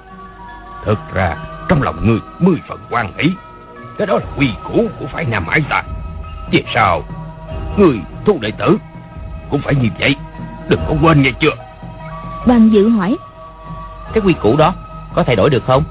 Thực 0.85 0.99
ra, 1.13 1.37
trong 1.69 1.81
lòng 1.81 2.07
ngươi 2.07 2.19
mười 2.39 2.57
phần 2.67 2.79
quan 2.89 3.11
hỷ. 3.17 3.31
Cái 3.97 4.07
đó 4.07 4.13
là 4.13 4.25
quy 4.37 4.49
củ 4.63 4.87
của 4.99 5.05
phải 5.13 5.25
Nam 5.25 5.45
Hải 5.47 5.61
ta. 5.69 5.83
Vì 6.51 6.63
sao 6.73 7.03
Ngươi 7.77 7.99
thu 8.25 8.37
đệ 8.41 8.51
tử 8.51 8.77
cũng 9.53 9.61
phải 9.61 9.75
như 9.75 9.89
vậy. 9.99 10.15
Đừng 10.69 10.79
có 10.87 10.95
quên 11.01 11.21
nghe 11.21 11.31
chưa? 11.39 11.55
Đoàn 12.45 12.69
dự 12.69 12.89
hỏi 12.89 13.17
Cái 14.13 14.23
quy 14.25 14.33
củ 14.33 14.55
đó 14.57 14.73
có 15.15 15.23
thay 15.23 15.35
đổi 15.35 15.49
được 15.49 15.63
không? 15.65 15.83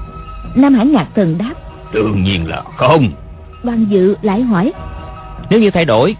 Nam 0.55 0.73
Hải 0.73 0.85
Nhạc 0.85 1.07
Thần 1.15 1.37
đáp 1.37 1.53
Đương 1.91 2.23
nhiên 2.23 2.49
là 2.49 2.63
không. 2.77 3.11
Đoàn 3.63 3.85
dự 3.85 4.15
lại 4.21 4.41
hỏi 4.41 4.73
Nếu 5.49 5.59
như 5.59 5.71
thay 5.71 5.85
đổi 5.85 6.15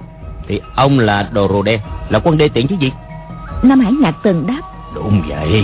Thì 0.47 0.61
ông 0.75 0.99
là 0.99 1.29
đồ 1.31 1.47
rồ 1.47 1.61
đen 1.61 1.79
Là 2.09 2.19
quân 2.23 2.37
đê 2.37 2.49
tiện 2.49 2.67
chứ 2.67 2.75
gì? 2.79 2.91
Nam 3.63 3.79
Hải 3.79 3.91
Nhạc 3.91 4.15
Thần 4.23 4.47
đáp 4.47 4.61
Đúng 4.95 5.21
vậy. 5.27 5.63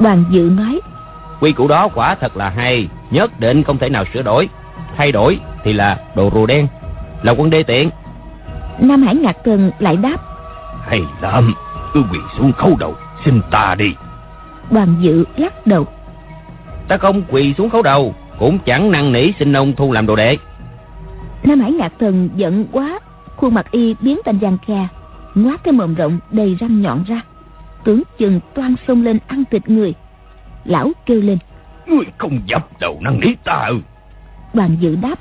Đoàn 0.00 0.24
dự 0.30 0.50
nói 0.56 0.80
Quy 1.40 1.52
củ 1.52 1.68
đó 1.68 1.88
quả 1.94 2.14
thật 2.14 2.36
là 2.36 2.48
hay 2.48 2.88
Nhất 3.10 3.40
định 3.40 3.62
không 3.62 3.78
thể 3.78 3.88
nào 3.88 4.04
sửa 4.14 4.22
đổi. 4.22 4.48
Thay 4.96 5.12
đổi 5.12 5.38
thì 5.64 5.72
là 5.72 5.98
đồ 6.14 6.30
rùa 6.34 6.46
đen 6.46 6.66
Là 7.22 7.32
quân 7.32 7.50
đê 7.50 7.62
tiện 7.62 7.90
Nam 8.78 9.02
Hải 9.02 9.14
Nhạc 9.14 9.36
Thần 9.44 9.70
lại 9.78 9.96
đáp 9.96 10.16
Hay 10.88 11.02
lắm 11.20 11.54
Cứ 11.94 12.02
quỳ 12.12 12.18
xuống 12.38 12.52
khấu 12.52 12.76
đầu 12.78 12.94
Xin 13.24 13.40
ta 13.50 13.74
đi. 13.78 13.94
Đoàn 14.70 14.94
dự 15.00 15.24
lắc 15.36 15.66
đầu. 15.66 15.86
Ta 16.88 16.96
không 16.96 17.22
quỳ 17.28 17.54
xuống 17.58 17.70
khấu 17.70 17.82
đầu 17.82 18.14
Cũng 18.38 18.58
chẳng 18.58 18.90
năn 18.90 19.12
nỉ 19.12 19.32
xin 19.38 19.52
ông 19.52 19.72
thu 19.76 19.92
làm 19.92 20.06
đồ 20.06 20.16
đệ. 20.16 20.36
Nam 21.44 21.60
Hải 21.60 21.72
Nhạc 21.72 21.92
Thần 21.98 22.28
giận 22.36 22.66
quá 22.72 22.98
Khuôn 23.36 23.54
mặt 23.54 23.70
y 23.70 23.94
biến 24.00 24.18
thành 24.24 24.38
vàng 24.38 24.58
khe 24.66 24.88
Ngoát 25.34 25.64
cái 25.64 25.72
mồm 25.72 25.94
rộng 25.94 26.18
đầy 26.30 26.56
răng 26.60 26.82
nhọn 26.82 27.04
ra. 27.04 27.20
Tưởng 27.84 28.02
chừng 28.18 28.40
toan 28.54 28.74
xông 28.88 29.02
lên 29.02 29.18
ăn 29.26 29.44
thịt 29.50 29.68
người. 29.68 29.94
Lão 30.64 30.90
kêu 31.06 31.20
lên. 31.20 31.38
Ngươi 31.86 32.04
không 32.18 32.40
dập 32.46 32.68
đầu 32.80 32.98
năn 33.00 33.20
nỉ 33.20 33.34
ta 33.44 33.66
ư? 33.68 33.78
Đoàn 34.54 34.76
dự 34.80 34.96
đáp. 34.96 35.18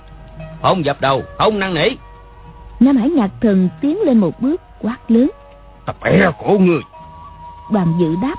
Không 0.62 0.86
dập 0.86 1.02
đầu 1.02 1.24
Không 1.38 1.60
năn 1.60 1.74
nỉ. 1.74 1.90
Nam 2.80 2.98
Hải 2.98 3.10
Nhạc 3.10 3.30
Thần 3.42 3.70
tiến 3.82 4.02
lên 4.02 4.18
một 4.18 4.42
bước 4.42 4.62
quát 4.82 4.98
lớn 5.12 5.32
Ta 5.88 5.94
bẻ 6.04 6.32
cổ 6.40 6.58
ngươi 6.60 6.82
Đoàn 7.72 7.94
dự 8.00 8.16
đáp 8.22 8.36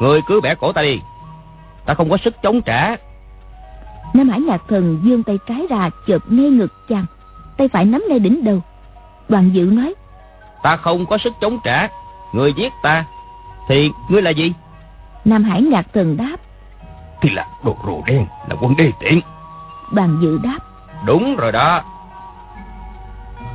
Người 0.00 0.20
cứ 0.26 0.40
bẻ 0.40 0.54
cổ 0.54 0.72
ta 0.72 0.82
đi. 0.82 1.00
Ta 1.86 1.94
không 1.94 2.10
có 2.10 2.16
sức 2.16 2.34
chống 2.42 2.62
trả. 2.62 2.96
Nam 4.14 4.28
Hải 4.28 4.40
Nhạc 4.40 4.62
Thần 4.68 5.00
dương 5.02 5.22
tay 5.22 5.38
trái 5.46 5.66
ra 5.70 5.90
chợp 6.06 6.18
ngay 6.28 6.50
ngực 6.50 6.88
chàng 6.88 7.06
Tay 7.56 7.68
phải 7.68 7.84
nắm 7.84 8.04
ngay 8.08 8.18
đỉnh 8.18 8.44
đầu. 8.44 8.60
Đoàn 9.28 9.50
dự 9.52 9.64
nói 9.64 9.94
Ta 10.62 10.76
không 10.76 11.06
có 11.06 11.18
sức 11.18 11.32
chống 11.40 11.58
trả. 11.64 11.88
Người 12.32 12.52
giết 12.52 12.72
ta 12.82 13.04
Thì 13.68 13.90
ngươi 14.08 14.22
là 14.22 14.30
gì? 14.30 14.52
Nam 15.24 15.44
Hải 15.44 15.62
Nhạc 15.62 15.86
Thần 15.94 16.16
đáp 16.16 16.36
Thì 17.20 17.30
là 17.30 17.46
đồ 17.64 17.76
rồ 17.86 18.02
đen 18.06 18.26
Là 18.48 18.56
quân 18.60 18.76
đê 18.76 18.92
tiện. 19.00 19.20
Đoàn 19.92 20.18
dự 20.22 20.38
đáp 20.42 20.58
Đúng 21.06 21.36
rồi 21.36 21.52
đó. 21.52 21.82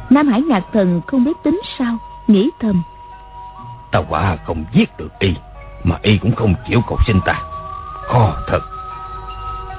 Nam 0.10 0.28
Hải 0.28 0.42
Nhạc 0.42 0.64
Thần 0.74 1.02
không 1.08 1.24
biết 1.24 1.38
tính 1.44 1.62
sao 1.78 1.98
Nghĩ 2.28 2.50
thầm 2.60 2.84
Ta 3.92 4.02
quả 4.10 4.38
không 4.46 4.66
giết 4.74 4.98
được 4.98 5.20
y, 5.20 5.34
Mà 5.84 5.98
y 6.02 6.18
cũng 6.18 6.36
không 6.36 6.54
chịu 6.68 6.82
cầu 6.88 6.98
xin 7.08 7.18
ta. 7.26 7.42
Khó 8.08 8.38
thật. 8.48 8.60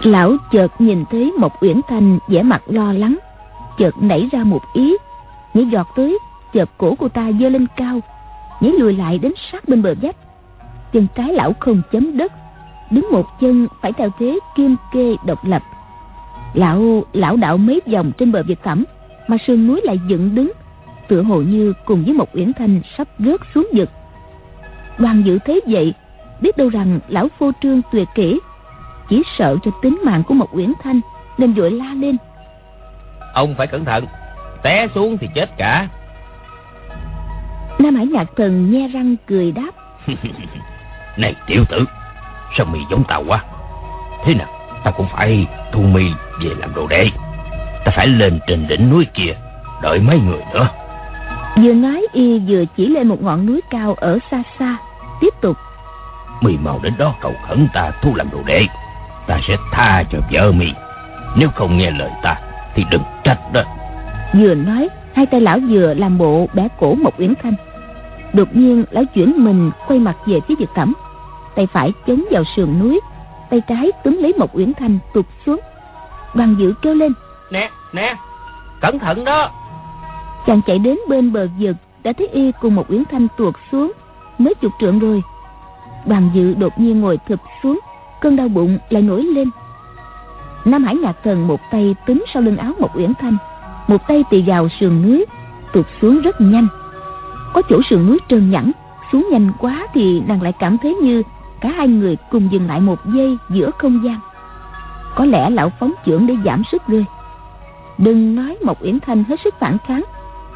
Lão 0.03 0.37
chợt 0.53 0.81
nhìn 0.81 1.05
thấy 1.11 1.33
một 1.39 1.63
Uyển 1.63 1.81
Thanh 1.89 2.19
vẻ 2.29 2.43
mặt 2.43 2.63
lo 2.67 2.93
lắng. 2.93 3.19
Chợt 3.79 3.95
nảy 4.01 4.29
ra 4.33 4.45
một 4.45 4.61
ý, 4.73 4.97
Nhảy 5.55 5.67
giọt 5.67 5.87
tới, 5.97 6.19
Chợp 6.53 6.69
cổ 6.79 6.95
cô 6.99 7.09
ta 7.09 7.31
dơ 7.41 7.49
lên 7.49 7.67
cao, 7.77 8.01
Nhảy 8.61 8.73
lùi 8.73 8.93
lại 8.93 9.19
đến 9.19 9.33
sát 9.53 9.69
bên 9.69 9.83
bờ 9.83 9.95
vách 10.03 10.17
Chân 10.93 11.07
trái 11.15 11.33
lão 11.33 11.53
không 11.61 11.83
chấm 11.93 12.17
đất, 12.17 12.33
Đứng 12.91 13.07
một 13.13 13.41
chân 13.41 13.67
phải 13.81 13.93
theo 13.93 14.11
thế 14.19 14.39
kim 14.57 14.77
kê 14.93 15.17
độc 15.27 15.45
lập. 15.45 15.63
Lão 16.55 17.05
lão 17.13 17.37
đạo 17.37 17.57
mấy 17.57 17.81
vòng 17.93 18.13
trên 18.19 18.33
bờ 18.33 18.43
vực 18.49 18.59
thẳm, 18.65 18.85
Mà 19.29 19.37
sườn 19.47 19.67
núi 19.67 19.81
lại 19.85 20.01
dựng 20.09 20.35
đứng, 20.35 20.53
Tựa 21.09 21.23
hồ 21.23 21.41
như 21.41 21.73
cùng 21.85 22.05
với 22.05 22.15
một 22.15 22.29
Uyển 22.35 22.53
Thanh 22.53 22.81
sắp 22.99 23.09
rớt 23.19 23.41
xuống 23.55 23.69
vực. 23.75 23.91
Đoàn 24.99 25.23
dự 25.23 25.39
thế 25.45 25.61
vậy 25.67 25.95
Biết 26.41 26.57
đâu 26.57 26.69
rằng 26.69 27.01
lão 27.09 27.29
phô 27.39 27.51
trương 27.63 27.81
tuyệt 27.93 28.09
kỹ 28.15 28.41
chỉ 29.09 29.23
sợ 29.39 29.57
cho 29.63 29.71
tính 29.83 29.99
mạng 30.05 30.23
của 30.29 30.35
một 30.35 30.49
uyển 30.53 30.73
thanh 30.83 31.01
nên 31.39 31.53
vội 31.53 31.71
la 31.71 31.95
lên. 31.95 32.17
Ông 33.35 33.55
phải 33.59 33.67
cẩn 33.67 33.85
thận 33.85 34.07
té 34.63 34.87
xuống 34.95 35.19
thì 35.19 35.29
chết 35.35 35.57
cả. 35.59 35.89
Nam 37.79 37.95
hải 37.95 38.07
nhạc 38.07 38.25
thần 38.37 38.71
nhe 38.71 38.89
răng 38.89 39.17
cười 39.27 39.53
đáp. 39.53 39.71
Này 41.17 41.35
tiểu 41.47 41.65
tử 41.69 41.85
sao 42.57 42.67
mì 42.67 42.79
giống 42.91 43.05
tao 43.09 43.25
quá? 43.29 43.45
Thế 44.25 44.35
nào 44.35 44.49
ta 44.85 44.91
cũng 44.91 45.07
phải 45.13 45.47
thu 45.73 45.83
mì 45.83 46.05
về 46.43 46.51
làm 46.59 46.75
đồ 46.75 46.87
đệ. 46.87 47.11
Ta 47.85 47.93
phải 47.97 48.07
lên 48.07 48.39
trên 48.47 48.69
đỉnh 48.69 48.91
núi 48.91 49.07
kia 49.15 49.37
đợi 49.83 50.01
mấy 50.01 50.19
người 50.19 50.43
nữa. 50.55 50.69
Vừa 51.57 51.73
nói 51.73 52.07
y 52.13 52.39
vừa 52.39 52.65
chỉ 52.77 52.87
lên 52.87 53.09
một 53.09 53.23
ngọn 53.23 53.47
núi 53.47 53.61
cao 53.71 53.95
ở 53.95 54.19
xa 54.31 54.43
xa 54.59 54.77
tiếp 55.21 55.35
tục. 55.41 55.57
Mì 56.41 56.57
mau 56.59 56.81
đến 56.83 56.93
đó 56.99 57.15
cầu 57.21 57.35
khẩn 57.49 57.69
ta 57.75 57.91
thu 58.03 58.15
làm 58.15 58.31
đồ 58.31 58.39
đệ. 58.47 58.67
Ta 59.27 59.41
sẽ 59.49 59.57
tha 59.73 60.03
cho 60.11 60.19
vợ 60.33 60.53
mi 60.53 60.73
nếu 61.37 61.49
không 61.55 61.77
nghe 61.77 61.91
lời 61.91 62.11
ta 62.23 62.41
thì 62.75 62.85
đừng 62.91 63.03
trách 63.25 63.39
đó. 63.53 63.63
Vừa 64.35 64.55
nói 64.55 64.89
hai 65.15 65.27
tay 65.27 65.41
lão 65.41 65.59
vừa 65.69 65.95
làm 65.95 66.19
bộ 66.19 66.49
bẻ 66.55 66.69
cổ 66.81 66.95
một 66.95 67.15
uyển 67.19 67.35
thanh 67.43 67.55
đột 68.33 68.57
nhiên 68.57 68.85
lão 68.91 69.05
chuyển 69.05 69.45
mình 69.45 69.71
quay 69.87 69.99
mặt 69.99 70.17
về 70.27 70.41
phía 70.49 70.55
vực 70.59 70.71
thẳm 70.75 70.93
tay 71.55 71.67
phải 71.67 71.93
chống 72.07 72.25
vào 72.31 72.43
sườn 72.57 72.79
núi 72.79 73.01
tay 73.51 73.61
trái 73.69 73.93
túm 74.05 74.17
lấy 74.21 74.33
một 74.39 74.57
uyển 74.57 74.73
thanh 74.75 74.99
tụt 75.15 75.27
xuống. 75.47 75.61
Đoàn 76.35 76.57
dự 76.59 76.75
kêu 76.83 76.95
lên. 76.95 77.13
Nè 77.51 77.71
nè 77.93 78.15
cẩn 78.81 78.99
thận 78.99 79.25
đó. 79.25 79.51
Chàng 80.47 80.61
chạy 80.67 80.79
đến 80.79 80.97
bên 81.09 81.33
bờ 81.33 81.49
vực 81.59 81.77
đã 82.03 82.13
thấy 82.13 82.29
y 82.29 82.53
cùng 82.61 82.75
một 82.75 82.91
uyển 82.91 83.05
thanh 83.11 83.27
tuột 83.37 83.55
xuống 83.73 83.93
mới 84.39 84.55
chục 84.55 84.73
trượng 84.81 84.99
rồi. 84.99 85.23
Đoàn 86.07 86.31
dự 86.35 86.55
đột 86.55 86.81
nhiên 86.81 87.01
ngồi 87.01 87.19
thụp 87.29 87.41
xuống, 87.63 87.81
cơn 88.21 88.37
đau 88.37 88.49
bụng 88.49 88.79
lại 88.91 89.03
nổi 89.03 89.23
lên. 89.23 89.51
Nam 90.65 90.85
hải 90.85 90.97
nhạc 90.97 91.17
thần 91.25 91.47
một 91.47 91.61
tay 91.71 91.97
túm 92.07 92.25
sau 92.35 92.43
lưng 92.43 92.57
áo 92.57 92.73
một 92.79 92.97
uyển 92.97 93.13
thanh, 93.15 93.37
một 93.87 94.09
tay 94.09 94.25
tì 94.31 94.43
vào 94.47 94.69
sườn 94.81 95.03
núi, 95.03 95.25
tụt 95.73 95.87
xuống 96.03 96.21
rất 96.21 96.41
nhanh. 96.41 96.69
Có 97.55 97.63
chỗ 97.69 97.81
sườn 97.91 98.07
núi 98.07 98.19
trơn 98.29 98.51
nhẵn, 98.51 98.73
xuống 99.13 99.29
nhanh 99.31 99.53
quá 99.59 99.87
thì 99.95 100.23
nàng 100.27 100.43
lại 100.43 100.53
cảm 100.59 100.79
thấy 100.79 100.95
như 100.95 101.23
cả 101.61 101.69
hai 101.69 101.89
người 101.89 102.17
cùng 102.31 102.53
dừng 102.53 102.67
lại 102.67 102.81
một 102.81 102.99
giây 103.07 103.39
giữa 103.49 103.71
không 103.79 104.05
gian. 104.05 104.21
Có 105.17 105.25
lẽ 105.25 105.51
lão 105.51 105.73
phóng 105.81 105.93
trưởng 106.05 106.27
để 106.27 106.35
giảm 106.45 106.63
sức 106.73 106.83
rơi 106.87 107.05
đừng 107.99 108.35
nói 108.35 108.57
một 108.63 108.83
uyển 108.83 109.01
thanh 109.01 109.25
hết 109.25 109.41
sức 109.45 109.55
phản 109.61 109.79
kháng 109.87 110.05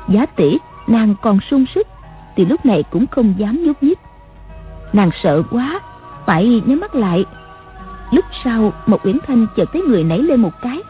giá 0.09 0.27
tỷ 0.27 0.59
nàng 0.87 1.15
còn 1.23 1.39
sung 1.51 1.65
sức 1.75 1.87
thì 2.37 2.45
lúc 2.45 2.67
này 2.67 2.83
cũng 2.83 3.07
không 3.07 3.35
dám 3.39 3.65
nhúc 3.65 3.83
nhích. 3.83 3.99
Nàng 4.93 5.11
sợ 5.23 5.43
quá, 5.51 5.81
phải 6.27 6.63
nhắm 6.67 6.81
mắt 6.81 6.95
lại. 6.95 7.25
Lúc 8.11 8.25
sau 8.45 8.73
một 8.87 9.07
uyển 9.07 9.19
thanh 9.27 9.47
chợt 9.57 9.69
thấy 9.73 9.83
người 9.83 10.05
nảy 10.05 10.19
lên 10.19 10.41
một 10.41 10.63
cái, 10.63 10.83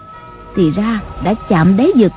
thì 0.56 0.70
ra 0.70 1.00
đã 1.24 1.34
chạm 1.48 1.76
đáy 1.76 1.92
vực. 1.96 2.12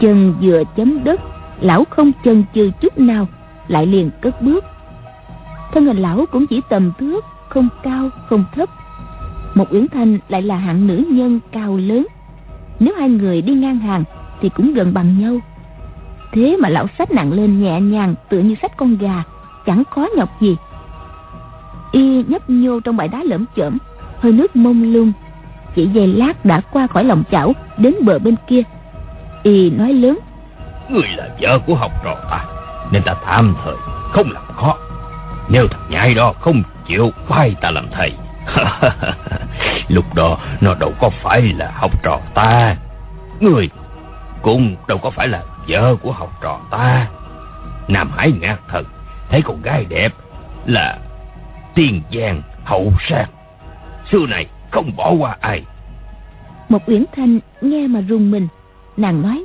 Chân 0.00 0.34
vừa 0.40 0.62
chấm 0.76 1.04
đất, 1.04 1.20
lão 1.60 1.84
không 1.90 2.12
chân 2.24 2.44
chừ 2.54 2.70
chút 2.80 2.98
nào, 2.98 3.26
lại 3.68 3.86
liền 3.86 4.10
cất 4.20 4.42
bước. 4.42 4.64
Thân 5.72 5.86
hình 5.86 5.96
lão 5.96 6.26
cũng 6.32 6.46
chỉ 6.46 6.60
tầm 6.68 6.92
thước, 6.98 7.24
không 7.48 7.68
cao, 7.82 8.10
không 8.28 8.44
thấp. 8.54 8.68
Một 9.54 9.72
uyển 9.72 9.88
thanh 9.88 10.18
lại 10.28 10.42
là 10.42 10.56
hạng 10.56 10.86
nữ 10.86 11.04
nhân 11.10 11.40
cao 11.52 11.76
lớn. 11.76 12.06
Nếu 12.80 12.94
hai 12.98 13.08
người 13.08 13.42
đi 13.42 13.54
ngang 13.54 13.78
hàng 13.78 14.04
thì 14.40 14.48
cũng 14.48 14.74
gần 14.74 14.94
bằng 14.94 15.18
nhau 15.18 15.38
thế 16.32 16.56
mà 16.60 16.68
lão 16.68 16.86
xách 16.98 17.10
nặng 17.10 17.32
lên 17.32 17.62
nhẹ 17.62 17.80
nhàng 17.80 18.14
tựa 18.28 18.38
như 18.38 18.54
xách 18.62 18.76
con 18.76 18.96
gà, 18.96 19.22
chẳng 19.66 19.82
khó 19.90 20.06
nhọc 20.16 20.28
gì. 20.40 20.56
Y 21.92 22.24
nhấp 22.28 22.50
nhô 22.50 22.80
trong 22.80 22.96
bãi 22.96 23.08
đá 23.08 23.22
lởm 23.24 23.44
chởm, 23.56 23.78
hơi 24.18 24.32
nước 24.32 24.56
mông 24.56 24.92
lung, 24.92 25.12
chỉ 25.74 25.86
giây 25.86 26.06
lát 26.06 26.44
đã 26.44 26.60
qua 26.60 26.86
khỏi 26.86 27.04
lòng 27.04 27.22
chảo, 27.30 27.52
đến 27.78 27.94
bờ 28.04 28.18
bên 28.18 28.34
kia. 28.46 28.62
Y 29.42 29.70
nói 29.70 29.92
lớn, 29.92 30.18
người 30.88 31.08
là 31.16 31.28
vợ 31.40 31.58
của 31.66 31.74
học 31.74 31.92
trò 32.04 32.16
ta, 32.30 32.44
nên 32.92 33.02
ta 33.02 33.14
tạm 33.26 33.54
thời 33.64 33.74
không 34.12 34.30
làm 34.30 34.42
khó. 34.56 34.76
Nếu 35.48 35.68
thằng 35.68 35.86
nhãi 35.90 36.14
đó 36.14 36.32
không 36.40 36.62
chịu 36.86 37.10
vai 37.28 37.56
ta 37.60 37.70
làm 37.70 37.86
thầy, 37.90 38.12
lúc 39.88 40.14
đó 40.14 40.38
nó 40.60 40.74
đâu 40.74 40.92
có 41.00 41.10
phải 41.22 41.42
là 41.42 41.70
học 41.74 42.02
trò 42.02 42.20
ta. 42.34 42.76
Người 43.40 43.70
cũng 44.42 44.76
đâu 44.88 44.98
có 44.98 45.10
phải 45.10 45.28
là 45.28 45.42
vợ 45.70 45.96
của 46.02 46.12
học 46.12 46.30
trò 46.42 46.60
ta. 46.70 47.06
Nam 47.88 48.10
hải 48.16 48.32
ngạc 48.40 48.58
thật, 48.68 48.82
thấy 49.30 49.42
con 49.42 49.62
gái 49.62 49.84
đẹp 49.88 50.14
là 50.66 50.98
tiên 51.74 52.02
giang 52.12 52.42
hậu 52.64 52.92
sang. 53.08 53.28
Xưa 54.12 54.26
này 54.28 54.46
không 54.70 54.96
bỏ 54.96 55.10
qua 55.10 55.36
ai. 55.40 55.64
Một 56.68 56.82
uyển 56.86 57.04
thanh 57.16 57.38
nghe 57.60 57.86
mà 57.86 58.00
rùng 58.08 58.30
mình. 58.30 58.48
Nàng 58.96 59.22
nói 59.22 59.44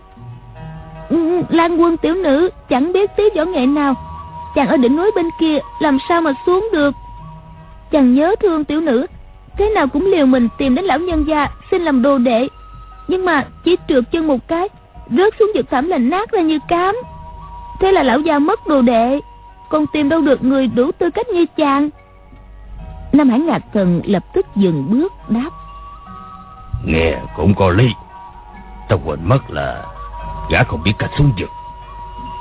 ừ, 1.10 1.42
lan 1.50 1.78
quân 1.78 1.98
tiểu 1.98 2.16
nữ, 2.16 2.50
chẳng 2.70 2.94
biết 2.94 3.10
tí 3.18 3.24
võ 3.36 3.46
nghệ 3.46 3.66
nào. 3.66 3.94
Chàng 4.56 4.68
ở 4.68 4.78
đỉnh 4.78 4.96
núi 4.96 5.12
bên 5.16 5.26
kia, 5.40 5.58
làm 5.80 5.98
sao 6.10 6.22
mà 6.22 6.32
xuống 6.46 6.70
được? 6.74 6.96
Chàng 7.92 8.16
nhớ 8.16 8.36
thương 8.42 8.66
tiểu 8.66 8.82
nữ, 8.82 9.08
thế 9.58 9.70
nào 9.70 9.88
cũng 9.88 10.06
liều 10.06 10.26
mình 10.26 10.48
tìm 10.58 10.76
đến 10.76 10.86
lão 10.86 11.00
nhân 11.00 11.24
gia 11.28 11.48
xin 11.72 11.82
làm 11.82 12.02
đồ 12.02 12.18
đệ. 12.18 12.48
Nhưng 13.08 13.26
mà 13.26 13.46
chỉ 13.64 13.78
trượt 13.88 14.04
chân 14.12 14.28
một 14.28 14.48
cái 14.48 14.70
rớt 15.10 15.34
xuống 15.40 15.52
vực 15.56 15.70
thẳm 15.72 15.88
là 15.88 15.98
nát 15.98 16.32
ra 16.32 16.42
như 16.42 16.60
cám. 16.68 16.96
Thế 17.80 17.92
là 17.92 18.04
lão 18.04 18.20
gia 18.20 18.40
mất 18.40 18.68
đồ 18.68 18.82
đệ 18.82 19.20
còn 19.70 19.88
tìm 19.88 20.10
đâu 20.10 20.22
được 20.22 20.44
người 20.44 20.68
đủ 20.68 20.92
tư 20.92 21.10
cách 21.12 21.28
như 21.30 21.46
chàng. 21.58 21.90
Nam 23.14 23.30
Hải 23.30 23.40
Ngạc 23.40 23.62
Thần 23.74 24.02
lập 24.06 24.24
tức 24.34 24.46
dừng 24.56 24.88
bước 24.90 25.14
đáp. 25.30 25.50
Nghe 26.86 27.18
cũng 27.36 27.56
có 27.56 27.70
lý. 27.70 27.88
Tao 28.90 29.02
quên 29.06 29.20
mất 29.24 29.50
là 29.50 29.86
Gã 30.52 30.64
không 30.64 30.84
biết 30.84 30.94
cách 31.00 31.10
xuống 31.18 31.32
vực. 31.40 31.50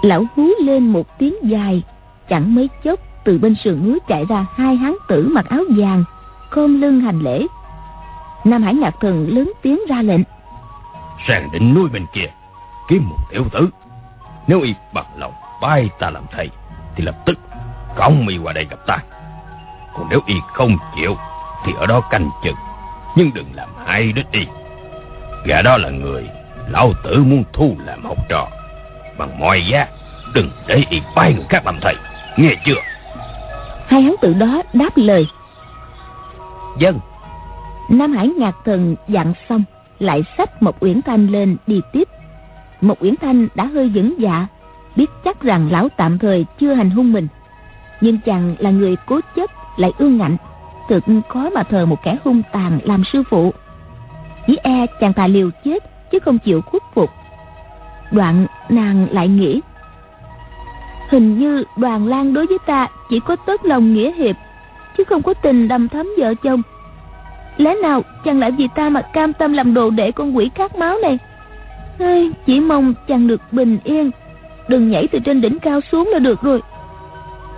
Lão 0.03 0.25
hú 0.37 0.49
lên 0.61 0.93
một 0.93 1.19
tiếng 1.19 1.35
dài 1.43 1.83
Chẳng 2.29 2.55
mấy 2.55 2.69
chốc 2.85 3.01
Từ 3.25 3.39
bên 3.39 3.55
sườn 3.65 3.85
núi 3.85 3.99
chạy 4.09 4.25
ra 4.29 4.47
hai 4.55 4.77
hán 4.77 4.95
tử 5.09 5.29
mặc 5.33 5.47
áo 5.49 5.63
vàng 5.77 6.05
Khom 6.51 6.81
lưng 6.81 7.01
hành 7.01 7.21
lễ. 7.21 7.47
Nam 8.45 8.63
Hải 8.63 8.75
Ngạc 8.75 8.95
Thần 9.01 9.29
lớn 9.31 9.53
tiếng 9.63 9.81
ra 9.89 10.03
lệnh. 10.03 10.21
Sang 11.29 11.49
đỉnh 11.53 11.75
núi 11.75 11.89
bên 11.93 12.07
kia 12.13 12.31
Kiếm 12.89 13.09
một 13.09 13.17
tiểu 13.31 13.45
tử. 13.53 13.69
Nếu 14.47 14.61
y 14.61 14.75
bằng 14.93 15.07
lòng 15.17 15.33
bay 15.61 15.91
ta 15.99 16.11
làm 16.11 16.25
thầy 16.31 16.51
Thì 16.97 17.05
lập 17.05 17.15
tức 17.27 17.39
cõng 17.97 18.27
mi 18.27 18.39
qua 18.39 18.53
đây 18.53 18.67
gặp 18.71 18.77
ta. 18.87 18.99
Còn 19.95 20.07
nếu 20.11 20.21
y 20.27 20.35
không 20.55 20.77
chịu 20.97 21.17
Thì 21.65 21.73
ở 21.79 21.87
đó 21.87 22.01
canh 22.01 22.31
chừng 22.45 22.57
Nhưng 23.17 23.35
đừng 23.35 23.47
làm 23.55 23.69
hại 23.87 24.13
đến 24.13 24.27
y. 24.33 24.47
Gã 25.45 25.63
đó 25.63 25.77
là 25.77 25.91
người 25.91 26.29
Lão 26.69 26.93
tử 27.05 27.25
muốn 27.25 27.45
thu 27.53 27.77
làm 27.85 28.05
học 28.05 28.19
trò. 28.29 28.49
Bằng 29.19 29.39
mọi 29.39 29.67
giá 29.67 29.87
Đừng 30.35 30.51
để 30.67 30.85
y 30.91 31.03
bay 31.15 31.35
người 31.35 31.47
khác 31.49 31.67
làm 31.67 31.79
thầy. 31.81 31.95
Nghe 32.37 32.55
chưa? 32.65 32.81
Hai 33.87 34.03
hắn 34.03 34.15
tự 34.21 34.33
đó 34.33 34.63
đáp 34.73 34.91
lời. 34.97 35.27
Dân 36.79 36.99
Nam 37.89 38.13
Hải 38.13 38.29
ngạc 38.29 38.55
thần 38.65 38.97
dặn 39.09 39.33
xong 39.49 39.65
Lại 39.99 40.25
xách 40.39 40.63
một 40.63 40.77
uyển 40.81 41.03
thanh 41.03 41.27
lên 41.27 41.57
đi 41.67 41.81
tiếp 41.93 42.09
một 42.81 43.03
uyển 43.03 43.17
thanh 43.17 43.49
đã 43.55 43.65
hơi 43.65 43.89
vững 43.89 44.15
dạ 44.19 44.47
Biết 44.97 45.11
chắc 45.25 45.43
rằng 45.43 45.69
lão 45.73 45.89
tạm 45.97 46.19
thời 46.19 46.47
chưa 46.59 46.75
hành 46.75 46.91
hung 46.91 47.13
mình. 47.13 47.29
Nhưng 48.01 48.19
chàng 48.19 48.55
là 48.59 48.71
người 48.71 48.97
cố 49.07 49.21
chấp, 49.37 49.51
lại 49.77 49.93
ương 49.99 50.19
ngạnh 50.19 50.37
thực 50.89 51.05
khó 51.29 51.51
mà 51.51 51.63
thờ 51.63 51.87
một 51.87 52.03
kẻ 52.03 52.17
hung 52.25 52.43
tàn 52.53 52.79
làm 52.85 53.05
sư 53.13 53.23
phụ. 53.31 53.53
Chỉ 54.47 54.57
e 54.57 54.87
chàng 55.01 55.13
thà 55.13 55.27
liều 55.27 55.51
chết, 55.65 56.11
chứ 56.11 56.19
không 56.19 56.39
chịu 56.39 56.61
khuất 56.61 56.83
phục. 56.95 57.11
Đoạn 58.11 58.47
nàng 58.69 59.07
lại 59.11 59.29
nghĩ, 59.29 59.61
hình 61.11 61.39
như 61.39 61.65
đoàn 61.77 62.07
lan 62.07 62.35
đối 62.35 62.47
với 62.47 62.59
ta 62.67 62.89
chỉ 63.11 63.21
có 63.21 63.37
tốt 63.37 63.61
lòng 63.65 63.95
nghĩa 63.95 64.13
hiệp, 64.13 64.37
chứ 64.97 65.05
không 65.05 65.23
có 65.23 65.35
tình 65.35 65.69
đầm 65.69 65.89
thấm 65.89 66.09
vợ 66.19 66.35
chồng. 66.35 66.63
Lẽ 67.57 67.75
nào 67.83 68.03
chàng 68.25 68.39
lại 68.39 68.51
vì 68.51 68.69
ta 68.75 68.89
mà 68.89 69.03
cam 69.03 69.33
tâm 69.33 69.53
làm 69.53 69.75
đồ 69.75 69.91
để 69.91 70.13
con 70.13 70.37
quỷ 70.37 70.51
khát 70.55 70.77
máu 70.77 70.99
này? 71.03 71.19
Chỉ 72.47 72.61
mong 72.61 72.95
chàng 73.09 73.27
được 73.27 73.41
bình 73.53 73.79
yên 73.85 74.11
đừng 74.69 74.91
nhảy 74.91 75.09
từ 75.09 75.19
trên 75.19 75.41
đỉnh 75.41 75.59
cao 75.59 75.81
xuống 75.93 76.09
là 76.13 76.19
được 76.19 76.43
rồi 76.43 76.63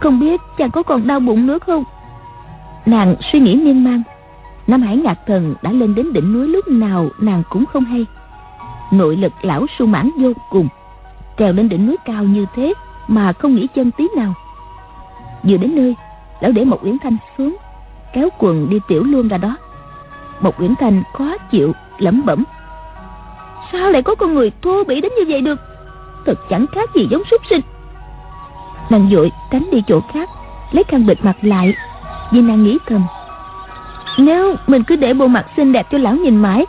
không 0.01 0.21
biết 0.21 0.41
chàng 0.59 0.71
có 0.71 0.83
còn 0.83 1.07
đau 1.07 1.21
bụng 1.21 1.47
nữa 1.47 1.59
không 1.59 1.85
nàng 2.87 3.15
suy 3.33 3.41
nghĩ 3.41 3.57
miên 3.57 3.85
man 3.85 4.03
Nam 4.67 4.83
Hải 4.83 4.97
Ngạc 4.97 5.19
Thần 5.27 5.55
đã 5.63 5.73
lên 5.73 5.95
đến 5.95 6.13
đỉnh 6.13 6.33
núi 6.33 6.49
lúc 6.49 6.69
nào 6.69 7.09
nàng 7.19 7.43
cũng 7.51 7.65
không 7.67 7.85
hay. 7.85 8.07
Nội 8.93 9.17
lực 9.17 9.33
lão 9.43 9.67
su 9.79 9.87
mãn 9.87 10.11
vô 10.17 10.33
cùng. 10.51 10.69
Trèo 11.39 11.53
lên 11.53 11.69
đỉnh 11.69 11.87
núi 11.87 11.97
cao 12.05 12.25
như 12.25 12.47
thế 12.55 12.75
mà 13.09 13.33
không 13.33 13.55
nghĩ 13.55 13.67
chân 13.75 13.91
tí 13.91 14.09
nào. 14.17 14.35
Vừa 15.43 15.57
đến 15.57 15.77
nơi, 15.77 15.95
lão 16.41 16.53
để 16.53 16.65
một 16.65 16.85
Uyển 16.85 16.99
Thanh 16.99 17.17
xuống, 17.39 17.57
kéo 18.13 18.29
quần 18.39 18.69
đi 18.71 18.81
tiểu 18.89 19.05
luôn 19.05 19.29
ra 19.29 19.37
đó. 19.37 19.57
Một 20.41 20.61
Uyển 20.61 20.75
Thanh 20.75 21.03
khó 21.13 21.37
chịu, 21.51 21.73
lẩm 21.99 22.23
bẩm. 22.27 22.45
Sao 23.73 23.91
lại 23.91 24.03
có 24.03 24.15
con 24.15 24.35
người 24.35 24.53
thô 24.63 24.85
bỉ 24.85 25.01
đến 25.01 25.13
như 25.19 25.25
vậy 25.29 25.41
được? 25.41 25.59
Thật 26.27 26.39
chẳng 26.51 26.67
khác 26.67 26.91
gì 26.95 27.07
giống 27.11 27.23
súc 27.31 27.41
sinh. 27.51 27.61
Nàng 28.91 29.09
dội 29.13 29.33
tránh 29.51 29.69
đi 29.73 29.83
chỗ 29.87 30.01
khác, 30.13 30.29
lấy 30.73 30.85
khăn 30.85 31.07
bịt 31.07 31.19
mặt 31.25 31.37
lại, 31.43 31.75
vì 32.33 32.41
nàng 32.41 32.65
nghĩ 32.65 32.79
thầm 32.87 33.07
nếu 34.19 34.57
mình 34.67 34.83
cứ 34.83 34.97
để 34.97 35.15
bộ 35.15 35.27
mặt 35.27 35.47
xinh 35.57 35.73
đẹp 35.73 35.87
cho 35.91 35.99
lão 35.99 36.15
nhìn 36.15 36.37
mãi 36.37 36.67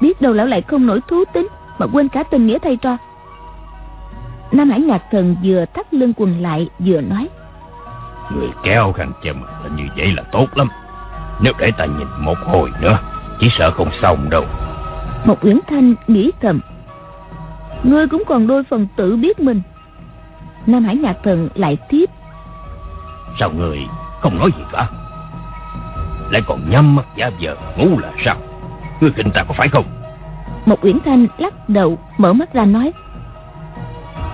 Biết 0.00 0.20
đâu 0.20 0.32
lão 0.32 0.46
lại 0.46 0.62
không 0.62 0.86
nổi 0.86 1.00
thú 1.08 1.24
tính 1.32 1.48
Mà 1.78 1.86
quên 1.92 2.08
cả 2.08 2.22
tình 2.22 2.46
nghĩa 2.46 2.58
thay 2.58 2.76
cho. 2.76 2.96
Nam 4.52 4.70
Hải 4.70 4.80
Ngạc 4.80 5.02
Thần 5.10 5.36
vừa 5.44 5.64
thắt 5.74 5.94
lưng 5.94 6.12
quần 6.16 6.42
lại 6.42 6.68
vừa 6.78 7.00
nói 7.00 7.28
Người 8.30 8.48
kéo 8.62 8.92
khăn 8.92 9.12
che 9.22 9.32
mặt 9.32 9.48
là 9.64 9.70
như 9.76 9.84
vậy 9.96 10.12
là 10.16 10.22
tốt 10.32 10.46
lắm 10.54 10.68
Nếu 11.40 11.52
để 11.58 11.70
ta 11.78 11.84
nhìn 11.84 12.06
một 12.18 12.38
hồi 12.44 12.70
nữa 12.80 12.98
Chỉ 13.40 13.48
sợ 13.58 13.70
không 13.70 13.90
xong 14.02 14.30
đâu 14.30 14.44
một 15.24 15.44
Uyển 15.44 15.58
Thanh 15.66 15.94
nghĩ 16.06 16.30
thầm 16.40 16.60
Ngươi 17.82 18.08
cũng 18.08 18.22
còn 18.26 18.46
đôi 18.46 18.64
phần 18.64 18.86
tự 18.96 19.16
biết 19.16 19.40
mình. 19.40 19.62
Nam 20.66 20.84
Hải 20.84 20.96
Ngạc 20.96 21.16
Thần 21.22 21.48
lại 21.54 21.78
tiếp. 21.88 22.10
Sao 23.40 23.50
người 23.56 23.78
không 24.20 24.38
nói 24.38 24.50
gì 24.56 24.62
cả? 24.72 24.88
Lại 26.30 26.42
còn 26.46 26.70
nhắm 26.70 26.96
mắt 26.96 27.06
giả 27.16 27.30
vờ 27.40 27.56
ngủ 27.76 27.98
là 27.98 28.12
sao? 28.24 28.36
Ngươi 29.00 29.10
khinh 29.12 29.30
ta 29.34 29.44
có 29.48 29.54
phải 29.58 29.68
không? 29.68 29.84
Một 30.66 30.84
Uyển 30.84 30.98
Thanh 31.04 31.26
lắc 31.38 31.68
đầu 31.68 31.98
Mở 32.18 32.32
mắt 32.32 32.52
ra 32.54 32.64
nói. 32.64 32.92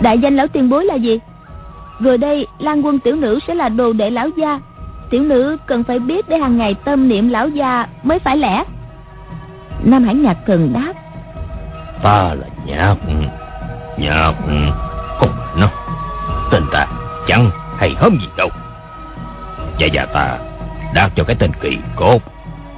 Đại 0.00 0.18
danh 0.18 0.36
lão 0.36 0.46
tiền 0.46 0.70
bối 0.70 0.84
là 0.84 0.94
gì? 0.94 1.20
Rồi 2.00 2.18
đây 2.18 2.46
Lan 2.58 2.86
quân 2.86 2.98
tiểu 2.98 3.16
nữ 3.16 3.38
sẽ 3.46 3.54
là 3.54 3.68
đồ 3.68 3.92
đệ 3.92 4.10
lão 4.10 4.28
gia. 4.36 4.60
Tiểu 5.10 5.22
nữ 5.22 5.56
cần 5.66 5.84
phải 5.84 5.98
biết 5.98 6.28
Để 6.28 6.38
hàng 6.38 6.58
ngày 6.58 6.74
tâm 6.74 7.08
niệm 7.08 7.28
lão 7.28 7.48
gia 7.48 7.86
Mới 8.02 8.18
phải 8.18 8.36
lẽ 8.36 8.64
Nam 9.86 10.04
Hải 10.04 10.14
Nhạc 10.14 10.36
Thần 10.46 10.72
đáp. 10.72 10.92
Ta 12.02 12.34
là 12.34 12.46
Nhạc 12.64 12.96
Nhạc 13.98 14.32
Không 15.18 15.36
nó. 15.56 15.68
Tên 16.50 16.62
ta 16.72 16.86
chẳng 17.26 17.50
hay 17.76 17.94
hóm 17.98 18.18
gì 18.20 18.28
đâu. 18.36 18.48
Dạ 19.78 19.86
dạ 19.86 20.06
ta 20.06 20.38
Đạt 20.94 21.12
cho 21.16 21.24
cái 21.24 21.36
tên 21.38 21.50
kỳ 21.60 21.78
cốt. 21.96 22.22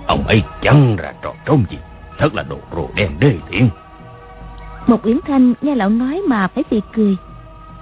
Ông 0.06 0.26
ấy 0.26 0.42
chẳng 0.62 0.96
ra 0.96 1.12
trò 1.22 1.32
trốn 1.46 1.64
gì. 1.70 1.78
Thật 2.18 2.34
là 2.34 2.42
đồ 2.42 2.56
rồ 2.76 2.88
đen 2.94 3.10
đê 3.18 3.34
tiện. 3.50 3.68
Một 4.86 5.06
Uyển 5.06 5.18
Thanh 5.26 5.54
nghe 5.62 5.74
lão 5.74 5.88
nói 5.88 6.22
mà 6.28 6.48
phải 6.48 6.64
phì 6.70 6.80
cười. 6.92 7.16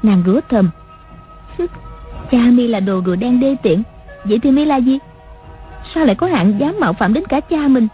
Nàng 0.02 0.22
rủa 0.26 0.40
thầm. 0.48 0.70
Cha 2.30 2.38
mi 2.38 2.66
là 2.66 2.80
đồ 2.80 3.02
rùa 3.06 3.16
đen 3.16 3.40
đê 3.40 3.56
tiện. 3.62 3.82
Vậy 4.24 4.38
thì 4.42 4.50
mi 4.50 4.64
là 4.64 4.76
gì? 4.76 4.98
Sao 5.94 6.04
lại 6.04 6.14
có 6.14 6.26
hạng 6.26 6.60
dám 6.60 6.76
mạo 6.80 6.92
phạm 6.92 7.14
đến 7.14 7.24
cả 7.26 7.40
cha 7.40 7.68
mình 7.68 7.88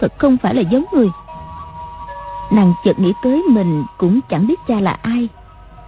Thật 0.00 0.12
không 0.18 0.36
phải 0.36 0.54
là 0.54 0.62
giống 0.62 0.84
người. 0.92 1.10
Nàng 2.52 2.74
chợt 2.84 2.98
nghĩ 2.98 3.12
tới 3.22 3.42
mình 3.48 3.84
Cũng 3.98 4.20
chẳng 4.28 4.46
biết 4.46 4.60
cha 4.68 4.80
là 4.80 4.98
ai. 5.02 5.28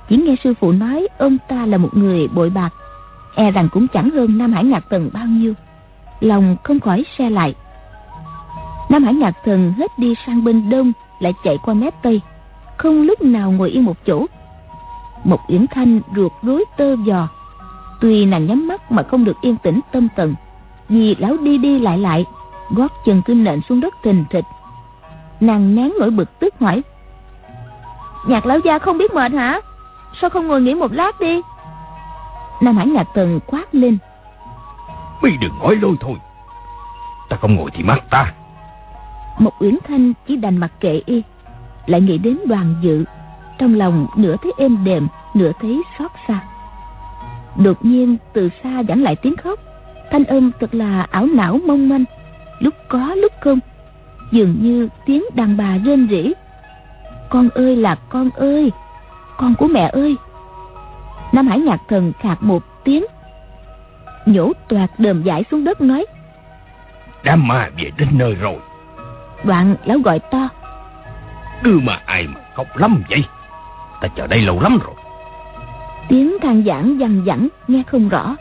Chỉ 0.08 0.16
nghe 0.16 0.36
sư 0.44 0.54
phụ 0.60 0.72
nói 0.72 1.08
Ông 1.18 1.38
ta 1.48 1.66
là 1.66 1.78
một 1.78 1.96
người 1.96 2.28
bội 2.28 2.50
bạc 2.50 2.70
E 3.34 3.50
rằng 3.50 3.68
cũng 3.72 3.88
chẳng 3.88 4.10
hơn 4.10 4.38
Nam 4.38 4.52
Hải 4.52 4.64
Ngạc 4.64 4.84
Tần 4.88 5.10
bao 5.12 5.26
nhiêu. 5.26 5.54
Lòng 6.20 6.56
không 6.62 6.80
khỏi 6.80 7.04
xe 7.18 7.30
lại. 7.30 7.54
Nam 8.88 9.04
hải 9.04 9.14
nhạc 9.14 9.32
thần 9.44 9.72
hết 9.72 9.98
đi 9.98 10.14
sang 10.26 10.44
bên 10.44 10.70
đông, 10.70 10.92
lại 11.20 11.34
chạy 11.44 11.58
qua 11.58 11.74
mép 11.74 12.02
tây. 12.02 12.20
Không 12.76 13.02
lúc 13.02 13.22
nào 13.22 13.50
ngồi 13.50 13.70
yên 13.70 13.84
một 13.84 13.96
chỗ. 14.06 14.26
Một 15.24 15.40
yến 15.46 15.66
thanh 15.66 16.00
ruột 16.16 16.32
rối 16.42 16.64
tơ 16.76 16.96
giò 17.06 17.28
tuy 18.02 18.24
nàng 18.24 18.46
nhắm 18.46 18.68
mắt 18.68 18.92
mà 18.92 19.02
không 19.02 19.24
được 19.24 19.40
yên 19.40 19.56
tĩnh 19.56 19.80
tâm 19.92 20.08
tần 20.16 20.34
vì 20.88 21.14
lão 21.14 21.36
đi 21.36 21.58
đi 21.58 21.78
lại 21.78 21.98
lại 21.98 22.24
gót 22.74 22.92
chân 23.04 23.22
cứ 23.22 23.34
nện 23.34 23.60
xuống 23.68 23.80
đất 23.80 23.94
thình 24.02 24.24
thịch. 24.30 24.44
Nàng 25.40 25.74
nén 25.74 25.92
nỗi 26.00 26.10
bực 26.10 26.38
tức 26.38 26.54
hỏi 26.60 26.82
nhạc 28.26 28.46
lão 28.46 28.58
gia 28.58 28.78
không 28.78 28.98
biết 28.98 29.14
mệt 29.14 29.32
hả? 29.32 29.60
Sao 30.20 30.30
không 30.30 30.48
ngồi 30.48 30.62
nghỉ 30.62 30.74
một 30.74 30.92
lát 30.92 31.20
đi? 31.20 31.40
Nam 32.60 32.76
hải 32.76 32.86
nhạc 32.86 33.08
thần 33.14 33.40
quát 33.46 33.74
lên 33.74 33.98
Mi 35.22 35.36
đừng 35.40 35.58
nói 35.58 35.76
lôi 35.76 35.96
thôi. 36.00 36.14
Ta 37.28 37.36
không 37.40 37.54
ngồi 37.54 37.70
thì 37.74 37.82
mắt 37.82 38.10
ta. 38.10 38.32
Một 39.38 39.52
Uyển 39.60 39.78
Thanh 39.88 40.12
chỉ 40.26 40.36
đành 40.36 40.56
mặc 40.56 40.70
kệ 40.80 41.02
y 41.06 41.22
Lại 41.86 42.00
nghĩ 42.00 42.18
đến 42.18 42.38
đoàn 42.46 42.74
dự. 42.82 43.04
Trong 43.58 43.74
lòng 43.74 44.06
nửa 44.16 44.36
thấy 44.42 44.52
êm 44.58 44.84
đềm 44.84 45.08
Nửa 45.34 45.52
thấy 45.60 45.82
xót 45.98 46.10
xa. 46.28 46.40
Đột 47.56 47.84
nhiên 47.84 48.16
từ 48.32 48.48
xa 48.62 48.80
dẫn 48.80 49.02
lại 49.02 49.16
tiếng 49.16 49.36
khóc. 49.36 49.60
Thanh 50.10 50.24
âm 50.24 50.50
thật 50.60 50.74
là 50.74 51.06
ảo 51.10 51.26
não 51.26 51.58
mong 51.66 51.88
manh 51.88 52.04
Lúc 52.62 52.74
có 52.88 53.14
lúc 53.14 53.32
không. 53.40 53.58
Dường 54.30 54.56
như 54.60 54.88
tiếng 55.06 55.24
đàn 55.34 55.56
bà 55.56 55.76
rên 55.84 56.08
rỉ. 56.10 56.32
Con 57.30 57.48
ơi 57.48 57.76
là 57.76 57.94
con 57.94 58.30
ơi 58.30 58.72
Con 59.36 59.54
của 59.54 59.66
mẹ 59.66 59.90
ơi. 59.92 60.16
Nam 61.32 61.46
Hải 61.46 61.58
Nhạc 61.58 61.80
Thần 61.88 62.12
khạc 62.20 62.42
một 62.42 62.62
tiếng. 62.84 63.04
Nhổ 64.26 64.52
toạt 64.68 64.90
đờm 64.98 65.22
giải 65.22 65.44
xuống 65.50 65.64
đất 65.64 65.80
nói. 65.80 66.06
Đám 67.24 67.48
ma 67.48 67.70
về 67.76 67.90
đến 67.96 68.08
nơi 68.12 68.34
rồi. 68.34 68.56
Đoạn 69.44 69.76
lão 69.84 69.98
gọi 69.98 70.18
to. 70.18 70.48
Đưa 71.62 71.78
mà 71.78 72.00
ai 72.06 72.26
mà 72.26 72.40
khóc 72.54 72.66
lắm 72.76 73.02
vậy? 73.10 73.24
Ta 74.00 74.08
chờ 74.16 74.26
đây 74.26 74.40
lâu 74.40 74.60
lắm 74.60 74.78
rồi. 74.84 74.94
Tiếng 76.08 76.36
than 76.42 76.64
giảng 76.64 77.00
dằn 77.00 77.24
dẳng 77.26 77.48
nghe 77.68 77.82
không 77.86 78.08
rõ. 78.08 78.36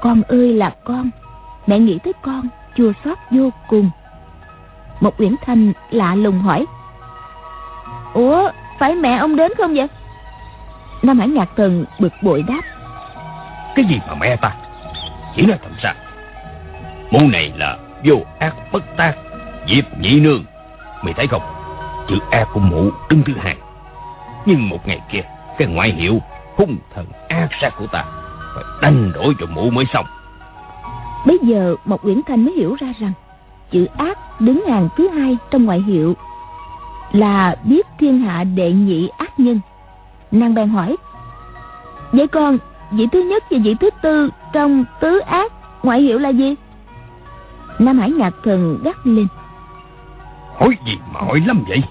Con 0.00 0.22
ơi 0.22 0.52
là 0.52 0.74
con 0.84 1.10
mẹ 1.66 1.78
nghĩ 1.78 1.98
tới 2.04 2.12
con 2.22 2.48
chua 2.76 2.92
xót 3.04 3.18
vô 3.30 3.50
cùng. 3.68 3.90
Một 5.00 5.20
uyển 5.20 5.34
thanh 5.46 5.72
lạ 5.90 6.14
lùng 6.14 6.40
hỏi, 6.40 6.66
ủa, 8.14 8.50
phải 8.78 8.94
mẹ 8.94 9.16
ông 9.16 9.36
đến 9.36 9.52
không 9.56 9.74
vậy? 9.74 9.88
Nam 11.02 11.18
hải 11.18 11.28
ngạc 11.28 11.48
thần 11.56 11.84
bực 11.98 12.12
bội 12.22 12.42
đáp, 12.42 12.62
cái 13.74 13.84
gì 13.84 14.00
mà 14.08 14.14
mẹ 14.14 14.36
ta? 14.36 14.54
Chỉ 15.36 15.46
nói 15.46 15.58
thầm 15.62 15.72
sao? 15.82 15.94
Mụ 17.10 17.20
này 17.28 17.52
là 17.56 17.78
vô 18.04 18.14
ác 18.38 18.54
bất 18.72 18.96
tác 18.96 19.14
diệp 19.68 19.98
nhị 19.98 20.20
nương. 20.20 20.44
Mày 21.02 21.14
thấy 21.14 21.26
không? 21.26 21.42
Chữ 22.08 22.18
a 22.30 22.44
của 22.52 22.60
mụ 22.60 22.90
đứng 23.08 23.22
thứ 23.26 23.32
hai. 23.42 23.56
Nhưng 24.46 24.68
một 24.68 24.88
ngày 24.88 25.00
kia, 25.12 25.20
cái 25.58 25.68
ngoại 25.68 25.90
hiệu 25.90 26.18
hung 26.56 26.76
thần 26.94 27.06
ác 27.28 27.48
sát 27.60 27.70
của 27.78 27.86
ta 27.86 28.04
phải 28.54 28.64
đánh 28.82 29.12
đổi 29.12 29.34
cho 29.40 29.46
mụ 29.46 29.70
mới 29.70 29.84
xong 29.92 30.06
bây 31.26 31.38
giờ 31.42 31.76
một 31.84 32.06
uyển 32.06 32.20
thanh 32.26 32.44
mới 32.44 32.54
hiểu 32.54 32.74
ra 32.74 32.92
rằng 33.00 33.12
chữ 33.70 33.84
ác 33.84 34.40
đứng 34.40 34.66
hàng 34.66 34.88
thứ 34.96 35.08
hai 35.08 35.36
trong 35.50 35.64
ngoại 35.64 35.80
hiệu 35.80 36.14
là 37.12 37.56
biết 37.64 37.86
thiên 37.98 38.18
hạ 38.18 38.44
đệ 38.44 38.72
nhị 38.72 39.08
ác 39.08 39.40
nhân. 39.40 39.60
Nàng 40.30 40.54
bèn 40.54 40.68
hỏi 40.68 40.96
vậy 42.12 42.26
con 42.26 42.58
vị 42.90 43.06
thứ 43.12 43.22
nhất 43.22 43.44
và 43.50 43.58
vị 43.64 43.74
thứ 43.80 43.90
tư 44.02 44.30
trong 44.52 44.84
tứ 45.00 45.18
ác 45.18 45.52
ngoại 45.82 46.00
hiệu 46.00 46.18
là 46.18 46.28
gì? 46.28 46.54
Nam 47.78 47.98
hải 47.98 48.10
ngạc 48.10 48.34
thần 48.44 48.78
gắt 48.84 48.96
lên 49.04 49.26
hỏi 50.58 50.78
gì 50.86 50.98
mà 51.12 51.20
hỏi 51.20 51.42
lắm 51.46 51.64
vậy? 51.68 51.82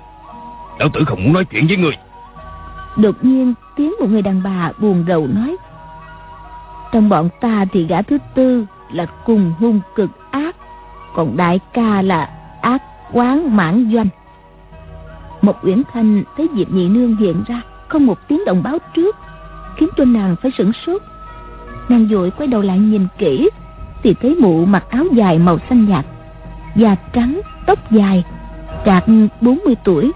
Lão 0.80 0.90
tử 0.94 1.04
không 1.08 1.24
muốn 1.24 1.34
nói 1.34 1.46
chuyện 1.46 1.68
với 1.68 1.78
người. 1.78 1.98
Đột 2.98 3.16
nhiên 3.22 3.54
tiếng 3.76 3.94
một 4.00 4.10
người 4.10 4.22
đàn 4.22 4.44
bà 4.44 4.72
buồn 4.78 5.06
rầu 5.08 5.28
nói 5.28 5.58
trong 6.92 7.10
bọn 7.10 7.30
ta 7.42 7.66
thì 7.74 7.86
gã 7.88 8.02
thứ 8.02 8.18
tư 8.36 8.66
là 8.94 9.06
cùng 9.26 9.54
hung 9.60 9.80
cực 9.96 10.10
ác. 10.32 10.56
Còn 11.16 11.38
đại 11.38 11.60
ca 11.74 12.02
là 12.02 12.30
ác 12.62 12.82
quán 13.12 13.56
mãn 13.56 13.92
doanh. 13.94 14.08
Một 15.42 15.56
uyển 15.64 15.82
thanh 15.94 16.24
thấy 16.38 16.50
diệp 16.56 16.72
nhị 16.72 16.90
nương 16.90 17.16
hiện 17.16 17.44
ra, 17.48 17.62
không 17.88 18.06
một 18.06 18.28
tiếng 18.28 18.46
động 18.46 18.64
báo 18.64 18.78
trước, 18.94 19.16
khiến 19.76 19.90
cho 19.98 20.06
nàng 20.06 20.36
phải 20.42 20.52
sửng 20.58 20.72
sốt. 20.86 21.02
Nàng 21.90 22.08
vội 22.08 22.32
quay 22.32 22.48
đầu 22.48 22.62
lại 22.62 22.80
nhìn 22.80 23.08
kỹ, 23.18 23.50
thì 24.04 24.14
thấy 24.22 24.36
mụ 24.36 24.66
mặc 24.66 24.84
áo 24.90 25.06
dài 25.14 25.40
màu 25.40 25.58
xanh 25.70 25.86
nhạt, 25.90 26.06
da 26.76 26.96
trắng, 27.14 27.42
tóc 27.66 27.92
dài, 27.92 28.24
trạc 28.86 29.04
40 29.42 29.76
tuổi, 29.84 30.12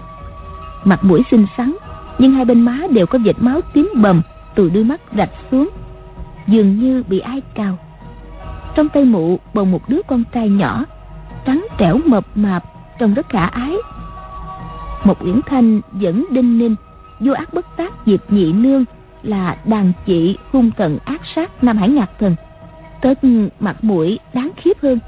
mặt 0.84 1.04
mũi 1.04 1.22
xinh 1.30 1.46
xắn, 1.56 1.74
nhưng 2.18 2.32
hai 2.32 2.44
bên 2.44 2.60
má 2.60 2.78
đều 2.90 3.06
có 3.06 3.18
vệt 3.24 3.36
máu 3.38 3.60
tím 3.72 3.92
bầm 3.96 4.22
từ 4.54 4.70
đôi 4.74 4.84
mắt 4.84 5.00
rạch 5.16 5.30
xuống, 5.50 5.68
dường 6.46 6.78
như 6.78 7.02
bị 7.08 7.18
ai 7.18 7.42
cào 7.54 7.78
trong 8.74 8.88
tay 8.88 9.04
mụ 9.04 9.38
bầu 9.54 9.64
một 9.64 9.88
đứa 9.88 10.00
con 10.06 10.24
trai 10.32 10.48
nhỏ, 10.48 10.84
trắng 11.46 11.66
trẻo 11.78 11.98
mập 12.06 12.24
mạp, 12.34 12.64
trông 12.98 13.14
rất 13.14 13.28
khả 13.28 13.46
ái 13.46 13.76
một 15.04 15.24
uyển 15.24 15.40
thanh 15.46 15.80
vẫn 15.90 16.24
đinh 16.30 16.58
ninh, 16.58 16.76
vô 17.20 17.32
ác 17.32 17.54
bất 17.54 17.76
tác 17.76 17.92
diệp 18.06 18.32
nhị 18.32 18.52
nương 18.52 18.84
là 19.22 19.56
đàn 19.64 19.92
chị 20.06 20.36
hung 20.52 20.70
thần 20.70 20.98
ác 21.04 21.20
sát 21.34 21.64
Nam 21.64 21.78
Hải 21.78 21.88
Ngạc 21.88 22.10
Thần. 22.18 22.36
Tất 23.00 23.24
mặt 23.60 23.84
mũi 23.84 24.18
đáng 24.32 24.50
khiếp 24.56 24.76
hơn. 24.82 24.98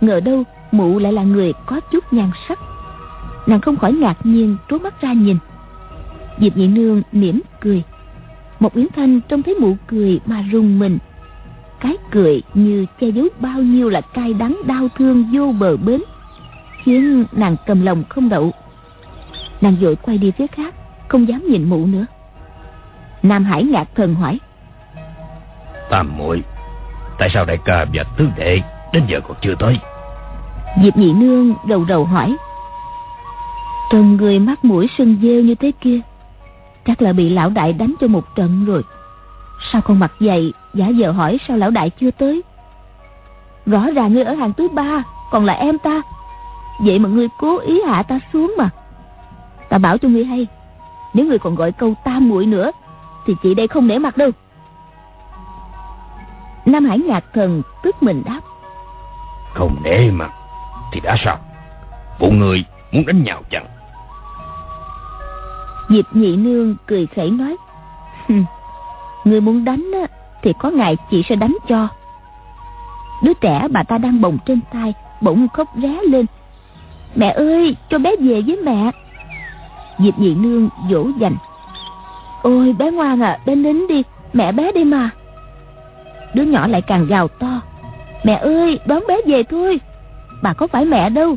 Ngờ 0.00 0.20
đâu 0.20 0.44
mụ 0.72 0.98
lại 0.98 1.12
là 1.12 1.22
người 1.22 1.52
có 1.66 1.80
chút 1.80 2.12
nhan 2.12 2.30
sắc 2.48 2.58
nàng 3.46 3.60
không 3.60 3.76
khỏi 3.76 3.92
ngạc 3.92 4.26
nhiên 4.26 4.56
trố 4.68 4.78
mắt 4.78 5.00
ra 5.00 5.12
nhìn 5.12 5.36
diệp 6.40 6.56
nhị 6.56 6.66
nương 6.66 7.02
mỉm 7.12 7.40
cười 7.60 7.82
một 8.60 8.76
uyển 8.76 8.86
thanh 8.96 9.20
trông 9.20 9.42
thấy 9.42 9.54
mụ 9.54 9.76
cười 9.86 10.20
mà 10.26 10.44
rùng 10.52 10.78
mình 10.78 10.98
cái 11.82 11.96
cười 12.10 12.42
như 12.54 12.86
che 13.00 13.08
giấu 13.08 13.26
bao 13.40 13.58
nhiêu 13.58 13.88
là 13.88 14.00
cay 14.00 14.34
đắng 14.34 14.60
đau 14.66 14.88
thương 14.98 15.24
vô 15.32 15.52
bờ 15.58 15.76
bến 15.76 16.00
khiến 16.82 17.24
nàng 17.32 17.56
cầm 17.66 17.84
lòng 17.84 18.04
không 18.08 18.28
đậu. 18.28 18.50
Nàng 19.60 19.76
vội 19.80 19.96
quay 19.96 20.18
đi 20.18 20.30
phía 20.30 20.46
khác 20.46 20.74
không 21.08 21.28
dám 21.28 21.46
nhìn 21.48 21.70
mụ 21.70 21.86
nữa. 21.86 22.06
Nam 23.22 23.44
hải 23.44 23.64
ngạc 23.64 23.88
thần 23.94 24.14
hỏi. 24.14 24.40
Tam 25.90 26.18
muội 26.18 26.42
tại 27.18 27.30
sao 27.34 27.44
đại 27.44 27.58
ca 27.64 27.86
và 27.94 28.04
tứ 28.16 28.28
đệ 28.36 28.60
đến 28.92 29.04
giờ 29.08 29.20
còn 29.28 29.36
chưa 29.40 29.54
tới? 29.58 29.78
Diệp 30.82 30.96
nhị 30.96 31.12
nương 31.12 31.54
rầu 31.68 31.84
rầu 31.88 32.04
hỏi. 32.04 32.36
Trông 33.92 34.16
người 34.16 34.38
mắt 34.38 34.64
mũi 34.64 34.88
sưng 34.98 35.16
rêu 35.22 35.42
như 35.42 35.54
thế 35.54 35.72
kia 35.80 36.00
chắc 36.86 37.02
là 37.02 37.12
bị 37.12 37.28
lão 37.28 37.50
đại 37.50 37.72
đánh 37.72 37.94
cho 38.00 38.06
một 38.06 38.34
trận 38.34 38.64
rồi. 38.64 38.82
Sao 39.72 39.82
con 39.82 39.98
mặt 39.98 40.12
dày 40.20 40.52
giả 40.74 40.86
vờ 40.98 41.10
hỏi 41.10 41.38
sao 41.48 41.56
lão 41.56 41.70
đại 41.70 41.90
chưa 41.90 42.10
tới? 42.10 42.42
Rõ 43.66 43.90
ràng 43.90 44.14
ngươi 44.14 44.24
ở 44.24 44.34
hàng 44.34 44.52
thứ 44.52 44.68
ba 44.68 45.02
còn 45.30 45.44
là 45.44 45.52
em 45.52 45.78
ta. 45.78 46.02
Vậy 46.78 46.98
mà 46.98 47.08
ngươi 47.08 47.28
cố 47.38 47.58
ý 47.58 47.80
hạ 47.86 48.02
ta 48.02 48.20
xuống 48.32 48.54
mà. 48.58 48.70
Ta 49.68 49.78
bảo 49.78 49.98
cho 49.98 50.08
ngươi 50.08 50.24
hay 50.24 50.46
nếu 51.14 51.26
ngươi 51.26 51.38
còn 51.38 51.54
gọi 51.54 51.72
câu 51.72 51.94
tam 52.04 52.28
muội 52.28 52.46
nữa 52.46 52.70
thì 53.26 53.34
chị 53.42 53.54
đây 53.54 53.68
không 53.68 53.88
để 53.88 53.98
mặt 53.98 54.16
đâu. 54.16 54.30
Nam 56.64 56.84
hải 56.84 56.98
nhạc 56.98 57.24
thần 57.34 57.62
tức 57.82 58.02
mình 58.02 58.22
đáp. 58.26 58.40
Không 59.54 59.76
để 59.82 60.10
mặt 60.10 60.30
thì 60.92 61.00
đã 61.00 61.16
sao? 61.24 61.38
Bộ 62.20 62.30
người 62.30 62.64
muốn 62.92 63.06
đánh 63.06 63.22
nhau 63.22 63.42
chăng? 63.50 63.66
Diệp 65.88 66.16
nhị 66.16 66.36
nương 66.36 66.76
cười 66.86 67.06
khẩy 67.06 67.30
nói 67.30 67.56
người 69.24 69.40
muốn 69.40 69.64
đánh 69.64 69.90
á, 69.92 70.11
thì 70.42 70.52
có 70.58 70.70
ngày 70.70 70.96
chị 71.10 71.22
sẽ 71.28 71.36
đánh 71.36 71.56
cho. 71.68 71.88
Đứa 73.22 73.32
trẻ 73.34 73.68
bà 73.70 73.82
ta 73.82 73.98
đang 73.98 74.20
bồng 74.20 74.38
trên 74.46 74.60
tay, 74.72 74.94
bỗng 75.20 75.48
khóc 75.48 75.68
ré 75.82 75.98
lên. 76.02 76.26
Mẹ 77.14 77.28
ơi, 77.28 77.76
cho 77.90 77.98
bé 77.98 78.16
về 78.16 78.42
với 78.46 78.56
mẹ. 78.64 78.90
Diệp 79.98 80.18
nhị 80.18 80.34
nương 80.34 80.68
dỗ 80.90 81.06
dành. 81.18 81.36
Ôi, 82.42 82.74
bé 82.78 82.90
ngoan 82.90 83.22
à 83.22 83.38
bé 83.46 83.54
nín 83.54 83.86
đi, 83.86 84.02
mẹ 84.32 84.52
bé 84.52 84.72
đi 84.72 84.84
mà. 84.84 85.10
Đứa 86.34 86.42
nhỏ 86.42 86.66
lại 86.66 86.82
càng 86.82 87.06
gào 87.06 87.28
to. 87.28 87.60
Mẹ 88.24 88.34
ơi, 88.34 88.78
đón 88.86 89.02
bé 89.08 89.16
về 89.26 89.42
thôi. 89.42 89.80
Bà 90.42 90.52
có 90.52 90.66
phải 90.66 90.84
mẹ 90.84 91.10
đâu. 91.10 91.36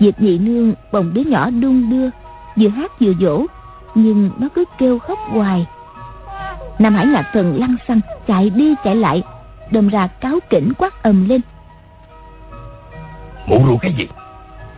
Diệp 0.00 0.20
nhị 0.20 0.38
nương 0.38 0.74
bồng 0.92 1.14
đứa 1.14 1.20
nhỏ 1.20 1.50
đung 1.50 1.90
đưa, 1.90 2.10
vừa 2.56 2.68
hát 2.68 3.00
vừa 3.00 3.12
dỗ, 3.20 3.46
nhưng 3.94 4.30
nó 4.38 4.48
cứ 4.54 4.64
kêu 4.78 4.98
khóc 4.98 5.18
hoài 5.28 5.66
nam 6.78 6.94
hải 6.94 7.06
nhạc 7.06 7.30
thần 7.32 7.60
lăn 7.60 7.76
xăng 7.88 8.00
chạy 8.26 8.50
đi 8.50 8.74
chạy 8.84 8.96
lại 8.96 9.22
đâm 9.70 9.88
ra 9.88 10.06
cáo 10.06 10.38
kỉnh 10.50 10.72
quát 10.78 11.02
ầm 11.02 11.28
lên. 11.28 11.40
Mụ 13.46 13.64
ru 13.66 13.78
cái 13.78 13.94
gì? 13.98 14.08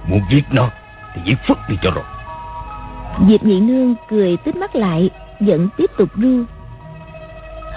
Muốn 0.06 0.20
giết 0.30 0.44
nó 0.50 0.70
thì 1.14 1.20
giết 1.24 1.36
phức 1.46 1.58
đi 1.68 1.76
cho 1.82 1.90
rồi. 1.90 2.04
Diệp 3.28 3.44
nhị 3.44 3.60
nương 3.60 3.94
cười 4.08 4.36
tích 4.36 4.56
mắt 4.56 4.76
lại 4.76 5.10
vẫn 5.40 5.68
tiếp 5.76 5.90
tục 5.98 6.08
ru 6.16 6.44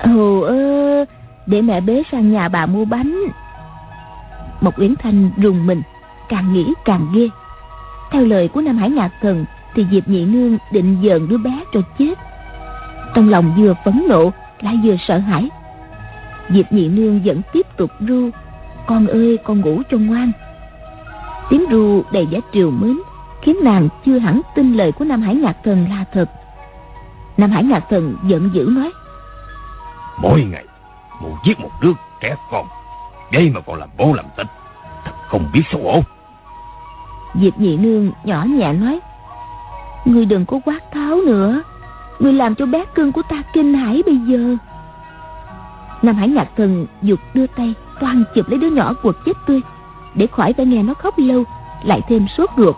ồ 0.04 0.40
ơ 0.40 1.06
để 1.46 1.62
mẹ 1.62 1.82
bế 1.82 2.04
sang 2.12 2.34
nhà 2.34 2.48
bà 2.48 2.66
mua 2.66 2.86
bánh. 2.86 3.24
Một 4.62 4.80
uyển 4.80 4.96
thanh 4.96 5.32
rùng 5.38 5.68
mình 5.68 5.82
càng 6.30 6.54
nghĩ 6.54 6.74
càng 6.86 7.08
ghê. 7.14 7.30
Theo 8.12 8.26
lời 8.26 8.48
của 8.48 8.62
nam 8.62 8.78
hải 8.78 8.90
ngạc 8.90 9.10
thần 9.22 9.46
thì 9.76 9.86
diệp 9.92 10.08
nhị 10.08 10.26
nương 10.26 10.58
định 10.72 10.98
dờn 11.04 11.28
đứa 11.28 11.38
bé 11.38 11.64
cho 11.74 11.82
chết 12.00 12.16
trong 13.14 13.30
lòng 13.30 13.54
vừa 13.58 13.74
phẫn 13.86 14.04
nộ 14.10 14.32
lại 14.60 14.80
vừa 14.84 14.96
sợ 15.08 15.18
hãi. 15.18 15.50
Diệp 16.50 16.72
nhị 16.72 16.88
nương 16.88 17.22
vẫn 17.26 17.42
tiếp 17.54 17.68
tục 17.78 17.92
ru 18.00 18.30
con 18.88 19.08
ơi 19.08 19.38
con 19.44 19.62
ngủ 19.62 19.82
cho 19.92 19.98
ngoan. 19.98 20.32
Tiếng 21.50 21.66
ru 21.70 22.04
đầy 22.12 22.28
giá 22.28 22.40
triều 22.54 22.72
mến 22.72 22.98
khiến 23.42 23.56
nàng 23.64 23.90
chưa 24.06 24.20
hẳn 24.20 24.42
tin 24.56 24.74
lời 24.74 24.92
của 24.92 25.06
nam 25.06 25.22
hải 25.22 25.36
ngạc 25.36 25.58
thần 25.64 25.88
là 25.90 26.06
thật. 26.14 26.30
Nam 27.38 27.52
hải 27.52 27.64
ngạc 27.64 27.84
thần 27.90 28.16
giận 28.28 28.50
dữ 28.54 28.70
nói 28.72 28.92
mỗi 30.18 30.44
ngày 30.44 30.66
mụ 31.22 31.30
giết 31.46 31.60
một 31.60 31.70
đứa 31.82 31.92
trẻ 32.22 32.36
con 32.52 32.68
vậy 33.32 33.52
mà 33.54 33.62
còn 33.62 33.80
làm 33.80 33.90
bố 33.98 34.14
làm 34.14 34.26
tịch 34.38 34.48
thật 35.06 35.12
không 35.28 35.50
biết 35.54 35.64
xấu 35.72 35.82
hổ. 35.82 36.02
Diệp 37.34 37.60
nhị 37.60 37.78
nương 37.78 38.12
nhỏ 38.24 38.46
nhẹ 38.46 38.74
nói 38.74 39.00
ngươi 40.06 40.26
đừng 40.26 40.46
có 40.46 40.60
quát 40.66 40.80
tháo 40.92 41.16
nữa 41.26 41.62
người 42.22 42.34
làm 42.34 42.56
cho 42.56 42.66
bé 42.66 42.86
cưng 42.86 43.12
của 43.12 43.22
ta 43.22 43.44
kinh 43.54 43.74
hãi 43.74 44.04
bây 44.06 44.18
giờ. 44.18 44.56
Nam 46.02 46.16
hải 46.16 46.28
Nhạc 46.28 46.48
thần 46.58 46.88
dục 47.02 47.20
đưa 47.34 47.48
tay 47.48 47.74
toan 48.00 48.24
chụp 48.36 48.50
lấy 48.50 48.60
đứa 48.60 48.70
nhỏ 48.70 48.94
quật 48.94 49.16
chết 49.26 49.38
tươi, 49.48 49.62
để 50.16 50.28
khỏi 50.28 50.54
phải 50.54 50.66
nghe 50.66 50.84
nó 50.84 50.94
khóc 50.94 51.14
lâu, 51.18 51.44
lại 51.84 52.02
thêm 52.10 52.28
sốt 52.38 52.50
ruột. 52.58 52.76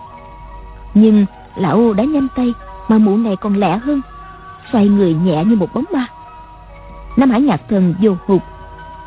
Nhưng 0.94 1.26
lão 1.56 1.92
đã 1.92 2.04
nhanh 2.04 2.28
tay 2.36 2.54
mà 2.88 2.98
mụ 2.98 3.16
này 3.16 3.36
còn 3.36 3.56
lẹ 3.56 3.76
hơn, 3.76 4.00
xoay 4.72 4.88
người 4.88 5.14
nhẹ 5.14 5.44
như 5.44 5.56
một 5.56 5.74
bóng 5.74 5.84
ma. 5.92 6.06
Nam 7.16 7.30
hải 7.30 7.40
Nhạc 7.40 7.60
thần 7.68 7.94
vô 8.00 8.16
hụt, 8.26 8.40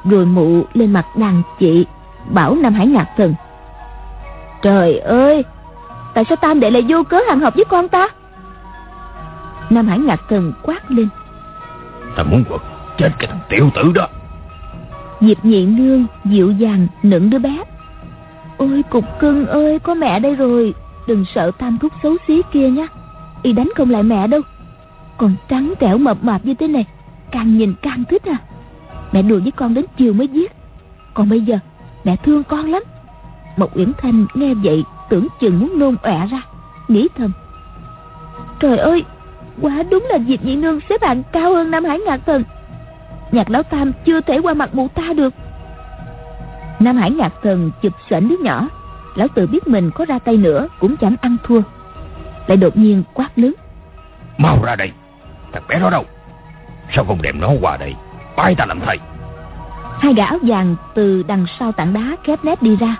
rồi 0.05 0.25
mụ 0.25 0.63
lên 0.73 0.91
mặt 0.91 1.05
đàn 1.15 1.41
chị, 1.59 1.85
bảo 2.29 2.55
nam 2.55 2.73
hải 2.73 2.87
Nhạc 2.87 3.07
thần, 3.17 3.35
trời 4.61 4.99
ơi, 4.99 5.43
tại 6.13 6.23
sao 6.29 6.35
tam 6.35 6.59
đệ 6.59 6.69
lại 6.69 6.85
vô 6.89 7.03
cớ 7.03 7.19
hàng 7.27 7.39
hợp 7.39 7.55
với 7.55 7.65
con 7.65 7.87
ta? 7.87 8.09
Nam 9.69 9.87
hải 9.87 9.99
ngạc 9.99 10.21
thần 10.29 10.53
quát 10.61 10.91
lên. 10.91 11.07
Ta 12.15 12.23
muốn 12.23 12.43
quật 12.43 12.61
chết 12.97 13.09
cái 13.19 13.27
thằng 13.27 13.39
tiểu 13.49 13.69
tử 13.75 13.91
đó. 13.95 14.07
Diệp 15.21 15.45
nhị 15.45 15.65
nương 15.65 16.05
dịu 16.25 16.51
dàng 16.51 16.87
nựng 17.03 17.29
đứa 17.29 17.39
bé. 17.39 17.63
Ôi 18.57 18.83
cục 18.89 19.05
cưng 19.19 19.45
ơi 19.47 19.79
có 19.79 19.93
mẹ 19.93 20.19
đây 20.19 20.35
rồi. 20.35 20.73
Đừng 21.07 21.25
sợ 21.35 21.51
tam 21.57 21.77
thúc 21.77 21.93
xấu 22.03 22.15
xí 22.27 22.41
kia 22.51 22.69
nhé 22.69 22.87
y 23.43 23.53
đánh 23.53 23.69
không 23.75 23.89
lại 23.89 24.03
mẹ 24.03 24.27
đâu. 24.27 24.41
Còn 25.17 25.35
trắng 25.49 25.73
trẻo 25.79 25.97
mập 25.97 26.23
mạp 26.23 26.45
như 26.45 26.53
thế 26.53 26.67
này 26.67 26.85
càng 27.31 27.57
nhìn 27.57 27.73
càng 27.81 28.03
thích 28.09 28.23
à. 28.25 28.37
Mẹ 29.11 29.21
đùa 29.21 29.39
với 29.39 29.51
con 29.51 29.73
đến 29.73 29.85
chiều 29.97 30.13
mới 30.13 30.27
giết. 30.27 30.51
Còn 31.13 31.29
bây 31.29 31.41
giờ 31.41 31.59
mẹ 32.03 32.15
thương 32.15 32.43
con 32.43 32.71
lắm. 32.71 32.83
Một 33.57 33.77
uyển 33.77 33.91
thanh 33.97 34.25
nghe 34.33 34.53
vậy 34.53 34.83
tưởng 35.09 35.27
chừng 35.39 35.59
muốn 35.59 35.79
nôn 35.79 35.95
ọe 36.01 36.27
ra. 36.27 36.41
Nghĩ 36.87 37.07
thầm. 37.17 37.31
Trời 38.59 38.77
ơi 38.77 39.05
quả 39.61 39.83
đúng 39.91 40.07
là 40.09 40.19
diệp 40.27 40.43
nhị 40.43 40.55
nương 40.55 40.79
xếp 40.89 41.01
hạng 41.01 41.23
cao 41.31 41.53
hơn 41.53 41.71
nam 41.71 41.83
hải 41.83 41.99
ngạc 41.99 42.19
thần. 42.25 42.43
Nhạc 43.31 43.49
lão 43.49 43.63
tam 43.63 43.91
chưa 44.05 44.21
thể 44.21 44.37
qua 44.37 44.53
mặt 44.53 44.75
mụ 44.75 44.87
ta 44.87 45.13
được. 45.15 45.33
Nam 46.79 46.97
hải 46.97 47.11
ngạc 47.11 47.33
thần 47.43 47.71
chụp 47.81 47.93
sảnh 48.09 48.27
đứa 48.27 48.37
nhỏ. 48.43 48.67
Lão 49.15 49.27
tự 49.27 49.47
biết 49.47 49.67
mình 49.67 49.91
có 49.91 50.05
ra 50.05 50.19
tay 50.19 50.37
nữa 50.37 50.67
cũng 50.79 50.97
chẳng 50.97 51.15
ăn 51.21 51.37
thua. 51.43 51.61
Lại 52.47 52.57
đột 52.57 52.77
nhiên 52.77 53.03
quát 53.13 53.29
lớn. 53.35 53.53
Mau 54.37 54.63
ra 54.63 54.75
đây. 54.75 54.91
Thằng 55.53 55.63
bé 55.67 55.79
đó 55.79 55.89
đâu? 55.89 56.05
Sao 56.95 57.05
không 57.05 57.21
đem 57.21 57.39
nó 57.39 57.51
qua 57.61 57.77
đây? 57.77 57.95
Bái 58.35 58.55
ta 58.55 58.65
làm 58.65 58.79
thầy. 58.79 58.99
Hai 59.99 60.13
gã 60.13 60.25
áo 60.25 60.37
vàng 60.41 60.75
từ 60.95 61.23
đằng 61.23 61.45
sau 61.59 61.71
tảng 61.71 61.93
đá 61.93 62.15
khép 62.23 62.43
nép 62.43 62.61
đi 62.61 62.75
ra 62.75 62.95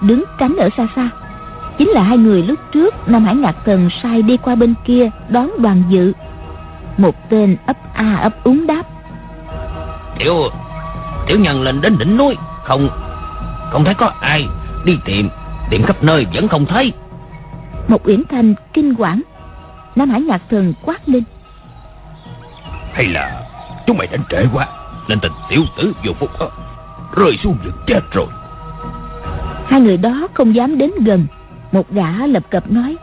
đứng 0.00 0.24
tránh 0.38 0.56
ở 0.56 0.68
xa 0.76 0.86
xa 0.96 1.10
chính 1.78 1.88
là 1.88 2.02
hai 2.02 2.18
người 2.18 2.42
lúc 2.42 2.58
trước 2.72 2.94
nam 3.06 3.24
hải 3.24 3.34
ngạc 3.34 3.56
thần 3.64 3.88
sai 4.02 4.22
đi 4.22 4.36
qua 4.36 4.54
bên 4.54 4.74
kia 4.84 5.10
đón 5.28 5.50
đoàn 5.58 5.82
dự. 5.88 6.12
Một 6.96 7.30
tên 7.30 7.56
ấp 7.66 7.76
a 7.94 8.16
ấp 8.16 8.44
úng 8.44 8.66
đáp. 8.66 8.82
Tiểu 10.18 10.34
tiểu 11.26 11.38
nhân 11.38 11.62
lên 11.62 11.80
đến 11.80 11.98
đỉnh 11.98 12.16
núi. 12.16 12.36
Không 12.64 12.88
không 13.70 13.84
thấy 13.84 13.94
có 13.94 14.12
ai. 14.20 14.46
Đi 14.84 14.98
tìm 15.04 15.28
tìm 15.70 15.82
khắp 15.82 16.02
nơi 16.02 16.26
vẫn 16.34 16.48
không 16.48 16.66
thấy. 16.66 16.92
Một 17.88 18.06
uyển 18.06 18.22
thanh 18.30 18.54
kinh 18.72 18.94
quản 18.98 19.22
nam 19.96 20.10
hải 20.10 20.20
ngạc 20.20 20.42
thần 20.50 20.74
quát 20.82 21.08
lên. 21.08 21.22
Hay 22.92 23.06
là 23.06 23.42
chúng 23.86 23.98
mày 23.98 24.06
đánh 24.06 24.22
trễ 24.30 24.44
quá 24.52 24.68
nên 25.08 25.20
tình 25.20 25.32
tiểu 25.48 25.62
tử 25.76 25.92
vô 26.04 26.12
phúc 26.20 26.30
đó. 26.40 26.50
Rơi 27.16 27.38
xuống 27.42 27.56
vực 27.64 27.74
chết 27.86 28.00
rồi. 28.12 28.26
Hai 29.66 29.80
người 29.80 29.96
đó 29.96 30.28
không 30.34 30.54
dám 30.54 30.78
đến 30.78 30.90
gần 31.04 31.26
một 31.72 31.90
gã 31.90 32.26
lập 32.26 32.42
cập 32.50 32.70
nói 32.70 32.96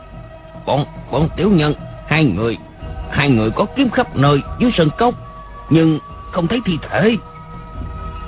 bọn 0.66 0.84
bọn 1.10 1.28
tiểu 1.36 1.50
nhân 1.50 1.74
hai 2.06 2.24
người 2.24 2.58
hai 3.10 3.30
người 3.30 3.50
có 3.50 3.66
kiếm 3.76 3.90
khắp 3.90 4.16
nơi 4.16 4.40
dưới 4.58 4.70
sân 4.76 4.88
cốc 4.98 5.14
nhưng 5.70 5.98
không 6.32 6.48
thấy 6.48 6.60
thi 6.64 6.78
thể. 6.90 7.16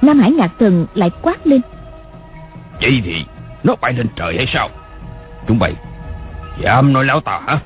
Nam 0.03 0.19
hải 0.19 0.31
ngạc 0.31 0.51
thần 0.59 0.87
lại 0.95 1.11
quát 1.23 1.47
lên 1.47 1.61
vậy 2.81 3.01
thì 3.05 3.25
nó 3.65 3.75
bay 3.81 3.93
lên 3.93 4.07
trời 4.17 4.37
hay 4.37 4.47
sao? 4.53 4.69
Chúng 5.49 5.59
mày 5.59 5.75
dám 6.61 6.93
nói 6.93 7.05
láo 7.05 7.21
ta 7.21 7.41
hả? 7.47 7.61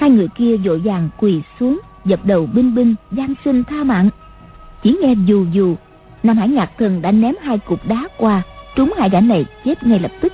Hai 0.00 0.10
người 0.10 0.28
kia 0.34 0.56
vội 0.56 0.80
vàng 0.84 1.08
quỳ 1.18 1.42
xuống 1.60 1.80
dập 2.04 2.20
đầu 2.24 2.46
binh 2.46 2.74
binh 2.74 2.94
gian 3.10 3.34
xin 3.44 3.64
tha 3.64 3.84
mạng. 3.84 4.08
Chỉ 4.82 4.98
nghe 5.02 5.14
dù 5.26 5.46
dù 5.52 5.74
nam 6.22 6.36
hải 6.36 6.48
ngạc 6.48 6.70
thần 6.78 7.02
đã 7.02 7.12
ném 7.12 7.34
hai 7.42 7.58
cục 7.58 7.86
đá 7.88 8.08
qua 8.18 8.42
trúng 8.76 8.94
hai 8.98 9.10
gã 9.10 9.20
này 9.20 9.46
chết 9.64 9.82
ngay 9.82 9.98
lập 9.98 10.12
tức 10.20 10.32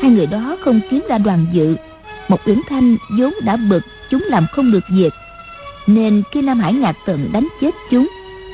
hai 0.00 0.10
người 0.10 0.26
đó 0.26 0.56
không 0.60 0.80
kiếm 0.90 1.04
ra 1.08 1.18
đoàn 1.18 1.46
dự. 1.52 1.76
Một 2.28 2.40
uyển 2.46 2.60
thanh 2.68 2.96
vốn 3.18 3.32
đã 3.44 3.56
bực, 3.56 3.82
chúng 4.10 4.24
làm 4.26 4.46
không 4.52 4.72
được 4.72 4.84
việc. 4.90 5.10
Nên 5.86 6.22
khi 6.32 6.42
nam 6.42 6.60
hải 6.60 6.72
nhạc 6.72 6.96
tận 7.06 7.28
đánh 7.32 7.48
chết 7.60 7.74
chúng, 7.90 8.08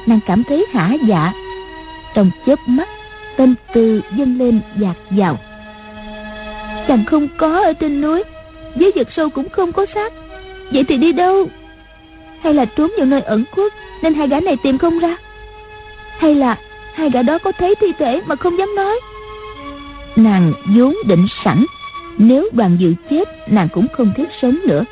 nàng 0.06 0.20
cảm 0.26 0.44
thấy 0.44 0.66
hả 0.72 0.96
dạ. 1.08 1.32
Trong 2.14 2.30
chớp 2.46 2.58
mắt, 2.66 2.88
tâm 3.36 3.54
tư 3.74 4.00
dâng 4.16 4.38
lên 4.38 4.60
dạt 4.76 4.96
vào 5.10 5.38
chàng 6.88 7.04
không 7.04 7.28
có 7.36 7.62
ở 7.62 7.72
trên 7.72 8.00
núi, 8.00 8.22
dưới 8.76 8.90
vực 8.94 9.08
sâu 9.16 9.30
cũng 9.30 9.48
không 9.48 9.72
có 9.72 9.86
xác. 9.94 10.12
Vậy 10.72 10.84
thì 10.88 10.96
đi 10.96 11.12
đâu? 11.12 11.48
Hay 12.42 12.54
là 12.54 12.64
trốn 12.64 12.92
vào 12.96 13.06
nơi 13.06 13.20
ẩn 13.20 13.44
khuất, 13.50 13.72
nên 14.02 14.14
hai 14.14 14.28
gã 14.28 14.40
này 14.40 14.56
tìm 14.62 14.78
không 14.78 14.98
ra? 14.98 15.16
Hay 16.18 16.34
là 16.34 16.58
hai 16.94 17.10
gã 17.10 17.22
đó 17.22 17.38
có 17.38 17.52
thấy 17.52 17.74
thi 17.74 17.92
thể 17.98 18.22
mà 18.26 18.36
không 18.36 18.58
dám 18.58 18.74
nói? 18.74 19.00
Nàng 20.16 20.52
vốn 20.64 20.94
định 21.06 21.26
sẵn. 21.44 21.64
Nếu 22.18 22.48
đoàn 22.52 22.76
dự 22.80 22.94
chết, 23.10 23.28
nàng 23.48 23.68
cũng 23.72 23.86
không 23.92 24.12
thiết 24.16 24.28
sống 24.42 24.58
nữa. 24.66 24.84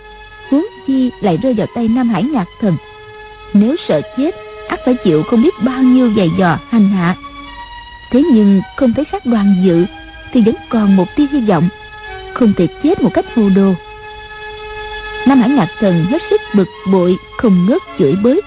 Huống 0.51 0.67
chi 0.87 1.11
lại 1.21 1.39
rơi 1.43 1.55
vào 1.55 1.67
tay 1.75 1.89
nam 1.89 2.09
hải 2.09 2.23
nhạc 2.23 2.47
thần. 2.61 2.77
Nếu 3.53 3.77
sợ 3.89 4.01
chết 4.17 4.35
ắt 4.69 4.81
phải 4.85 4.95
chịu 5.05 5.23
không 5.23 5.43
biết 5.43 5.55
bao 5.63 5.83
nhiêu 5.83 6.13
giày 6.17 6.31
dò, 6.39 6.59
hành 6.71 6.89
hạ. 6.89 7.17
Thế 8.11 8.23
nhưng 8.33 8.61
không 8.77 8.93
thấy 8.93 9.05
xác 9.13 9.27
đoàn 9.27 9.63
dự, 9.65 9.85
thì 10.33 10.41
vẫn 10.47 10.55
còn 10.69 10.97
một 10.97 11.07
tia 11.17 11.27
hy 11.33 11.41
vọng. 11.41 11.69
Không 12.35 12.53
thể 12.57 12.67
chết 12.83 13.03
một 13.03 13.11
cách 13.15 13.27
hồ 13.37 13.49
đồ. 13.57 13.75
Nam 15.27 15.41
hải 15.41 15.49
nhạc 15.49 15.69
thần 15.81 16.05
hết 16.05 16.23
sức 16.31 16.41
bực 16.55 16.69
bội, 16.93 17.17
không 17.37 17.67
ngớt 17.69 17.83
chửi 17.99 18.17
bới. 18.23 18.41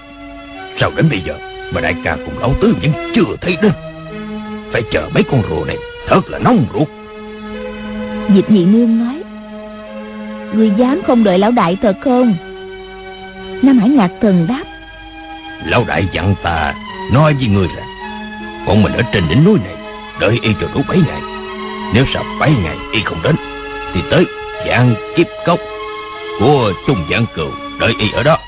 Sao 0.80 0.90
đến 0.96 1.08
bây 1.10 1.20
giờ 1.26 1.38
mà 1.72 1.80
đại 1.80 1.94
ca 2.04 2.16
cùng 2.16 2.38
lão 2.38 2.54
tứ 2.60 2.74
vẫn 2.82 2.92
chưa 3.14 3.36
thấy 3.40 3.56
đến? 3.62 3.72
Phải 4.72 4.82
chờ 4.90 5.08
mấy 5.14 5.22
con 5.22 5.42
rùa 5.50 5.64
này 5.64 5.76
thật 6.08 6.30
là 6.30 6.38
nóng 6.38 6.66
ruột. 6.74 6.88
Diệp 8.34 8.50
nhị 8.50 8.64
nương 8.64 8.98
nói 8.98 9.22
người 10.54 10.72
dám 10.76 11.00
không 11.06 11.24
đợi 11.24 11.38
lão 11.38 11.50
đại 11.50 11.76
thật 11.82 11.96
không? 12.04 12.34
Nam 13.62 13.78
hải 13.78 13.88
ngạc 13.88 14.10
thần 14.20 14.46
đáp 14.48 14.64
lão 15.64 15.84
đại 15.88 16.08
dặn 16.12 16.34
ta 16.42 16.74
nói 17.12 17.34
với 17.34 17.46
người 17.46 17.68
rằng 17.76 17.86
bọn 18.66 18.82
mình 18.82 18.92
ở 18.92 19.02
trên 19.12 19.28
đỉnh 19.28 19.44
núi 19.44 19.58
này 19.64 19.74
đợi 20.20 20.38
y 20.42 20.50
cho 20.60 20.66
đủ 20.74 20.80
bảy 20.88 20.98
ngày. 21.06 21.20
Nếu 21.94 22.04
sau 22.14 22.24
bảy 22.40 22.52
ngày 22.62 22.76
y 22.92 23.00
không 23.04 23.22
đến 23.22 23.36
thì 23.94 24.00
tới 24.10 24.24
dạng 24.68 24.94
kiếp 25.16 25.26
cốc 25.46 25.60
của 26.40 26.72
trung 26.86 27.04
giang 27.10 27.26
cừu 27.36 27.50
đợi 27.80 27.92
y 27.98 28.12
ở 28.12 28.22
đó. 28.22 28.38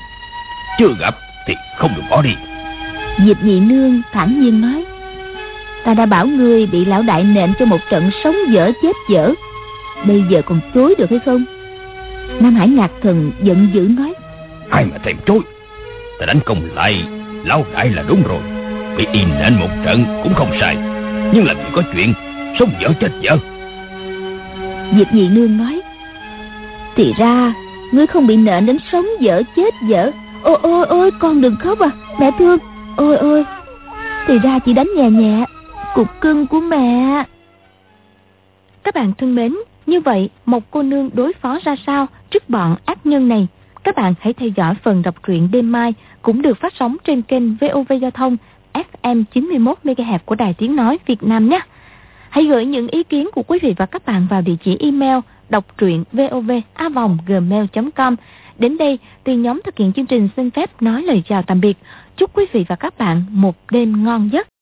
Chưa 0.79 0.95
gặp 0.99 1.15
thì 1.47 1.53
không 1.77 1.91
được 1.95 2.03
bỏ 2.09 2.21
đi. 2.21 2.31
Diệp 3.25 3.43
nhị 3.43 3.59
nương 3.59 4.01
thản 4.11 4.41
nhiên 4.41 4.61
nói 4.61 4.85
ta 5.85 5.93
đã 5.93 6.05
bảo 6.05 6.27
ngươi 6.27 6.65
bị 6.65 6.85
lão 6.85 7.01
đại 7.01 7.23
nện 7.23 7.53
cho 7.59 7.65
một 7.65 7.79
trận 7.89 8.09
sống 8.23 8.35
dở 8.49 8.71
chết 8.81 8.95
dở. 9.09 9.33
Bây 10.05 10.23
giờ 10.29 10.41
còn 10.45 10.59
chối 10.73 10.95
được 10.97 11.09
hay 11.09 11.19
không? 11.25 11.45
Nam 12.39 12.55
hải 12.55 12.67
ngạc 12.67 12.91
thần 13.01 13.31
giận 13.41 13.67
dữ 13.73 13.87
nói. 13.97 14.13
Ai 14.69 14.85
mà 14.85 14.97
thèm 15.03 15.15
chối? 15.25 15.39
Ta 16.19 16.25
đánh 16.25 16.39
công 16.45 16.61
lại 16.75 17.03
lão 17.45 17.65
đại 17.73 17.89
là 17.89 18.03
đúng 18.07 18.23
rồi. 18.27 18.41
Bị 18.97 19.07
y 19.11 19.25
nện 19.25 19.55
một 19.59 19.69
trận 19.85 20.05
cũng 20.23 20.33
không 20.33 20.51
sai 20.59 20.77
nhưng 21.33 21.45
làm 21.45 21.57
gì 21.57 21.63
có 21.75 21.81
chuyện 21.93 22.13
sống 22.59 22.69
dở 22.81 22.89
chết 22.99 23.11
dở. 23.21 23.37
Diệp 24.97 25.13
nhị 25.13 25.27
nương 25.27 25.57
nói? 25.57 25.81
Thì 26.95 27.13
ra 27.17 27.53
ngươi 27.91 28.07
không 28.07 28.27
bị 28.27 28.35
nện 28.35 28.65
đến 28.65 28.77
sống 28.91 29.05
dở 29.19 29.41
chết 29.55 29.73
dở. 29.87 30.11
Ôi 30.43 30.57
ôi 30.61 30.85
ôi 30.85 31.11
con 31.19 31.41
đừng 31.41 31.55
khóc 31.55 31.79
à 31.79 31.89
mẹ 32.19 32.31
thương. 32.39 32.57
Ôi 32.97 33.17
ôi 33.17 33.45
thì 34.27 34.39
ra 34.39 34.59
chỉ 34.59 34.73
đánh 34.73 34.87
nhẹ 34.95 35.09
nhẹ 35.09 35.45
cục 35.95 36.07
cưng 36.21 36.47
của 36.47 36.59
mẹ 36.59 37.23
các 38.83 38.95
bạn 38.95 39.13
thân 39.17 39.35
mến 39.35 39.55
như 39.85 40.01
vậy 40.01 40.29
một 40.45 40.63
cô 40.71 40.83
nương 40.83 41.09
đối 41.13 41.33
phó 41.33 41.59
ra 41.63 41.75
sao 41.87 42.07
trước 42.29 42.49
bọn 42.49 42.75
ác 42.85 43.05
nhân 43.05 43.27
này 43.27 43.47
các 43.83 43.95
bạn 43.95 44.13
hãy 44.19 44.33
theo 44.33 44.49
dõi 44.49 44.75
phần 44.83 45.01
đọc 45.01 45.23
truyện 45.23 45.49
đêm 45.51 45.71
mai 45.71 45.93
cũng 46.21 46.41
được 46.41 46.59
phát 46.59 46.73
sóng 46.79 46.97
trên 47.03 47.21
kênh 47.21 47.55
VOV 47.55 47.91
Giao 48.01 48.11
thông 48.11 48.37
FM 48.73 49.23
91 49.33 49.77
MHz 49.83 50.19
của 50.25 50.35
Đài 50.35 50.53
Tiếng 50.53 50.75
nói 50.75 50.99
Việt 51.05 51.23
Nam 51.23 51.49
nhé. 51.49 51.59
Hãy 52.29 52.45
gửi 52.45 52.65
những 52.65 52.87
ý 52.87 53.03
kiến 53.03 53.29
của 53.33 53.43
quý 53.43 53.59
vị 53.61 53.73
và 53.77 53.85
các 53.85 54.05
bạn 54.05 54.27
vào 54.29 54.41
địa 54.41 54.55
chỉ 54.63 54.77
email 54.79 55.19
đọc 55.49 55.65
truyện 55.77 56.03
vovavonggmail.com. 56.11 58.15
Đến 58.59 58.77
đây, 58.77 58.99
từ 59.23 59.33
nhóm 59.33 59.61
thực 59.65 59.77
hiện 59.77 59.93
chương 59.93 60.05
trình 60.05 60.29
xin 60.35 60.51
phép 60.51 60.81
nói 60.81 61.03
lời 61.03 61.23
chào 61.29 61.43
tạm 61.43 61.61
biệt. 61.61 61.77
Chúc 62.17 62.37
quý 62.37 62.45
vị 62.51 62.65
và 62.67 62.75
các 62.75 62.97
bạn 62.97 63.23
một 63.29 63.55
đêm 63.71 64.03
ngon 64.03 64.29
giấc. 64.31 64.47